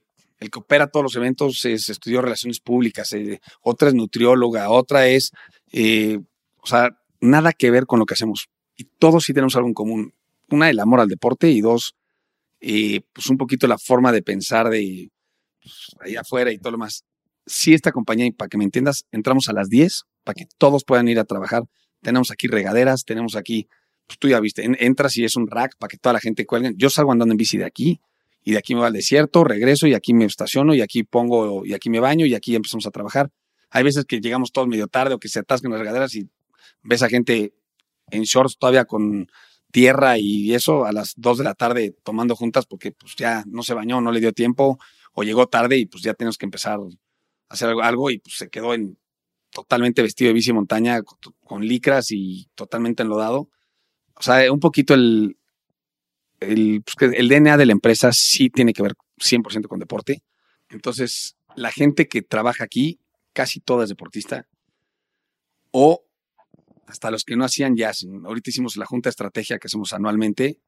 [0.44, 5.08] el que opera todos los eventos es, estudió relaciones públicas, eh, otra es nutrióloga, otra
[5.08, 5.32] es,
[5.72, 6.20] eh,
[6.62, 6.90] o sea,
[7.20, 8.50] nada que ver con lo que hacemos.
[8.76, 10.14] Y todos sí tenemos algo en común.
[10.50, 11.96] Una, el amor al deporte y dos,
[12.60, 15.10] pues un poquito la forma de pensar de
[15.62, 17.04] pues, ahí afuera y todo lo más
[17.46, 21.08] si esta compañía, para que me entiendas, entramos a las 10 para que todos puedan
[21.08, 21.64] ir a trabajar.
[22.02, 23.68] Tenemos aquí regaderas, tenemos aquí,
[24.08, 26.74] pues tú ya viste, entras y es un rack para que toda la gente cuelgue.
[26.76, 28.00] Yo salgo andando en bici de aquí
[28.44, 31.66] y de aquí me va al desierto, regreso y aquí me estaciono y aquí pongo
[31.66, 33.32] y aquí me baño y aquí empezamos a trabajar.
[33.70, 36.30] Hay veces que llegamos todos medio tarde o que se atascan las regaderas y
[36.84, 37.54] ves a gente
[38.12, 39.28] en shorts todavía con
[39.72, 43.64] tierra y eso a las 2 de la tarde tomando juntas porque pues ya no
[43.64, 44.78] se bañó, no le dio tiempo
[45.14, 46.80] o llegó tarde y pues ya tenemos que empezar
[47.54, 48.98] hacer algo, y pues se quedó en
[49.52, 53.50] totalmente vestido de bici montaña con, licras y totalmente enlodado.
[54.16, 55.38] O sea, un poquito el,
[56.44, 60.24] el, pues el DNA de la empresa sí tiene que ver 100% con deporte.
[60.70, 63.00] Entonces, la gente que trabaja aquí,
[63.34, 64.48] casi toda es deportista.
[65.72, 66.06] O
[66.88, 68.06] hasta los que no hacían jazz.
[68.26, 70.60] Ahorita hicimos la junta de estrategia que hacemos anualmente.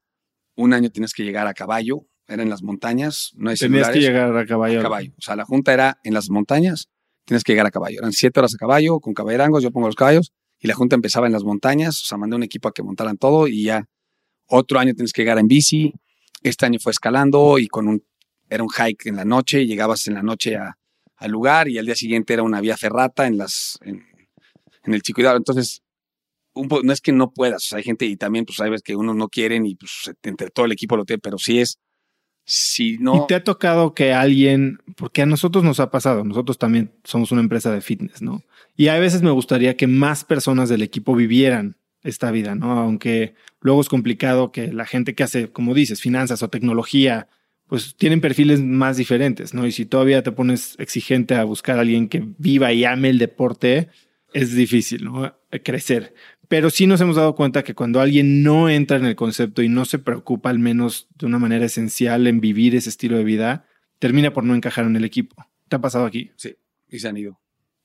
[0.56, 4.00] Un año tienes que llegar a caballo, era en las montañas, no hay Tenías que
[4.00, 4.82] llegar a caballo.
[4.82, 5.12] caballo.
[5.18, 6.88] O sea, la junta era en las montañas,
[7.24, 7.98] tienes que llegar a caballo.
[8.00, 11.26] Eran siete horas a caballo, con caballerangos, yo pongo los caballos, y la junta empezaba
[11.26, 13.86] en las montañas, o sea, mandé un equipo a que montaran todo, y ya
[14.48, 15.92] otro año tienes que llegar en bici.
[16.42, 18.04] Este año fue escalando y con un,
[18.48, 20.56] era un hike en la noche, llegabas en la noche
[21.16, 24.04] al lugar, y al día siguiente era una vía ferrata en las, en,
[24.84, 25.36] el Chicuidado.
[25.36, 25.82] Entonces,
[26.54, 29.66] no es que no puedas, hay gente y también pues sabes que unos no quieren
[29.66, 31.78] y pues entre todo el equipo lo tiene, pero sí es
[32.46, 33.16] si no.
[33.16, 37.32] ¿Y te ha tocado que alguien, porque a nosotros nos ha pasado, nosotros también somos
[37.32, 38.42] una empresa de fitness, ¿no?
[38.76, 41.76] Y a veces me gustaría que más personas del equipo vivieran
[42.06, 42.78] esta vida, ¿no?
[42.78, 47.28] Aunque luego es complicado que la gente que hace, como dices, finanzas o tecnología,
[47.66, 49.66] pues tienen perfiles más diferentes, ¿no?
[49.66, 53.18] Y si todavía te pones exigente a buscar a alguien que viva y ame el
[53.18, 53.88] deporte,
[54.32, 55.34] es difícil, ¿no?
[55.64, 56.14] Crecer.
[56.48, 59.68] Pero sí nos hemos dado cuenta que cuando alguien no entra en el concepto y
[59.68, 63.66] no se preocupa al menos de una manera esencial en vivir ese estilo de vida,
[63.98, 65.34] termina por no encajar en el equipo.
[65.68, 66.30] ¿Te ha pasado aquí?
[66.36, 66.56] Sí,
[66.88, 67.40] y se han ido.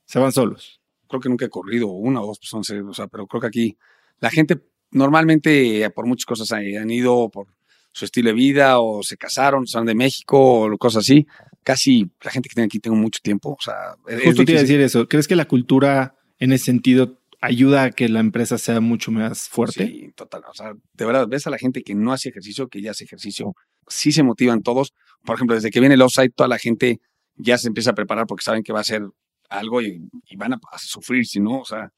[0.05, 0.79] Se van solos.
[1.07, 3.77] Creo que nunca he corrido una o dos personas, o sea, pero creo que aquí
[4.21, 4.61] la gente
[4.91, 7.47] normalmente por muchas cosas han ido por
[7.91, 11.27] su estilo de vida o se casaron, son de México o cosas así.
[11.63, 13.51] Casi la gente que tiene aquí tengo mucho tiempo.
[13.51, 15.07] O sea, Justo te iba a decir eso.
[15.07, 19.49] ¿Crees que la cultura en ese sentido ayuda a que la empresa sea mucho más
[19.49, 19.87] fuerte?
[19.87, 20.43] Sí, total.
[20.49, 23.03] O sea, de verdad, ves a la gente que no hace ejercicio, que ya hace
[23.03, 23.53] ejercicio.
[23.87, 24.93] Sí se motivan todos.
[25.25, 27.01] Por ejemplo, desde que viene el offside, toda la gente
[27.35, 29.03] ya se empieza a preparar porque saben que va a ser
[29.49, 31.91] algo y, y van a, a sufrir, si no, o sea,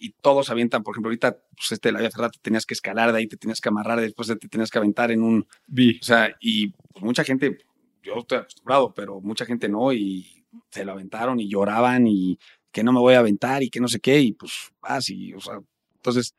[0.00, 3.12] y todos avientan, por ejemplo, ahorita, pues este, la vía ferrada, te tenías que escalar
[3.12, 5.98] de ahí, te tenías que amarrar, después te tenías que aventar en un, Vi.
[6.00, 7.58] o sea, y pues, mucha gente,
[8.02, 12.38] yo estoy acostumbrado, pero mucha gente no, y se lo aventaron y lloraban y
[12.72, 15.34] que no me voy a aventar y que no sé qué, y pues vas y,
[15.34, 15.60] o sea,
[15.96, 16.34] entonces,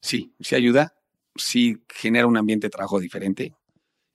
[0.00, 0.94] sí, sí ayuda,
[1.36, 3.54] sí genera un ambiente de trabajo diferente.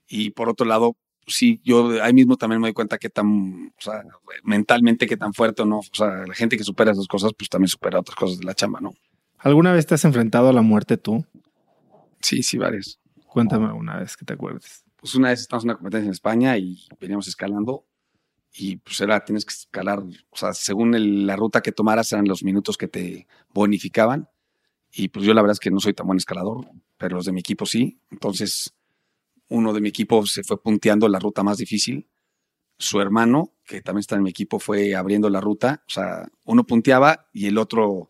[0.07, 0.95] Y por otro lado,
[1.35, 4.03] sí, yo ahí mismo también me doy cuenta que tan, o sea,
[4.43, 7.49] mentalmente que tan fuerte o no, o sea, la gente que supera esas cosas, pues
[7.49, 8.93] también supera otras cosas de la chamba, ¿no?
[9.39, 11.25] ¿Alguna vez te has enfrentado a la muerte tú?
[12.21, 12.99] Sí, sí, varias.
[13.27, 14.83] Cuéntame una vez que te acuerdes.
[14.97, 17.85] pues una vez estábamos en una competencia en España y veníamos escalando
[18.53, 22.27] y pues era, tienes que escalar, o sea, según el- la ruta que tomaras eran
[22.27, 24.29] los minutos que te bonificaban
[24.91, 26.67] y pues yo la verdad es que no soy tan buen escalador,
[26.97, 28.75] pero los de mi equipo sí, entonces
[29.51, 32.07] uno de mi equipo se fue punteando la ruta más difícil,
[32.77, 36.63] su hermano, que también está en mi equipo, fue abriendo la ruta, o sea, uno
[36.65, 38.07] punteaba y el otro,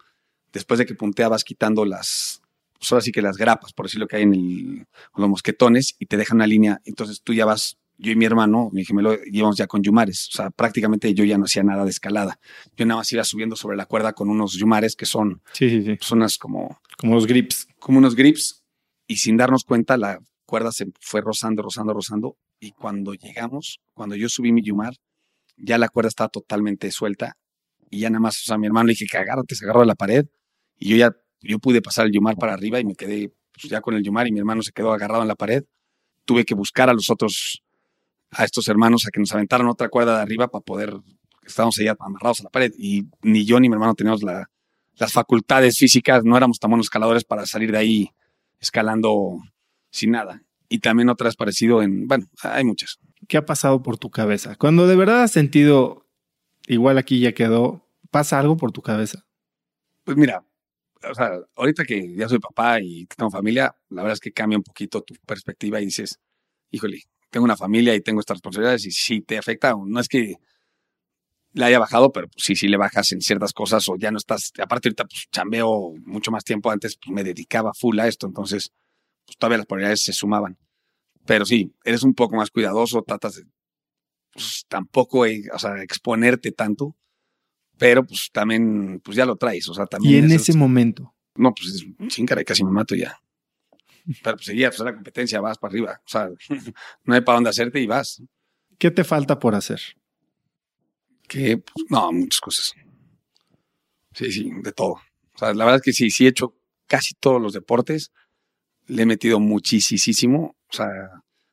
[0.54, 2.42] después de que punteabas quitando las,
[2.80, 4.88] pues ahora sí que las grapas, por decirlo que hay en el,
[5.18, 6.80] los mosquetones y te dejan una línea.
[6.86, 10.30] Entonces tú ya vas, yo y mi hermano, mi gemelo, íbamos ya con yumares.
[10.30, 12.40] O sea, prácticamente yo ya no hacía nada de escalada.
[12.78, 15.84] Yo nada más iba subiendo sobre la cuerda con unos yumares que son, Sí, sí,
[15.84, 15.98] sí.
[16.00, 17.68] son unas como, Como los grips.
[17.78, 18.64] como unos grips
[19.06, 20.20] y sin darnos cuenta la
[20.52, 22.38] cuerda se fue rozando, rozando, rozando.
[22.60, 24.94] Y cuando llegamos, cuando yo subí mi yumar,
[25.56, 27.38] ya la cuerda estaba totalmente suelta
[27.90, 29.86] y ya nada más, o sea, mi hermano le dije que agárrate, se agarró de
[29.86, 30.26] la pared
[30.78, 33.80] y yo ya, yo pude pasar el yumar para arriba y me quedé pues, ya
[33.80, 35.64] con el yumar y mi hermano se quedó agarrado en la pared.
[36.26, 37.64] Tuve que buscar a los otros,
[38.32, 40.94] a estos hermanos, a que nos aventaran otra cuerda de arriba para poder,
[41.44, 44.50] estábamos allá amarrados a la pared y ni yo ni mi hermano teníamos la,
[44.96, 48.10] las facultades físicas, no éramos tan buenos escaladores para salir de ahí
[48.60, 49.40] escalando
[49.92, 50.42] sin nada.
[50.68, 52.98] Y también otra vez parecido en, bueno, hay muchas.
[53.28, 54.56] ¿Qué ha pasado por tu cabeza?
[54.56, 56.08] Cuando de verdad has sentido,
[56.68, 59.26] igual aquí ya quedó, ¿pasa algo por tu cabeza?
[60.04, 60.44] Pues mira,
[61.10, 64.58] o sea, ahorita que ya soy papá y tengo familia, la verdad es que cambia
[64.58, 66.20] un poquito tu perspectiva y dices,
[66.72, 69.74] híjole, tengo una familia y tengo estas responsabilidades y sí te afecta.
[69.86, 70.36] No es que
[71.54, 74.18] le haya bajado, pero pues sí, sí le bajas en ciertas cosas o ya no
[74.18, 74.52] estás.
[74.60, 76.72] Aparte, ahorita pues chambeo mucho más tiempo.
[76.72, 78.72] Antes pues, me dedicaba full a esto, entonces
[79.26, 80.58] pues todavía las prioridades se sumaban.
[81.26, 83.44] Pero sí, eres un poco más cuidadoso, tratas de
[84.34, 86.96] pues, tampoco, eh, o sea, exponerte tanto,
[87.78, 90.14] pero pues también, pues ya lo traes, o sea, también.
[90.16, 93.18] Y en es- ese momento, no, pues es chingara, casi me mato ya.
[94.24, 96.02] Pero pues seguía, pues era competencia, vas para arriba.
[96.06, 96.30] O sea,
[97.04, 98.22] no hay para dónde hacerte y vas.
[98.80, 99.80] ¿qué te falta por hacer?
[101.28, 102.74] Que, pues, no, muchas cosas.
[104.14, 104.94] Sí, sí, de todo.
[105.34, 106.56] O sea, la verdad es que sí, sí he hecho
[106.88, 108.12] casi todos los deportes.
[108.88, 110.88] Le he metido muchísimo, o sea,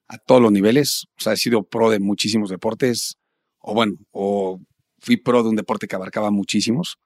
[0.09, 1.07] a todos los niveles.
[1.19, 3.17] O sea, he sido pro de muchísimos deportes.
[3.59, 4.61] O bueno, o
[4.99, 6.99] fui pro de un deporte que abarcaba muchísimos.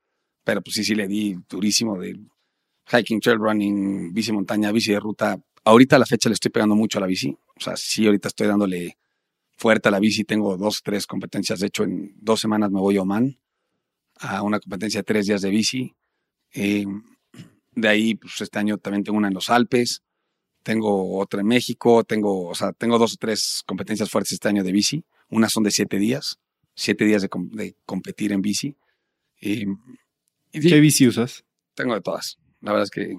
[0.45, 2.19] Pero pues sí, sí le di durísimo de
[2.91, 5.39] hiking, trail running, bici montaña, bici de ruta.
[5.65, 7.37] Ahorita a la fecha le estoy pegando mucho a la bici.
[7.57, 8.99] O sea, sí, ahorita estoy dándole
[9.57, 10.25] fuerte a la bici.
[10.25, 11.61] Tengo dos, tres competencias.
[11.61, 13.39] De hecho, en dos semanas me voy a Oman
[14.17, 15.95] a una competencia de tres días de bici.
[16.55, 16.87] Eh,
[17.75, 20.03] de ahí, pues este año también tengo una en los Alpes.
[20.63, 22.05] Tengo otra en México.
[22.05, 25.05] Tengo, o sea, tengo dos o tres competencias fuertes este año de bici.
[25.29, 26.39] Unas son de siete días.
[26.75, 28.77] Siete días de, de competir en bici.
[29.41, 29.67] Y
[30.53, 31.45] sí, ¿Qué bici usas?
[31.75, 32.39] tengo de todas.
[32.61, 33.17] La verdad es que,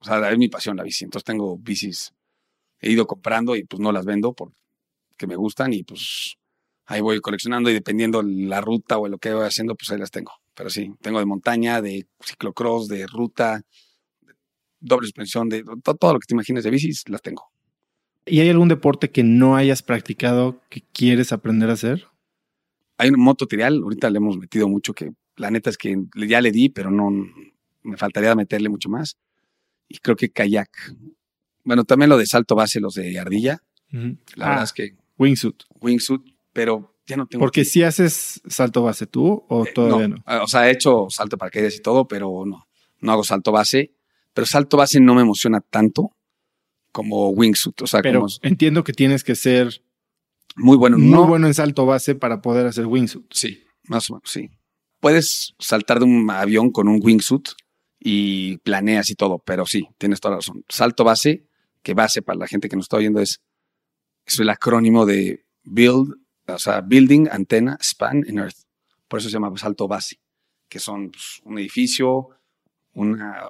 [0.00, 1.04] o sea, es mi pasión la bici.
[1.04, 2.12] Entonces tengo bicis,
[2.80, 6.34] he ido comprando y pues no las vendo porque me gustan y pues
[6.86, 10.10] ahí voy coleccionando y dependiendo la ruta o lo que voy haciendo, pues ahí las
[10.10, 10.32] tengo.
[10.54, 13.62] Pero sí, tengo de montaña, de ciclocross, de ruta,
[14.80, 17.44] doble suspensión, de to- todo lo que te imagines de bicis, las tengo.
[18.26, 22.06] ¿Y hay algún deporte que no hayas practicado que quieres aprender a hacer?
[22.98, 25.96] Hay un moto trial, ahorita le hemos metido mucho que la neta es que
[26.28, 27.10] ya le di, pero no
[27.82, 29.16] me faltaría meterle mucho más.
[29.88, 30.68] Y creo que kayak.
[31.64, 33.62] Bueno, también lo de salto base, los de ardilla.
[33.92, 34.16] Ujú.
[34.34, 35.62] La Ah, verdad es que wingsuit.
[35.80, 36.22] wingsuit,
[36.52, 37.40] pero ya no tengo.
[37.42, 40.16] Porque si haces salto base tú o Eh, todavía no.
[40.26, 42.66] Ah, O sea, he hecho salto de paracaídas y todo, pero no.
[43.00, 43.92] No hago salto base.
[44.32, 46.12] Pero salto base no me emociona tanto
[46.92, 47.82] como wingsuit.
[47.82, 49.82] O sea, Pero como entiendo que tienes que ser
[50.56, 50.98] muy bueno.
[50.98, 53.26] muy no, bueno en salto base para poder hacer wingsuit.
[53.32, 54.50] Sí, más o menos, sí.
[55.00, 57.48] Puedes saltar de un avión con un wingsuit
[58.00, 60.64] y planeas y todo, pero sí, tienes toda la razón.
[60.68, 61.46] Salto base,
[61.82, 63.40] que base para la gente que nos está oyendo es
[64.28, 66.14] es el acrónimo de Build,
[66.46, 68.58] o sea, Building, Antena, Span and Earth.
[69.08, 70.20] Por eso se llama salto base,
[70.68, 72.28] que son pues, un edificio,
[72.92, 73.48] una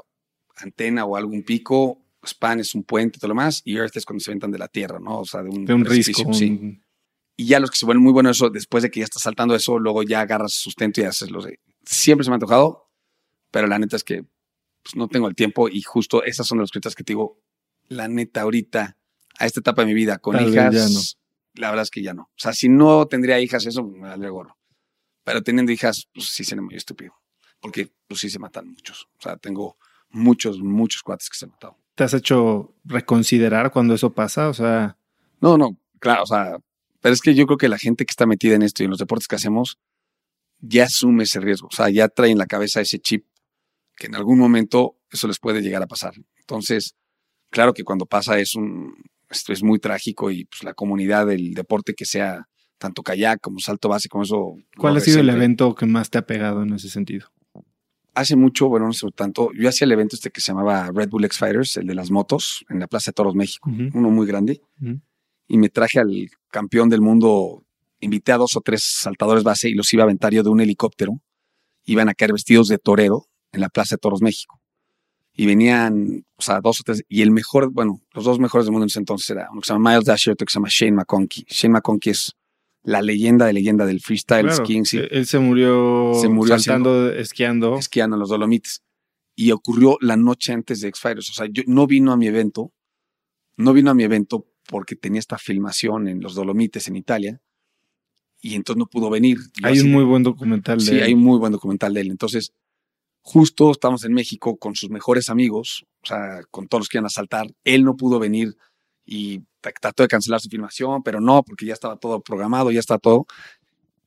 [0.59, 4.21] antena o algún pico, span es un puente todo lo más, y earth es cuando
[4.21, 5.21] se aventan de la tierra, ¿no?
[5.21, 6.33] O sea, de un, De un risco.
[6.35, 6.81] sí.
[7.41, 9.55] Y ya los que se vuelven muy buenos eso, después de que ya estás saltando
[9.55, 11.47] eso, luego ya agarras sustento y haces los...
[11.85, 12.91] Siempre se me ha antojado,
[13.53, 14.25] pero la neta es que
[14.83, 17.41] pues, no tengo el tiempo y justo esas son las cositas que te digo,
[17.87, 18.97] la neta ahorita,
[19.39, 21.01] a esta etapa de mi vida, con Tal hijas, ya no.
[21.55, 22.23] la verdad es que ya no.
[22.23, 24.59] O sea, si no tendría hijas, eso me daría gorro.
[25.23, 27.13] Pero teniendo hijas, pues sí sería muy estúpido.
[27.61, 29.09] Porque pues sí se matan muchos.
[29.19, 29.77] O sea, tengo
[30.11, 31.77] muchos, muchos cuates que se han matado.
[31.95, 34.49] ¿Te has hecho reconsiderar cuando eso pasa?
[34.49, 34.97] O sea,
[35.41, 36.59] No, no, claro, o sea,
[37.01, 38.91] pero es que yo creo que la gente que está metida en esto y en
[38.91, 39.79] los deportes que hacemos
[40.61, 41.69] ya asume ese riesgo.
[41.69, 43.25] O sea, ya trae en la cabeza ese chip
[43.97, 46.15] que en algún momento eso les puede llegar a pasar.
[46.39, 46.95] Entonces,
[47.51, 48.95] claro que cuando pasa es un
[49.31, 52.49] esto es muy trágico y pues la comunidad del deporte que sea
[52.79, 54.57] tanto kayak como salto base como eso.
[54.77, 57.29] ¿cuál ha sido el evento que más te ha pegado en ese sentido?
[58.19, 61.09] Hace mucho, bueno, no sé tanto, yo hacía el evento este que se llamaba Red
[61.09, 64.27] Bull X Fighters, el de las motos, en la Plaza de Toros México, uno muy
[64.27, 64.61] grande.
[65.47, 67.65] Y me traje al campeón del mundo,
[68.01, 70.61] invité a dos o tres saltadores base y los iba a aventar yo de un
[70.61, 71.21] helicóptero.
[71.85, 74.61] Iban a caer vestidos de torero en la Plaza de Toros México.
[75.33, 78.73] Y venían, o sea, dos o tres, y el mejor, bueno, los dos mejores del
[78.73, 80.59] mundo en ese entonces era uno que se llama Miles Dasher y otro que se
[80.59, 81.45] llama Shane McConkey.
[81.49, 82.35] Shane McConkey es
[82.83, 87.13] la leyenda de leyenda del freestyle Claro, skiing, sí, Él se murió, Se murió saltando,
[87.13, 87.77] esquiando.
[87.79, 88.83] esquiando en los Dolomites.
[89.37, 91.31] Y ocurrió la noche antes de X-Fighters.
[91.31, 92.73] O sea, yo no vino a mi evento,
[93.57, 97.41] no vino a mi evento porque tenía esta filmación en los Dolomites en Italia
[98.41, 99.39] y entonces no pudo venir.
[99.61, 101.03] Yo Hay así un muy buen documental de Sí, él.
[101.03, 102.11] hay un muy buen documental de él.
[102.11, 102.53] Entonces,
[103.23, 107.07] justo estamos en México con sus mejores amigos, o sea, con todos los que iban
[107.07, 107.47] a saltar.
[107.65, 108.57] Él no pudo venir
[109.11, 109.43] y
[109.81, 113.27] trató de cancelar su filmación, pero no, porque ya estaba todo programado, ya está todo.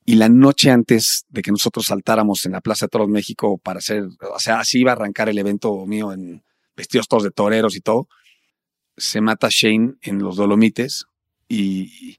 [0.06, 3.80] Y la noche antes de que nosotros saltáramos en la Plaza de Toros México para
[3.80, 6.44] hacer, o sea, así iba a arrancar el evento mío en
[6.76, 8.08] vestidos todos de toreros y todo,
[8.96, 11.06] se mata Shane en los Dolomites
[11.48, 12.18] y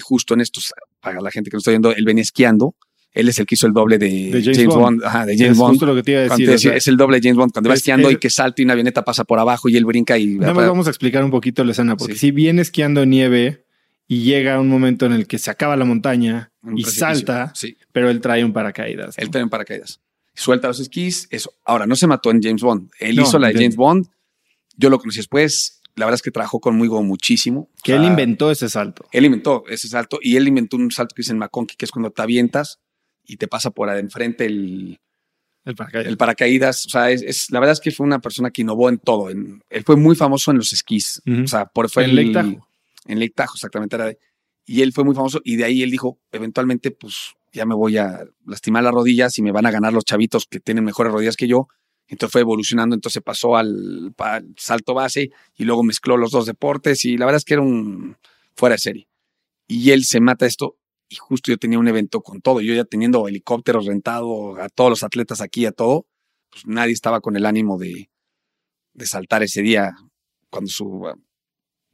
[0.00, 2.76] justo en estos, para la gente que nos está viendo, él venía esquiando.
[3.16, 4.80] Él es el que hizo el doble de, De James James, Bond.
[4.82, 5.04] Bond.
[5.04, 5.70] Ajá, de Es James Bond.
[5.72, 6.50] justo lo que te iba a decir.
[6.50, 7.52] o sea, es el doble de James Bond.
[7.52, 9.76] Cuando va es- esquiando es- y que salta y una avioneta pasa por abajo y
[9.76, 12.20] él brinca y Nada más vamos a explicar un poquito la escena, porque Sí.
[12.20, 13.64] si viene esquiando nieve
[14.06, 17.76] y llega un momento en el que se acaba la montaña Un y salta, Sí,
[17.90, 19.16] pero él trae un paracaídas.
[19.18, 19.22] ¿no?
[19.24, 20.00] él trae en paracaídas.
[20.34, 21.50] Suelta los esquís, eso.
[21.64, 22.90] Ahora, no se mató en James Bond.
[23.00, 24.06] Él No, hizo la de James Bond.
[24.76, 25.80] Yo lo conocí después.
[25.94, 27.70] La verdad es que trabajó conmigo muchísimo.
[27.82, 29.06] que O él inventó ese salto.
[29.12, 31.90] Él inventó ese salto y él inventó un salto que dice en McConkey, que es
[31.90, 32.80] cuando te avientas
[33.26, 34.98] y te pasa por enfrente el,
[35.64, 36.08] El paracaídas.
[36.10, 36.86] el paracaídas.
[36.86, 39.30] O sea, es, es- la verdad es que fue una persona que innovó en todo.
[39.30, 41.20] En- él fue muy famoso en los esquís.
[41.26, 41.42] Ujú.
[41.44, 42.58] O sea, por fue En Lake Tahoe.
[43.06, 43.96] En Lake Tahoe, exactamente.
[43.96, 44.18] Era de-
[44.64, 47.96] y él fue muy famoso y de ahí él dijo, eventualmente, pues ya me voy
[47.98, 51.36] a lastimar las rodillas y me van a ganar los chavitos que tienen mejores rodillas
[51.36, 51.68] que yo.
[52.08, 57.04] Entonces fue evolucionando, entonces pasó al, al salto base y luego mezcló los dos deportes
[57.04, 58.16] y la verdad es que era un
[58.54, 59.08] fuera de serie.
[59.68, 60.76] Y él se mata esto
[61.08, 64.90] y justo yo tenía un evento con todo, yo ya teniendo helicópteros rentado a todos
[64.90, 66.06] los atletas aquí, a todo,
[66.50, 68.10] pues nadie estaba con el ánimo de,
[68.94, 69.94] de saltar ese día
[70.50, 71.06] cuando su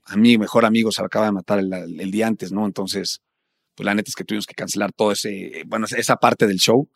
[0.05, 2.67] a mi mejor amigo se acaba de matar el, el día antes, ¿no?
[2.67, 3.21] Entonces,
[3.75, 6.89] pues la neta es que tuvimos que cancelar todo ese, bueno, esa parte del show.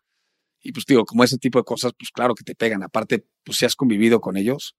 [0.61, 2.83] Y pues digo, como ese tipo de cosas, pues claro que te pegan.
[2.83, 4.75] Aparte, pues si has convivido con ellos,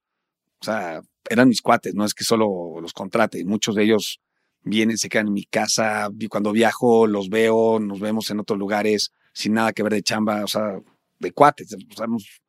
[0.61, 3.45] o sea, eran mis cuates, no es que solo los contrate.
[3.45, 4.21] Muchos de ellos
[4.69, 8.59] vienen, se quedan en mi casa, y cuando viajo los veo, nos vemos en otros
[8.59, 10.79] lugares sin nada que ver de chamba, o sea,
[11.19, 11.73] de cuates.
[11.75, 12.41] O sea, hemos-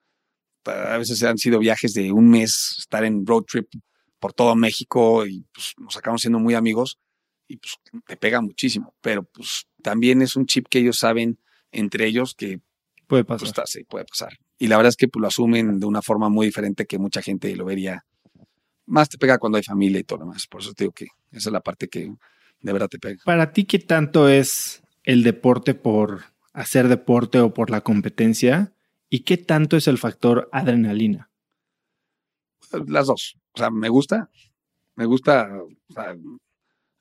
[0.66, 3.68] a veces han sido viajes de un mes, estar en road trip
[4.20, 6.98] por todo México y pues nos acabamos siendo muy amigos
[7.48, 11.40] y pues te pega muchísimo, pero pues también es un chip que ellos saben
[11.72, 12.60] entre ellos que
[13.08, 13.66] Puede pues pasar.
[13.68, 14.38] sí, puede pasar.
[14.60, 17.22] Y la verdad es que pues, lo asumen de una forma muy diferente que mucha
[17.24, 18.06] gente lo vería.
[18.90, 20.48] Más te pega cuando hay familia y todo lo demás.
[20.48, 22.12] Por eso te digo que esa es la parte que
[22.62, 23.22] de verdad te pega.
[23.24, 26.24] Para ti, ¿qué tanto es el deporte por
[26.54, 28.74] hacer deporte o por la competencia?
[29.10, 31.30] ¿Y qué tanto es el factor adrenalina?
[32.88, 33.38] Las dos.
[33.54, 34.30] O sea, me gusta,
[34.96, 36.16] me gusta, o sea,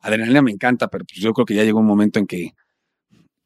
[0.00, 2.54] adrenalina me encanta, pero pues yo creo que ya llegó un momento en que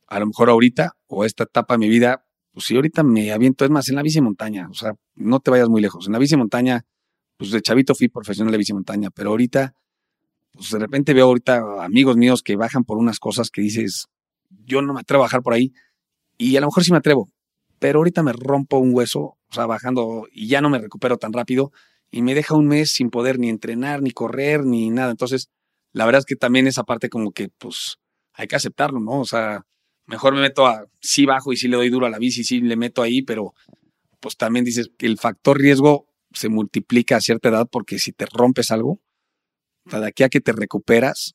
[0.06, 3.64] a lo mejor ahorita o esta etapa de mi vida, pues si ahorita me aviento,
[3.64, 6.06] es más, en la bici montaña, o sea, no te vayas muy lejos.
[6.06, 6.84] En la bici montaña,
[7.42, 9.74] pues de chavito fui profesional de bici montaña, pero ahorita,
[10.52, 14.06] pues de repente veo ahorita amigos míos que bajan por unas cosas que dices,
[14.64, 15.72] yo no me atrevo a bajar por ahí
[16.38, 17.32] y a lo mejor sí me atrevo,
[17.80, 21.32] pero ahorita me rompo un hueso, o sea, bajando y ya no me recupero tan
[21.32, 21.72] rápido
[22.12, 25.10] y me deja un mes sin poder ni entrenar, ni correr, ni nada.
[25.10, 25.50] Entonces,
[25.92, 27.96] la verdad es que también esa parte como que, pues,
[28.34, 29.18] hay que aceptarlo, ¿no?
[29.18, 29.66] O sea,
[30.06, 32.60] mejor me meto a, sí bajo y sí le doy duro a la bici, sí
[32.60, 33.52] le meto ahí, pero
[34.20, 38.26] pues también dices que el factor riesgo se multiplica a cierta edad porque si te
[38.26, 39.00] rompes algo,
[39.84, 41.34] de aquí a que te recuperas,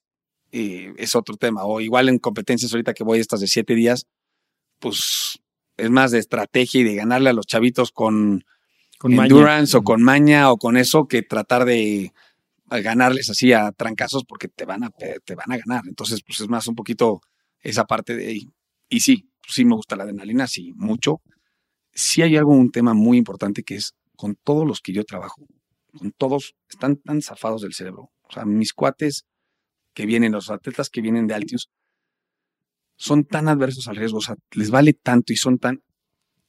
[0.51, 1.65] eh, es otro tema.
[1.65, 4.05] O igual en competencias ahorita que voy estas de siete días,
[4.79, 5.39] pues
[5.75, 8.43] es más de estrategia y de ganarle a los chavitos con,
[9.03, 12.13] endurance o con maña o con eso que tratar de
[12.69, 15.83] ganarles así a trancazos porque te van a, te van a ganar.
[15.87, 17.21] Entonces, pues es más un poquito
[17.61, 18.49] esa parte de ahí.
[18.89, 21.21] Y sí, sí me gusta la adrenalina, sí, mucho.
[21.93, 25.47] Sí hay algo, un tema muy importante que es con todos los que yo trabajo,
[25.97, 28.11] con todos, están tan zafados del cerebro.
[28.23, 29.25] O sea, mis cuates
[29.93, 31.69] que vienen, los atletas que vienen de Altius,
[32.97, 35.81] son tan adversos al riesgo, o sea, les vale tanto y son tan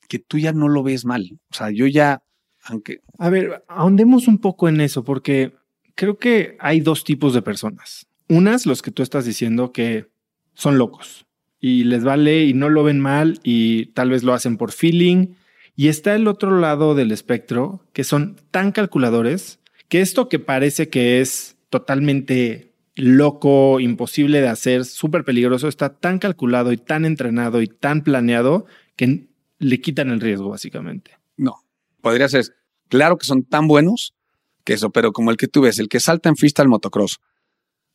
[0.08, 1.38] que tú ya no lo ves mal.
[1.50, 2.22] O sea, yo ya,
[2.64, 3.02] aunque...
[3.18, 5.54] A ver, ahondemos un poco en eso, porque
[5.94, 8.06] creo que hay dos tipos de personas.
[8.28, 10.08] Unas, los que tú estás diciendo que
[10.54, 11.26] son locos
[11.60, 15.34] y les vale y no lo ven mal y tal vez lo hacen por feeling.
[15.78, 20.88] Y está el otro lado del espectro, que son tan calculadores que esto que parece
[20.88, 27.62] que es totalmente loco, imposible de hacer, súper peligroso, está tan calculado y tan entrenado
[27.62, 28.66] y tan planeado
[28.96, 29.28] que
[29.60, 31.12] le quitan el riesgo, básicamente.
[31.36, 31.54] No,
[32.00, 32.46] podría ser.
[32.88, 34.16] Claro que son tan buenos
[34.64, 37.20] que eso, pero como el que tú ves, el que salta en freestyle motocross,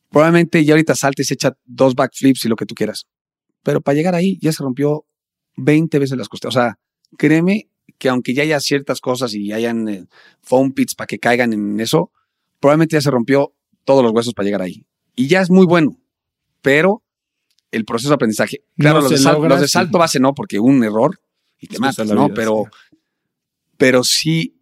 [0.08, 3.04] probablemente ya ahorita salte y se echa dos backflips y lo que tú quieras.
[3.62, 5.04] Pero para llegar ahí ya se rompió
[5.58, 6.48] 20 veces las costas.
[6.48, 6.78] O sea,
[7.18, 7.68] créeme
[7.98, 10.06] que aunque ya haya ciertas cosas y hayan eh,
[10.42, 12.10] foam pits para que caigan en eso,
[12.60, 13.54] probablemente ya se rompió
[13.84, 14.86] todos los huesos para llegar ahí.
[15.14, 15.98] Y ya es muy bueno,
[16.62, 17.02] pero
[17.70, 21.20] el proceso de aprendizaje, claro, los, de salto base no, porque un error
[21.58, 22.28] y te matas, ¿no?
[22.28, 22.64] pero,
[23.76, 24.60] pero sí,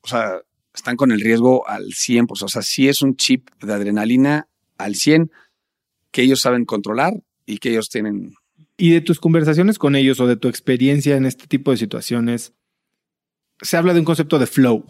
[0.00, 0.40] o sea,
[0.74, 4.48] están con el riesgo al 100%, pues, o sea, sí es un chip de adrenalina
[4.76, 5.30] al 100
[6.10, 7.14] que ellos saben controlar
[7.46, 8.34] y que ellos tienen
[8.78, 12.54] y de tus conversaciones con ellos o de tu experiencia en este tipo de situaciones,
[13.60, 14.86] se habla de un concepto de flow,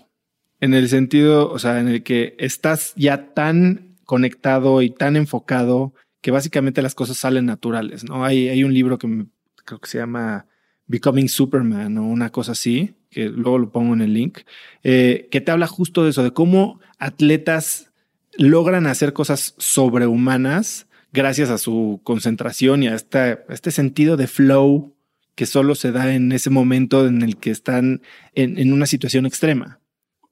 [0.61, 5.95] en el sentido, o sea, en el que estás ya tan conectado y tan enfocado
[6.21, 8.25] que básicamente las cosas salen naturales, ¿no?
[8.25, 9.27] Hay, hay un libro que
[9.65, 10.47] creo que se llama
[10.87, 14.41] Becoming Superman o una cosa así, que luego lo pongo en el link,
[14.83, 17.91] eh, que te habla justo de eso, de cómo atletas
[18.37, 24.95] logran hacer cosas sobrehumanas gracias a su concentración y a, este sentido de flow
[25.35, 28.03] que solo se da en ese momento en el que están
[28.35, 29.81] en, una situación extrema.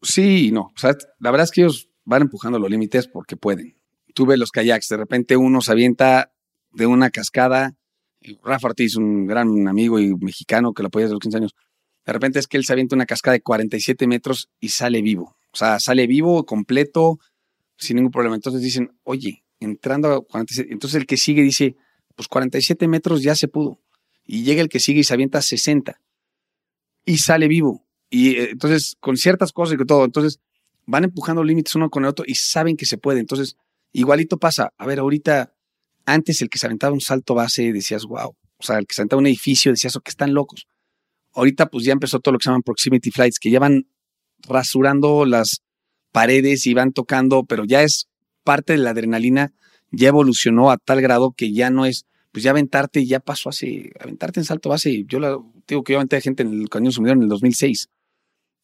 [0.02, 0.72] Sí, no.
[0.74, 3.76] O sea, la verdad es que ellos van empujando los límites porque pueden.
[4.14, 6.32] Tú ves los kayaks, de repente uno se avienta
[6.72, 7.76] de una cascada.
[8.42, 11.54] Rafa Ortiz, un gran amigo y mexicano que lo apoya desde los 15 años,
[12.04, 15.36] de repente es que él se avienta una cascada de 47 metros y sale vivo.
[15.52, 17.18] O sea, sale vivo, completo,
[17.76, 18.34] sin ningún problema.
[18.34, 20.72] Entonces dicen, oye, entrando a 47.
[20.72, 21.76] Entonces el que sigue dice,
[22.14, 23.80] pues 47 metros ya se pudo.
[24.24, 26.00] Y llega el que sigue y se avienta 60.
[27.04, 27.86] Y sale vivo.
[28.10, 30.40] Y eh, entonces, con ciertas cosas y con todo, entonces
[30.86, 33.20] van empujando límites uno con el otro y saben que se puede.
[33.20, 33.56] Entonces,
[33.92, 34.72] igualito pasa.
[34.78, 35.54] A ver, ahorita,
[36.04, 38.36] antes el que se aventaba un salto base decías, wow.
[38.58, 40.66] O sea, el que se aventaba un edificio decías, oh, que están locos.
[41.32, 43.86] Ahorita, pues ya empezó todo lo que se llaman proximity flights, que ya van
[44.48, 45.62] rasurando las
[46.12, 48.08] paredes y van tocando, pero ya es
[48.46, 49.52] parte de la adrenalina
[49.90, 53.90] ya evolucionó a tal grado que ya no es, pues ya aventarte, ya pasó así,
[54.00, 55.04] aventarte en salto base.
[55.06, 55.36] Yo la,
[55.66, 57.88] digo que yo aventé a gente en el cañón sumidero en el 2006.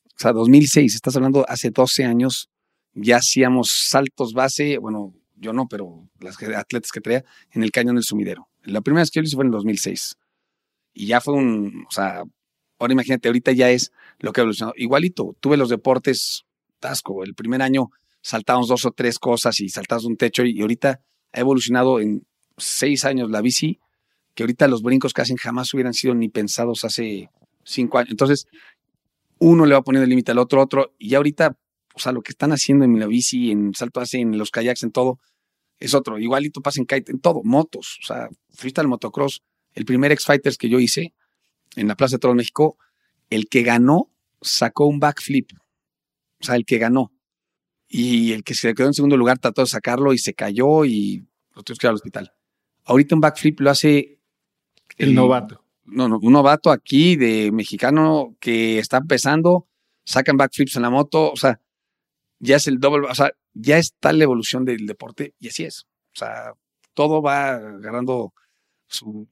[0.07, 2.49] O sea, 2006, estás hablando hace 12 años,
[2.95, 7.97] ya hacíamos saltos base, bueno, yo no, pero las atletas que traía en el cañón
[7.97, 8.49] del sumidero.
[8.63, 10.17] La primera vez que yo lo hice fue en el 2006.
[10.95, 12.23] Y ya fue un, o sea,
[12.79, 13.91] ahora imagínate, ahorita ya es
[14.21, 14.75] lo que ha evolucionado.
[14.77, 16.45] Igualito, tuve los deportes,
[16.79, 17.91] Tasco, el primer año
[18.23, 21.01] saltábamos dos o tres cosas y saltabas un techo y ahorita
[21.33, 22.27] ha evolucionado en
[22.57, 23.81] seis años la bici,
[24.35, 27.29] que ahorita los brincos que hacen jamás hubieran sido ni pensados hace
[27.65, 28.11] cinco años.
[28.11, 28.47] Entonces,
[29.39, 31.59] uno le va poniendo el límite al otro, otro, y ya ahorita,
[31.95, 34.85] o sea, lo que están haciendo en la bici, en salto hace, en los kayaks,
[34.85, 35.19] en todo,
[35.79, 36.19] es otro.
[36.19, 39.43] Igualito pasa en kite, en todo, motos, o sea, freestyle motocross.
[39.75, 41.13] El primer X-Fighters que yo hice
[41.77, 42.77] en la Plaza de Toros México,
[43.31, 45.51] el que ganó sacó un backflip.
[46.41, 47.13] O sea, el que ganó.
[47.95, 51.27] Y el que se quedó en segundo lugar trató de sacarlo y se cayó y
[51.55, 52.33] lo tuvimos que ir al hospital.
[52.87, 54.19] Ahorita un backflip lo hace
[54.97, 55.63] el, novato.
[55.85, 59.69] No, no, un novato aquí de mexicano que está empezando,
[60.05, 61.61] sacan backflips en la moto, o sea,
[62.39, 65.87] ya es el doble, o sea, ya está la evolución del deporte y así es.
[66.15, 66.55] O sea,
[66.95, 68.33] todo va agarrando
[68.87, 69.29] su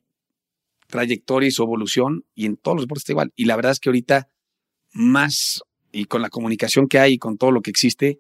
[0.86, 3.32] trayectoria y su evolución y en todos los deportes está igual.
[3.36, 4.28] Y la verdad es que ahorita
[4.92, 5.62] más
[5.92, 8.18] y con la comunicación que hay y con todo lo que existe,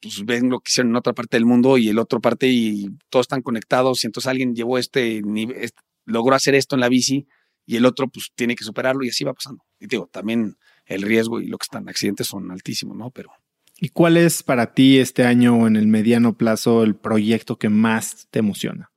[0.00, 2.88] pues ven lo que hicieron en otra parte del mundo y el otro parte y
[3.08, 5.70] todos están conectados y entonces alguien llevó este, nivel,
[6.04, 7.26] logró hacer esto en la bici
[7.66, 9.64] y el otro pues tiene que superarlo y así va pasando.
[9.78, 10.56] Y digo, también
[10.86, 13.10] el riesgo y lo que están accidentes son altísimos, ¿no?
[13.10, 13.30] Pero...
[13.78, 17.68] ¿Y cuál es para ti este año o en el mediano plazo el proyecto que
[17.68, 18.90] más te emociona?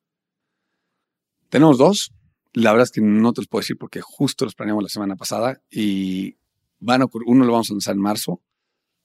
[1.49, 2.11] Tenemos dos.
[2.53, 5.15] La verdad es que no te los puedo decir porque justo los planeamos la semana
[5.15, 6.37] pasada y
[6.79, 8.41] van a ocurrir, uno lo vamos a lanzar en marzo,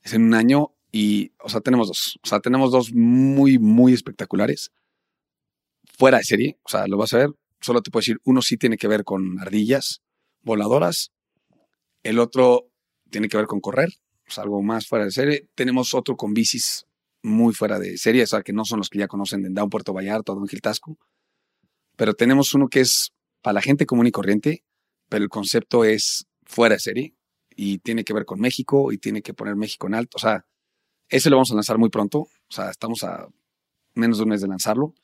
[0.02, 2.18] es en un año y, o sea, tenemos dos.
[2.22, 4.70] O sea, tenemos dos muy, muy espectaculares.
[5.98, 7.30] Fuera de serie, o sea, lo vas a ver.
[7.60, 10.00] Solo te puedo decir, uno sí tiene que ver con ardillas
[10.42, 11.10] voladoras.
[12.02, 12.70] El otro
[13.10, 13.90] tiene que ver con correr,
[14.28, 15.48] o sea, algo más fuera de serie.
[15.54, 16.86] Tenemos otro con bicis
[17.22, 19.70] muy fuera de serie, o sea, que no son los que ya conocen de Down
[19.70, 20.96] Puerto Vallarta o Don Gil Tasco.
[21.96, 23.12] Pero tenemos uno que es
[23.42, 24.62] para la gente común y corriente,
[25.08, 27.14] pero el concepto es fuera de serie
[27.56, 30.16] y tiene que ver con México y tiene que poner México en alto.
[30.16, 30.46] O sea,
[31.08, 32.20] ese lo vamos a lanzar muy pronto.
[32.20, 33.26] O sea, estamos a
[33.94, 34.94] menos de un mes de lanzarlo.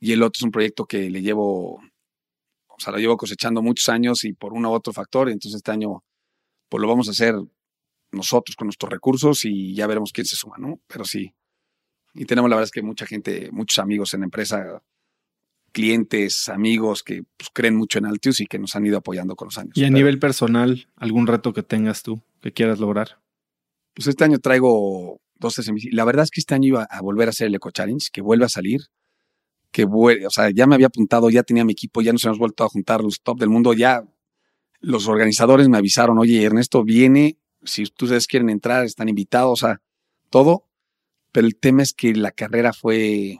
[0.00, 3.88] Y el otro es un proyecto que le llevo, o sea, lo llevo cosechando muchos
[3.88, 5.28] años y por uno u otro factor.
[5.28, 6.02] Entonces este año,
[6.68, 7.34] pues lo vamos a hacer
[8.10, 10.80] nosotros con nuestros recursos y ya veremos quién se suma, ¿no?
[10.86, 11.32] Pero sí.
[12.14, 14.82] Y tenemos la verdad es que mucha gente, muchos amigos en la empresa,
[15.72, 19.46] clientes, amigos que pues, creen mucho en Altius y que nos han ido apoyando con
[19.46, 19.76] los años.
[19.76, 23.21] Y a nivel personal, ¿algún reto que tengas tú que quieras lograr?
[23.94, 25.90] Pues este año traigo dos bici.
[25.90, 28.22] La verdad es que este año iba a volver a hacer el Eco Challenge, que
[28.22, 28.80] vuelve a salir,
[29.70, 32.38] que vuelve, o sea, ya me había apuntado, ya tenía mi equipo, ya nos hemos
[32.38, 34.04] vuelto a juntar los top del mundo, ya
[34.80, 39.80] los organizadores me avisaron, oye, Ernesto viene, si ustedes quieren entrar, están invitados, o sea,
[40.30, 40.68] todo,
[41.32, 43.38] pero el tema es que la carrera fue,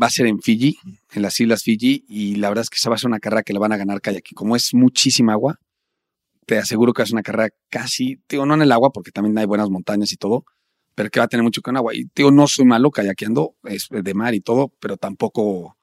[0.00, 0.76] va a ser en Fiji,
[1.12, 3.42] en las islas Fiji, y la verdad es que esa va a ser una carrera
[3.42, 4.24] que la van a ganar kayak.
[4.34, 5.58] Como es muchísima agua,
[6.46, 9.46] te aseguro que es una carrera casi, digo, no en el agua, porque también hay
[9.46, 10.44] buenas montañas y todo,
[10.94, 11.94] pero que va a tener mucho con agua.
[11.94, 15.76] Y digo, no soy malo kayakeando, es de mar y todo, pero tampoco, o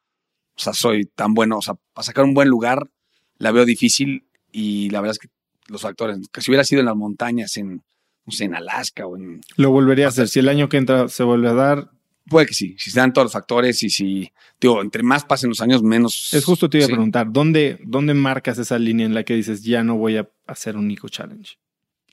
[0.56, 2.90] sea, soy tan bueno, o sea, para sacar un buen lugar
[3.38, 5.30] la veo difícil y la verdad es que
[5.68, 7.84] los factores, que si hubiera sido en las montañas, en,
[8.26, 9.42] no sé, en Alaska o en...
[9.56, 11.92] Lo volvería a hacer, si el año que entra se vuelve a dar,
[12.27, 15.49] Puede que sí, si se dan todos los factores y si, digo, entre más pasen
[15.49, 16.34] los años, menos.
[16.34, 19.64] Es justo te iba a preguntar, ¿dónde, ¿dónde marcas esa línea en la que dices,
[19.64, 21.57] ya no voy a hacer un Nico Challenge?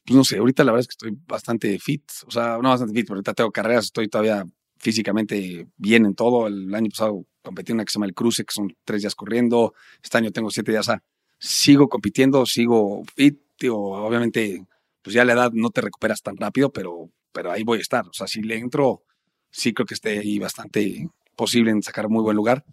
[0.04, 2.94] Pues no sé, ahorita la verdad es que estoy bastante fit, o sea, no bastante
[2.94, 4.46] fit, pero ahorita tengo carreras, estoy todavía
[4.78, 6.46] físicamente bien en todo.
[6.46, 9.14] El año pasado competí en una que se llama el Cruce, que son tres días
[9.14, 9.74] corriendo.
[10.02, 10.88] Este año tengo siete días.
[10.88, 11.02] O sea,
[11.38, 13.38] sigo compitiendo, sigo fit.
[13.58, 14.64] Digo, obviamente,
[15.02, 18.06] pues ya la edad no te recuperas tan rápido, pero, pero ahí voy a estar.
[18.06, 19.02] O sea, si le entro
[19.50, 22.64] sí creo que esté ahí bastante posible en sacar muy buen lugar.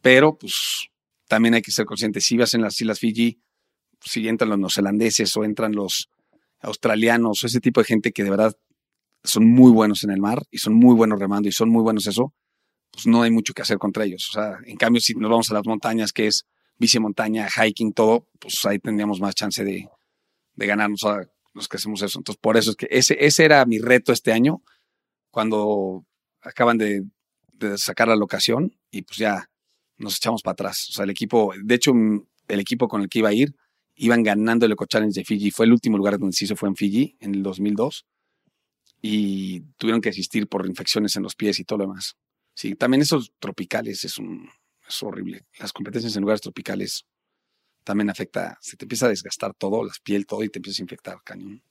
[0.00, 0.88] Pero pues
[1.28, 3.40] también hay que ser consciente, si vas en las Islas Fiji,
[4.04, 6.08] si entran los neozelandeses o entran los
[6.60, 8.56] australianos o ese tipo de gente que de verdad
[9.24, 12.06] son muy buenos en el mar y son muy buenos remando y son muy buenos
[12.06, 12.32] eso,
[12.92, 14.28] pues no hay mucho que hacer contra ellos.
[14.30, 16.46] O sea, en cambio, si nos vamos a las montañas, que es
[16.78, 19.88] bici montaña, hiking, todo, pues ahí tendríamos más chance de,
[20.54, 22.20] ganarnos a los que hacemos eso.
[22.20, 24.62] Entonces, por eso es que ese era mi reto este año
[25.36, 26.06] cuando
[26.40, 27.04] acaban de,
[27.76, 29.50] sacar la locación y pues ya
[29.98, 30.86] nos echamos para atrás.
[30.88, 33.54] O sea, el equipo, de hecho, mm, el equipo con el que iba a ir,
[33.96, 35.50] iban ganando el Eco Challenge de Fiji.
[35.50, 38.06] Fue el último lugar donde se hizo, fue en Fiji, en el 2002.
[39.02, 42.16] Y tuvieron que asistir por infecciones en los pies y todo lo demás.
[42.54, 44.48] Sí, también esos tropicales es, un,
[44.88, 45.44] es horrible.
[45.58, 47.04] Las competencias en lugares tropicales
[47.84, 50.84] también afecta, se te empieza a desgastar todo, la piel, todo, y te empiezas a
[50.84, 51.62] infectar, cañón.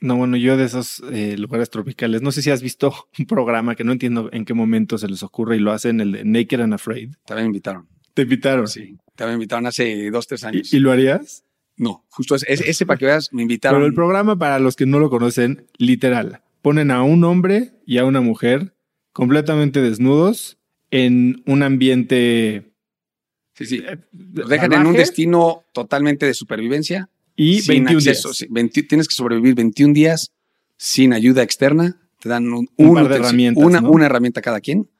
[0.00, 3.74] No, bueno, yo de esos eh, lugares tropicales, no sé si has visto un programa
[3.74, 6.60] que no entiendo en qué momento se les ocurre y lo hacen, el de Naked
[6.60, 7.14] and Afraid.
[7.24, 7.88] También me invitaron.
[8.14, 8.66] ¿Te invitaron?
[8.68, 10.72] Sí, también invitaron hace dos, tres años.
[10.72, 11.44] ¿Y, lo harías?
[11.76, 13.78] No, justo ese, ese, para que veas, me invitaron.
[13.78, 17.98] Pero el programa, para los que no lo conocen, literal, ponen a un hombre y
[17.98, 18.74] a una mujer
[19.12, 20.58] completamente desnudos
[20.90, 22.72] en un ambiente...
[23.54, 23.82] Sí, sí.
[23.86, 27.08] Eh, Los dejan en un destino totalmente de supervivencia
[27.38, 28.88] y 21 días.
[28.88, 30.32] tienes que sobrevivir 21 días
[30.76, 32.02] sin ayuda externa.
[32.18, 34.90] Te dan un, par de herramientas, una, una herramienta cada quien.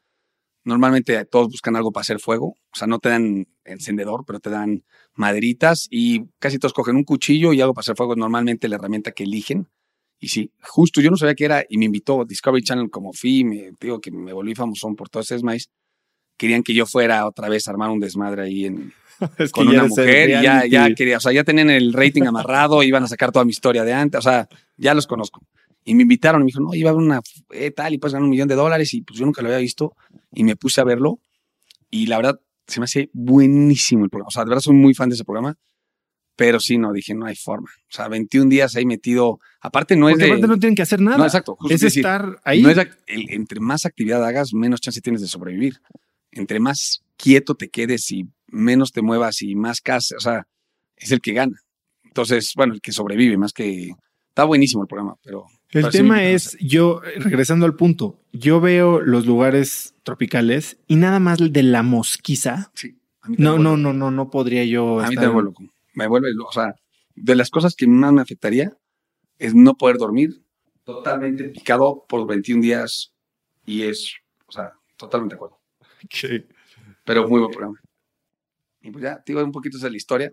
[0.63, 2.55] Normalmente todos buscan algo para hacer fuego.
[2.73, 4.85] O sea, no te dan encendedor, pero te dan
[5.15, 8.15] maderitas y casi todos cogen un cuchillo y algo para hacer fuego.
[8.15, 9.67] Normalmente la herramienta que eligen.
[10.21, 13.45] Y sí, justo yo no sabía qué era y me invitó Discovery Channel como fui,
[13.45, 15.71] me digo que me volví famoso por todo ese maíz.
[16.37, 18.93] Querían que yo fuera otra vez a armar un desmadre ahí en,
[19.53, 23.03] con una mujer y ya, ya quería, o sea, ya tenían el rating amarrado, iban
[23.05, 25.41] a sacar toda mi historia de antes, o sea, ya los conozco.
[25.85, 27.21] Y me invitaron, me dijo, no, iba a haber una
[27.51, 29.59] eh, tal y pues ganar un millón de dólares y pues yo nunca lo había
[29.59, 29.95] visto
[30.33, 31.21] y me puse a verlo
[31.91, 34.93] y la verdad se me hace buenísimo el programa, o sea, de verdad soy muy
[34.95, 35.57] fan de ese programa.
[36.37, 37.69] Pero sí, no, dije, no hay forma.
[37.69, 39.41] O sea, 21 días ahí metido.
[39.61, 40.31] Aparte, no es Porque de.
[40.35, 41.19] aparte no tienen que hacer nada.
[41.19, 41.57] No, exacto.
[41.59, 42.63] justo es decir, estar ahí.
[42.63, 45.81] no es el- entre más actividad hagas, menos chance tienes de sobrevivir.
[46.31, 50.47] Entre más quieto te quedes y menos te muevas y más casa, o sea,
[50.97, 51.61] es el que gana.
[52.05, 53.93] Entonces, bueno, el que sobrevive, más que.
[54.29, 55.45] Está buenísimo el programa, pero.
[55.71, 61.39] El tema es, yo, regresando al punto, yo veo los lugares tropicales y nada más
[61.39, 62.71] de la mosquiza.
[62.75, 62.97] Sí.
[63.37, 65.01] No, no, no, no, no podría yo.
[65.01, 65.65] A mí me vuelve loco.
[65.93, 66.75] Me vuelve, o sea,
[67.15, 68.73] de las cosas que más me afectaría
[69.39, 70.41] es no poder dormir
[70.85, 73.13] totalmente picado por 21 días
[73.67, 74.15] y es,
[74.47, 75.59] o sea, totalmente de acuerdo.
[76.11, 76.47] Sí.
[77.09, 77.81] Pero muy buen programa.
[78.83, 80.31] Y pues ya, te digo, un poquito esa es la historia.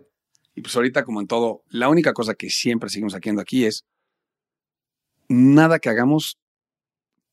[0.54, 3.86] Y pues ahorita, como en todo, la única cosa que siempre seguimos haciendo aquí es
[5.28, 6.38] nada que hagamos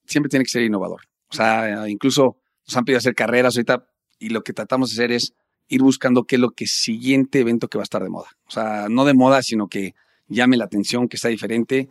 [0.06, 1.02] siempre tiene que ser innovador.
[1.28, 3.86] O sea, incluso nos han pedido hacer carreras ahorita
[4.18, 5.34] y lo que tratamos de hacer es
[5.68, 8.30] ir buscando qué es lo que siguiente evento que va a estar de moda.
[8.46, 9.94] O sea, no de moda, sino que
[10.28, 11.90] llame la atención, que sea diferente.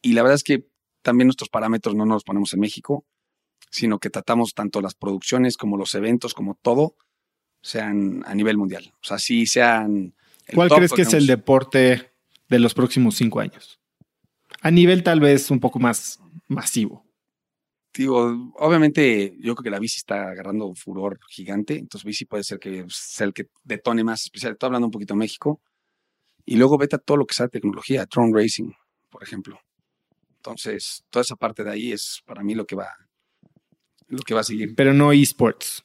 [0.00, 0.66] Y la verdad es que
[1.02, 3.04] también nuestros parámetros no nos los ponemos en México,
[3.76, 6.96] sino que tratamos tanto las producciones como los eventos, como todo,
[7.62, 8.94] sean a nivel mundial.
[9.02, 10.14] O sea, sí sean...
[10.46, 12.10] el ¿Cuál top, crees que es el deporte
[12.48, 13.78] de los próximos cinco años?
[14.62, 17.04] A nivel tal vez un poco más masivo.
[17.92, 22.44] Digo, obviamente yo creo que la bici está agarrando un furor gigante, entonces bici puede
[22.44, 24.52] ser que sea el que detone más especial.
[24.52, 25.60] Estoy hablando un poquito de México.
[26.46, 28.70] Y luego vete a todo lo que sea tecnología, drone racing,
[29.10, 29.60] por ejemplo.
[30.36, 32.88] Entonces, toda esa parte de ahí es para mí lo que va,
[34.08, 34.74] lo que va a seguir.
[34.76, 35.84] Pero no esports.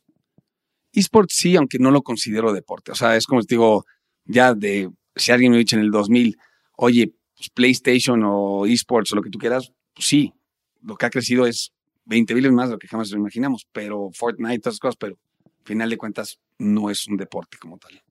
[0.93, 2.91] eSports sí, aunque no lo considero deporte.
[2.91, 3.85] O sea, es como te digo,
[4.25, 6.37] ya de, si alguien me dicho en el 2000,
[6.77, 10.33] oye, pues PlayStation o eSports o lo que tú quieras, pues sí,
[10.81, 11.73] lo que ha crecido es
[12.05, 15.17] 20 veces más de lo que jamás lo imaginamos, pero Fortnite, todas esas cosas, pero
[15.45, 18.01] al final de cuentas no es un deporte como tal.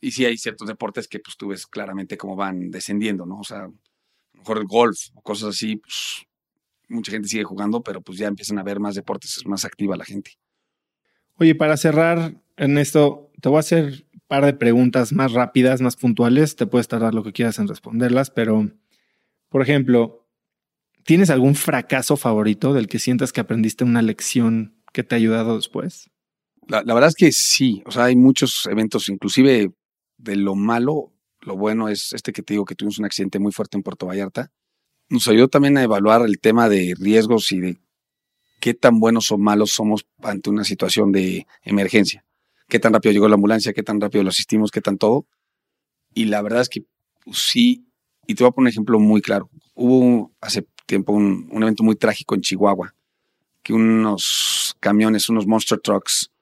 [0.00, 3.40] Y sí hay ciertos deportes que pues tú ves claramente cómo van descendiendo, ¿no?
[3.40, 3.74] O sea, a lo
[4.38, 6.26] mejor el golf o cosas así, pues
[6.94, 9.96] mucha gente sigue jugando, pero pues ya empiezan a ver más deportes, es más activa
[9.96, 10.32] la gente.
[11.36, 15.80] Oye, para cerrar en esto, te voy a hacer un par de preguntas más rápidas,
[15.80, 16.56] más puntuales.
[16.56, 18.70] Te puedes tardar lo que quieras en responderlas, pero,
[19.48, 20.28] por ejemplo,
[21.04, 25.56] ¿tienes algún fracaso favorito del que sientas que aprendiste una lección que te ha ayudado
[25.56, 26.10] después?
[26.68, 29.72] La, la verdad es que sí, o sea, hay muchos eventos, inclusive
[30.16, 33.52] de lo malo, lo bueno es este que te digo que tuvimos un accidente muy
[33.52, 34.50] fuerte en Puerto Vallarta.
[35.14, 37.78] Nos ayudó también a evaluar el tema de riesgos y de
[38.58, 42.24] qué tan buenos o malos somos ante una situación de emergencia.
[42.68, 45.24] Qué tan rápido llegó la ambulancia, qué tan rápido lo asistimos, qué tan todo.
[46.14, 46.84] Y la verdad es que
[47.24, 47.86] pues, sí,
[48.26, 49.48] y te voy a poner un ejemplo muy claro.
[49.76, 52.92] Hubo hace tiempo un, evento muy trágico en Chihuahua,
[53.62, 56.32] que unos camiones, unos monster trucks,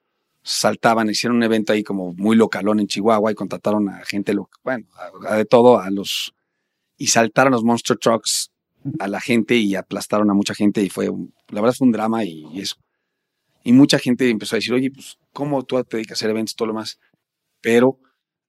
[0.43, 4.35] saltaban, hicieron un evento ahí como muy localón en Chihuahua y contrataron a gente,
[4.65, 4.87] bueno,
[5.37, 6.33] de todo, a los,
[6.97, 8.49] y saltaron los monster trucks
[8.99, 11.07] a la gente y aplastaron a mucha gente y fue,
[11.49, 12.77] la verdad fue un drama y, y eso.
[13.65, 16.57] Y mucha gente empezó a decir, oye, pues, ¿cómo tú te dedicas a hacer eventos
[16.57, 16.99] todo lo más?
[17.61, 17.99] Pero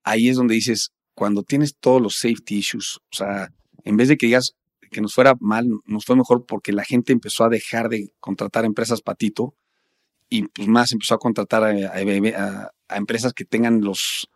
[0.02, 3.48] ahí es donde dices, cuando tienes todos los safety issues, o sea,
[3.84, 4.52] en vez de que digas
[4.90, 8.64] que nos fuera mal, nos fue mejor porque la gente empezó a dejar de contratar
[8.64, 9.54] empresas patito
[10.28, 14.28] y pues más empezó a contratar a, a- a- a empresas que tengan los,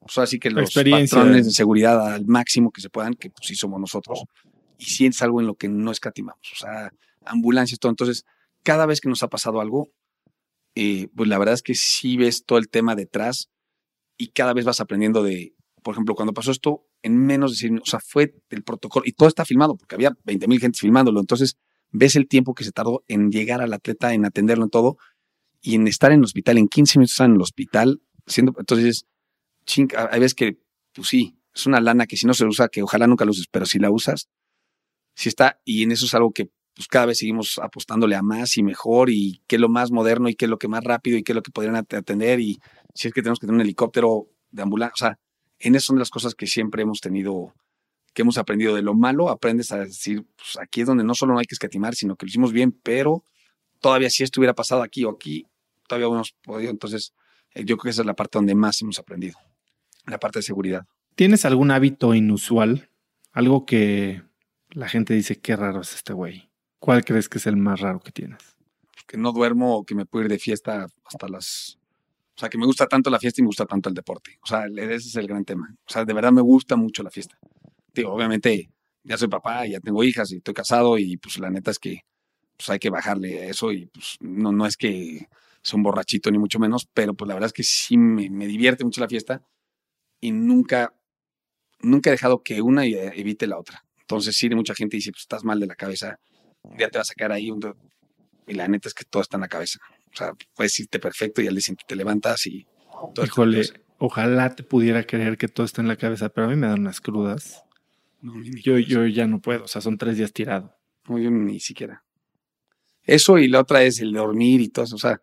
[0.00, 0.70] pues así que los
[1.10, 4.20] patrones de seguridad al máximo que se puedan, que pues sí somos nosotros.
[4.80, 6.90] Y sí es algo en lo que no escatimamos, o sea,
[7.26, 7.90] ambulancias, todo.
[7.90, 8.24] Entonces,
[8.62, 9.90] cada vez que nos ha pasado algo,
[10.74, 13.50] eh, pues la verdad es que sí ves todo el tema detrás
[14.16, 17.84] y cada vez vas aprendiendo de, por ejemplo, cuando pasó esto, en menos de o
[17.84, 21.20] sea, fue el protocolo y todo está filmado porque había 20 mil gente filmándolo.
[21.20, 21.58] Entonces,
[21.90, 24.96] ves el tiempo que se tardó en llegar al atleta, en atenderlo en todo
[25.60, 29.04] y en estar en el hospital, en 15 minutos estar en el hospital, siendo, entonces,
[29.66, 30.58] ching, hay veces que,
[30.94, 33.46] pues sí, es una lana que si no se usa, que ojalá nunca lo uses,
[33.50, 34.28] pero si la usas,
[35.14, 38.56] sí está, y en eso es algo que pues cada vez seguimos apostándole a más
[38.56, 41.18] y mejor, y qué es lo más moderno, y qué es lo que más rápido,
[41.18, 42.58] y qué es lo que podrían at- atender, y
[42.94, 45.18] si es que tenemos que tener un helicóptero de ambulancia, o sea,
[45.58, 47.52] en eso son las cosas que siempre hemos tenido,
[48.14, 51.34] que hemos aprendido de lo malo, aprendes a decir, pues aquí es donde no solo
[51.34, 53.24] no hay que escatimar, sino que lo hicimos bien, pero
[53.80, 55.44] todavía si esto hubiera pasado aquí o aquí,
[55.86, 57.12] todavía hubiéramos podido, entonces
[57.54, 59.38] eh, yo creo que esa es la parte donde más hemos aprendido,
[60.06, 60.86] la parte de seguridad.
[61.14, 62.88] ¿Tienes algún hábito inusual?
[63.32, 64.22] Algo que
[64.70, 66.50] la gente dice, qué raro es este güey.
[66.78, 68.60] ¿Cuál crees que es el más raro que tienes?
[69.10, 71.80] que no duermo o que me puedo ir de fiesta hasta las...
[72.36, 74.38] O sea, que me gusta tanto la fiesta y me gusta tanto el deporte.
[74.40, 75.68] O sea, ese es el gran tema.
[75.84, 77.36] O sea, de verdad me gusta mucho la fiesta.
[77.92, 78.70] Digo, obviamente
[79.02, 82.02] ya soy papá, ya tengo hijas y estoy casado y pues la neta es que
[82.56, 85.26] pues hay que bajarle a eso y pues no, no es que
[85.60, 88.46] sea un borrachito ni mucho menos, pero pues la verdad es que sí me, me
[88.46, 89.42] divierte mucho la fiesta
[90.20, 90.94] y nunca
[91.80, 93.84] nunca he dejado que una eh, evite la otra.
[94.10, 96.18] Entonces, sí, mucha gente dice, pues estás mal de la cabeza,
[96.62, 97.48] un día te vas a sacar ahí,
[98.48, 99.78] y la neta es que todo está en la cabeza.
[100.12, 102.66] O sea, puedes irte perfecto y al día siguiente te levantas y
[103.14, 103.62] todo Híjole,
[103.98, 106.80] ojalá te pudiera creer que todo está en la cabeza, pero a mí me dan
[106.80, 107.62] unas crudas.
[108.20, 110.74] yo, yo ya no puedo, o sea, son tres días tirado.
[111.08, 112.02] No, yo ni siquiera.
[113.04, 114.96] Eso y la otra es el dormir y todo eso.
[114.96, 115.22] O sea,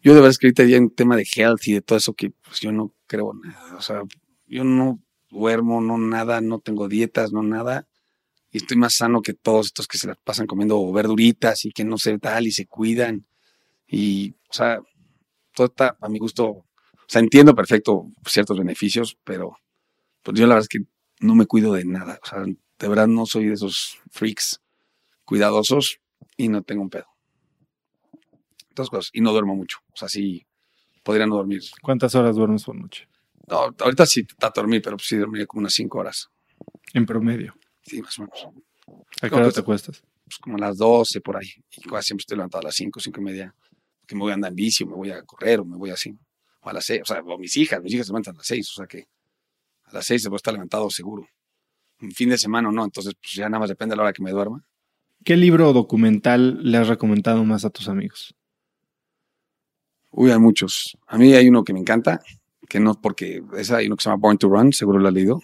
[0.00, 2.14] yo de verdad es que ahorita ya en tema de health y de todo eso
[2.14, 3.76] que pues yo no creo nada.
[3.76, 4.04] O sea,
[4.46, 7.86] yo no duermo, no nada, no tengo dietas, no nada.
[8.50, 11.84] Y estoy más sano que todos estos que se las pasan comiendo verduritas y que
[11.84, 13.26] no se tal y se cuidan.
[13.86, 14.80] Y, o sea,
[15.54, 16.46] todo está a mi gusto.
[16.46, 16.66] O
[17.06, 19.56] sea, entiendo perfecto ciertos beneficios, pero
[20.22, 20.86] pues yo la verdad es que
[21.20, 22.18] no me cuido de nada.
[22.22, 24.60] O sea, de verdad no soy de esos freaks
[25.24, 26.00] cuidadosos
[26.36, 27.06] y no tengo un pedo.
[28.74, 29.10] Dos cosas.
[29.12, 29.78] Y no duermo mucho.
[29.92, 30.46] O sea, sí,
[31.02, 31.62] podría no dormir.
[31.82, 33.08] ¿Cuántas horas duermes por noche?
[33.46, 36.30] No, ahorita sí trato de dormir, pero sí dormiría como unas cinco horas.
[36.94, 37.54] ¿En promedio?
[37.90, 38.46] Sí, más o menos.
[39.20, 40.00] ¿A qué hora te acuestas?
[40.24, 41.48] Pues como a las 12 por ahí.
[41.76, 43.54] Y casi siempre estoy levantado a las 5, 5 y media.
[44.06, 45.90] Que me voy a andar en bici, o me voy a correr, o me voy
[45.90, 46.16] así.
[46.60, 47.02] O a las 6.
[47.02, 48.70] O sea, o mis hijas, mis hijas se levantan a las 6.
[48.70, 49.08] O sea que
[49.86, 51.26] a las 6 se puede estar levantado seguro.
[52.00, 52.84] Un fin de semana o no.
[52.84, 54.64] Entonces, pues ya nada más depende de la hora que me duerma.
[55.24, 58.36] ¿Qué libro o documental le has recomendado más a tus amigos?
[60.12, 60.96] Uy, hay muchos.
[61.08, 62.20] A mí hay uno que me encanta,
[62.68, 65.14] que no porque esa hay uno que se llama Born to Run, seguro lo has
[65.14, 65.40] leído.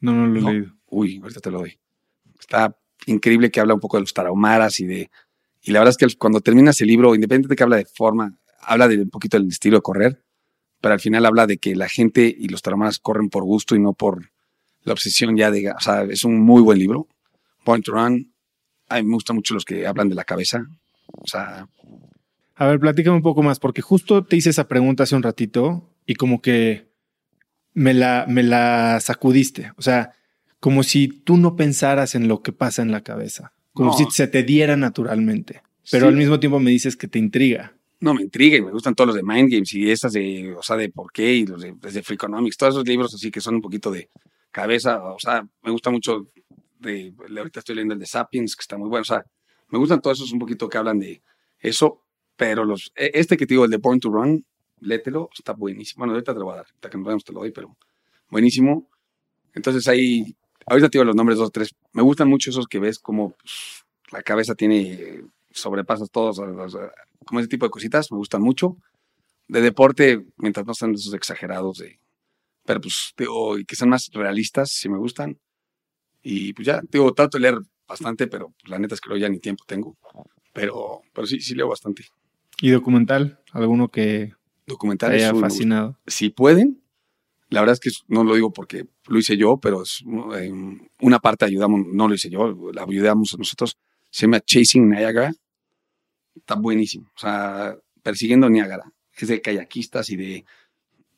[0.00, 0.79] No, no lo he leído.
[0.90, 1.78] Uy, ahorita te lo doy.
[2.38, 2.76] Está
[3.06, 5.10] increíble que habla un poco de los tarahumaras y de
[5.62, 8.38] y la verdad es que cuando terminas el libro, independientemente de que habla de forma,
[8.62, 10.24] habla de un poquito del estilo de correr,
[10.80, 13.80] pero al final habla de que la gente y los tarahumaras corren por gusto y
[13.80, 14.30] no por
[14.82, 17.06] la obsesión ya de, o sea, es un muy buen libro.
[17.64, 18.32] Born to Run.
[18.88, 20.66] A mí me gustan mucho los que hablan de la cabeza.
[21.08, 21.68] O sea,
[22.54, 25.90] a ver, platícame un poco más, porque justo te hice esa pregunta hace un ratito
[26.06, 26.88] y como que
[27.74, 29.72] me la, me la sacudiste.
[29.76, 30.12] O sea,
[30.60, 34.26] como si tú no pensaras en lo que pasa en la cabeza, como si se
[34.26, 35.62] te diera naturalmente.
[35.90, 37.74] Pero al mismo tiempo me dices que te intriga.
[37.98, 40.62] No, me intriga y me gustan todos los de Mind Games y esas de, o
[40.62, 43.56] sea, de por qué y los de, desde Freakonomics, todos esos libros así que son
[43.56, 44.08] un poquito de
[44.50, 46.28] cabeza, o sea, me gusta mucho
[46.78, 49.24] de, ahorita estoy leyendo el de Sapiens, que está muy bueno, o sea,
[49.68, 51.22] me gustan todos esos un poquito que hablan de
[51.58, 52.02] eso,
[52.36, 54.44] pero los, e, este que te digo, el de Born to Run,
[54.80, 56.00] lételo, está buenísimo.
[56.00, 57.76] Bueno, ahorita te lo voy a dar, ahorita que nos vemos te lo doy, pero
[58.30, 58.88] buenísimo.
[59.54, 60.34] Entonces ahí,
[60.66, 61.74] ahorita te digo los nombres dos tres.
[61.92, 66.40] Me gustan mucho esos que ves como pues, la cabeza tiene, sobrepasas todos,
[67.24, 68.76] como ese tipo de cositas, me gustan mucho.
[69.48, 71.98] De deporte, mientras no sean esos exagerados, de,
[72.64, 75.38] pero pues, digo, y que sean más realistas, si me gustan.
[76.22, 79.28] Y pues ya, digo, trato de leer bastante, pero pues, la neta es que ya
[79.28, 79.96] ni tiempo tengo.
[80.52, 82.04] Pero, pero sí, sí leo bastante.
[82.60, 83.40] ¿Y documental?
[83.52, 84.34] ¿Alguno que
[84.66, 85.98] documental te haya fascinado?
[86.06, 86.82] Si pueden,
[87.48, 90.04] la verdad es que no lo digo porque lo hice yo, pero es,
[91.00, 93.76] una parte ayudamos, no lo hice yo, la ayudamos nosotros.
[94.08, 95.32] Se llama Chasing Niagara.
[96.34, 97.10] Está buenísimo.
[97.16, 98.84] O sea, persiguiendo Niagara.
[99.16, 100.44] Es de kayakistas y de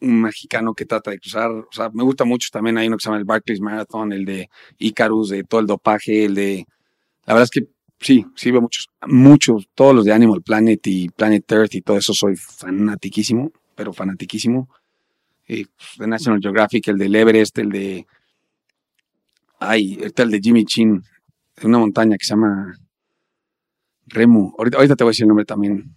[0.01, 1.51] un mexicano que trata de cruzar.
[1.51, 2.79] O sea, me gusta mucho también.
[2.79, 4.49] Hay uno que se llama el Barclays Marathon, el de
[4.79, 6.67] Icarus, de todo el dopaje, el de.
[7.27, 7.69] La verdad es que
[8.01, 11.99] sí, sí veo muchos, muchos, todos los de Animal Planet y Planet Earth y todo
[11.99, 14.69] eso soy fanatiquísimo, pero fanatiquísimo.
[15.49, 15.67] Eh,
[15.99, 18.07] de National Geographic, el del Everest, el de,
[19.59, 21.03] ay, el de Jimmy Chin,
[21.57, 22.75] de una montaña que se llama
[24.07, 24.55] Remu.
[24.59, 25.97] Ahorita, ahorita te voy a decir el nombre también.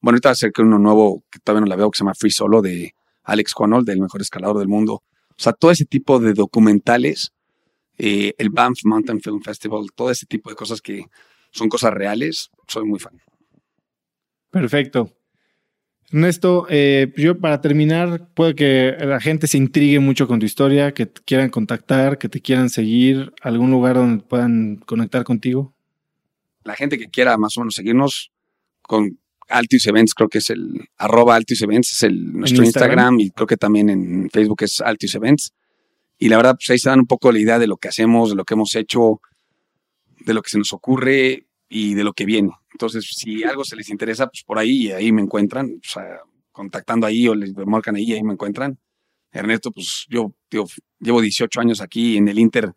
[0.00, 2.62] Bueno, ahorita acerqué uno nuevo que todavía no la veo, que se llama Free Solo,
[2.62, 5.02] de Alex Honnold, del mejor escalador del mundo.
[5.30, 7.32] O sea, todo ese tipo de documentales
[7.98, 11.06] eh, el Banff Mountain Film Festival, todo ese tipo de cosas que
[11.50, 13.20] son cosas reales, soy muy fan.
[14.50, 15.15] Perfecto.
[16.12, 20.94] Ernesto, eh, yo para terminar, puede que la gente se intrigue mucho con tu historia,
[20.94, 25.74] que te quieran contactar, que te quieran seguir, algún lugar donde puedan conectar contigo.
[26.62, 28.30] La gente que quiera más o menos seguirnos
[28.82, 29.18] con
[29.48, 33.18] Altius Events, creo que es el arroba Altius Events, es el, nuestro Instagram?
[33.20, 35.52] y creo que también en Facebook es Altius Events.
[36.18, 38.30] Y la verdad, pues ahí se dan un poco la idea de lo que hacemos,
[38.30, 39.20] de lo que hemos hecho,
[40.24, 42.50] de lo que se nos ocurre y de lo que viene.
[42.72, 46.20] Entonces, si algo se les interesa, pues por ahí, ahí me encuentran, o sea,
[46.52, 48.78] contactando ahí o les marcan ahí, ahí me encuentran.
[49.32, 50.32] Ernesto, pues yo
[50.98, 52.72] llevo 18 años aquí en el Inter,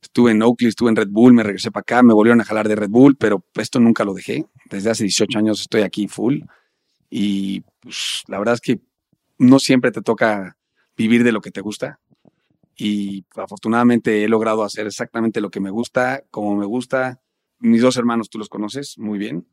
[0.00, 2.68] estuve en Oakley, estuve en Red Bull, me regresé para acá, me volvieron a jalar
[2.68, 4.44] de Red Bull, pero esto nunca lo dejé.
[4.70, 6.42] Desde hace 18 años estoy aquí full
[7.10, 8.80] y pues la verdad es que
[9.38, 10.56] no siempre te toca
[10.96, 11.98] vivir de lo que te gusta
[12.76, 17.20] y afortunadamente he logrado hacer exactamente lo que me gusta, como me gusta.
[17.70, 19.46] Mis dos hermanos, tú los conoces muy bien.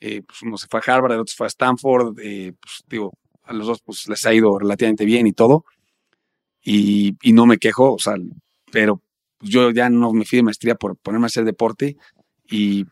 [0.00, 2.18] Eh, pues uno se fue a Harvard, el otro se fue a Stanford.
[2.20, 3.12] Eh, pues digo,
[3.44, 5.64] a los dos pues les ha ido relativamente bien y todo.
[6.62, 8.14] y, y no me quejo, o sea,
[8.72, 9.02] pero
[9.40, 11.96] yo ya no me fui de maestría por ponerme a hacer deporte
[12.48, 12.86] y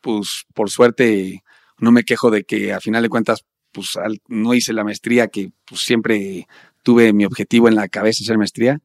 [0.00, 1.42] pues por suerte
[1.78, 3.98] no me quejo de que a final de cuentas pues
[4.28, 6.46] no hice la maestría que pues siempre
[6.82, 8.80] tuve mi objetivo en la cabeza hacer maestría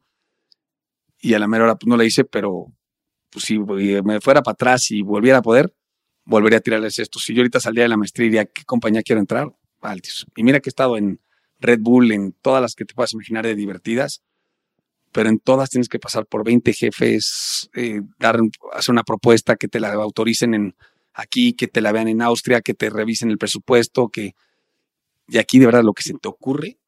[1.20, 2.66] y a la mera hora pues no la hice, pero
[3.34, 5.74] pues si me fuera para atrás y volviera a poder,
[6.24, 7.18] volvería a tirarles esto.
[7.18, 9.52] Si yo ahorita salía de la maestría diría, ¿qué compañía quiero entrar?
[9.80, 10.24] Altis.
[10.36, 11.20] Y mira que he estado en
[11.58, 14.22] Red Bull, en todas las que te puedas imaginar de divertidas,
[15.12, 18.38] pero en todas tienes que pasar por 20 jefes, eh, dar,
[18.72, 20.76] hacer una propuesta que te la autoricen en
[21.12, 24.34] aquí, que te la vean en Austria, que te revisen el presupuesto, que...
[25.26, 26.78] Y aquí de verdad lo que se te ocurre,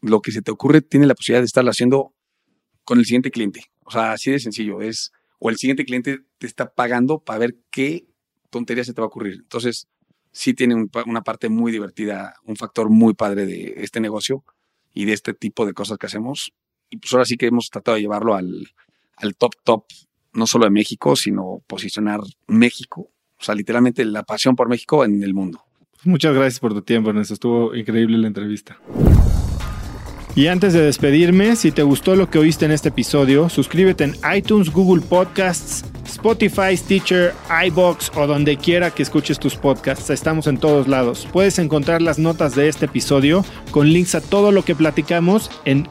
[0.00, 2.12] lo que se te ocurre tiene la posibilidad de estarlo haciendo
[2.84, 3.64] con el siguiente cliente.
[3.84, 4.80] O sea, así de sencillo.
[4.80, 8.06] Es, o el siguiente cliente te está pagando para ver qué
[8.50, 9.34] tontería se te va a ocurrir.
[9.34, 9.88] Entonces,
[10.32, 14.44] sí tiene una parte muy divertida, un factor muy padre de este negocio
[14.92, 16.52] y de este tipo de cosas que hacemos.
[16.90, 18.68] Y pues ahora sí que hemos tratado de llevarlo al,
[19.16, 19.84] al top top,
[20.32, 23.10] no solo de México, sino posicionar México
[23.44, 25.62] o sea, literalmente la pasión por México en el mundo.
[26.04, 27.34] Muchas gracias por tu tiempo, Ernesto.
[27.34, 28.78] Estuvo increíble la entrevista.
[30.36, 34.16] Y antes de despedirme, si te gustó lo que oíste en este episodio, suscríbete en
[34.36, 37.32] iTunes, Google Podcasts, Spotify, Stitcher,
[37.66, 40.10] iBox o donde quiera que escuches tus podcasts.
[40.10, 41.28] Estamos en todos lados.
[41.32, 45.88] Puedes encontrar las notas de este episodio con links a todo lo que platicamos en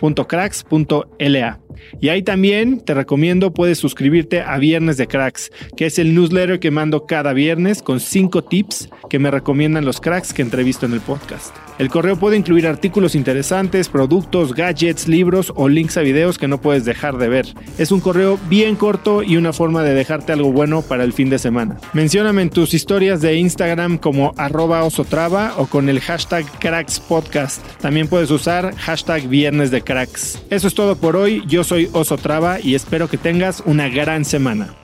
[0.00, 1.60] www.cracks.la.
[2.00, 6.60] Y ahí también te recomiendo puedes suscribirte a Viernes de Cracks, que es el newsletter
[6.60, 10.92] que mando cada viernes con 5 tips que me recomiendan los cracks que entrevisto en
[10.92, 11.54] el podcast.
[11.78, 16.60] El correo puede incluir artículos interesantes, productos, gadgets, libros o links a videos que no
[16.60, 17.46] puedes dejar de ver.
[17.78, 21.30] Es un correo bien corto y una forma de dejarte algo bueno para el fin
[21.30, 21.76] de semana.
[21.92, 27.64] Mencióname en tus historias de Instagram como arroba osotrava o con el hashtag crackspodcast.
[27.80, 30.38] También puedes usar hashtag viernes de cracks.
[30.50, 31.42] Eso es todo por hoy.
[31.46, 34.74] Yo soy Osotrava y espero que tengas una gran semana.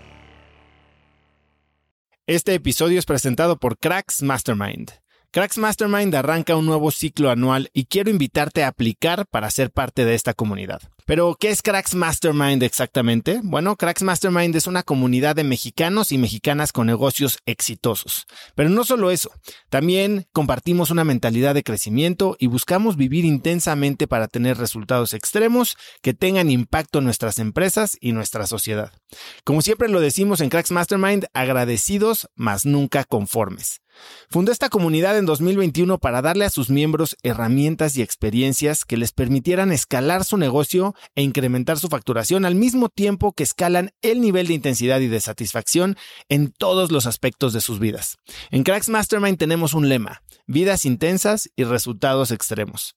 [2.26, 4.92] Este episodio es presentado por Cracks Mastermind.
[5.30, 10.06] Cracks Mastermind arranca un nuevo ciclo anual y quiero invitarte a aplicar para ser parte
[10.06, 10.80] de esta comunidad.
[11.06, 13.40] Pero, ¿qué es Cracks Mastermind exactamente?
[13.42, 18.26] Bueno, Cracks Mastermind es una comunidad de mexicanos y mexicanas con negocios exitosos.
[18.54, 19.30] Pero no solo eso,
[19.68, 26.14] también compartimos una mentalidad de crecimiento y buscamos vivir intensamente para tener resultados extremos que
[26.14, 28.90] tengan impacto en nuestras empresas y nuestra sociedad.
[29.44, 33.82] Como siempre lo decimos en Cracks Mastermind, agradecidos, mas nunca conformes.
[34.28, 39.12] Fundó esta comunidad en 2021 para darle a sus miembros herramientas y experiencias que les
[39.12, 40.36] permitieran escalar su
[41.14, 45.20] e incrementar su facturación al mismo tiempo que escalan el nivel de intensidad y de
[45.20, 45.96] satisfacción
[46.28, 48.16] en todos los aspectos de sus vidas.
[48.50, 52.96] En Cracks Mastermind tenemos un lema, vidas intensas y resultados extremos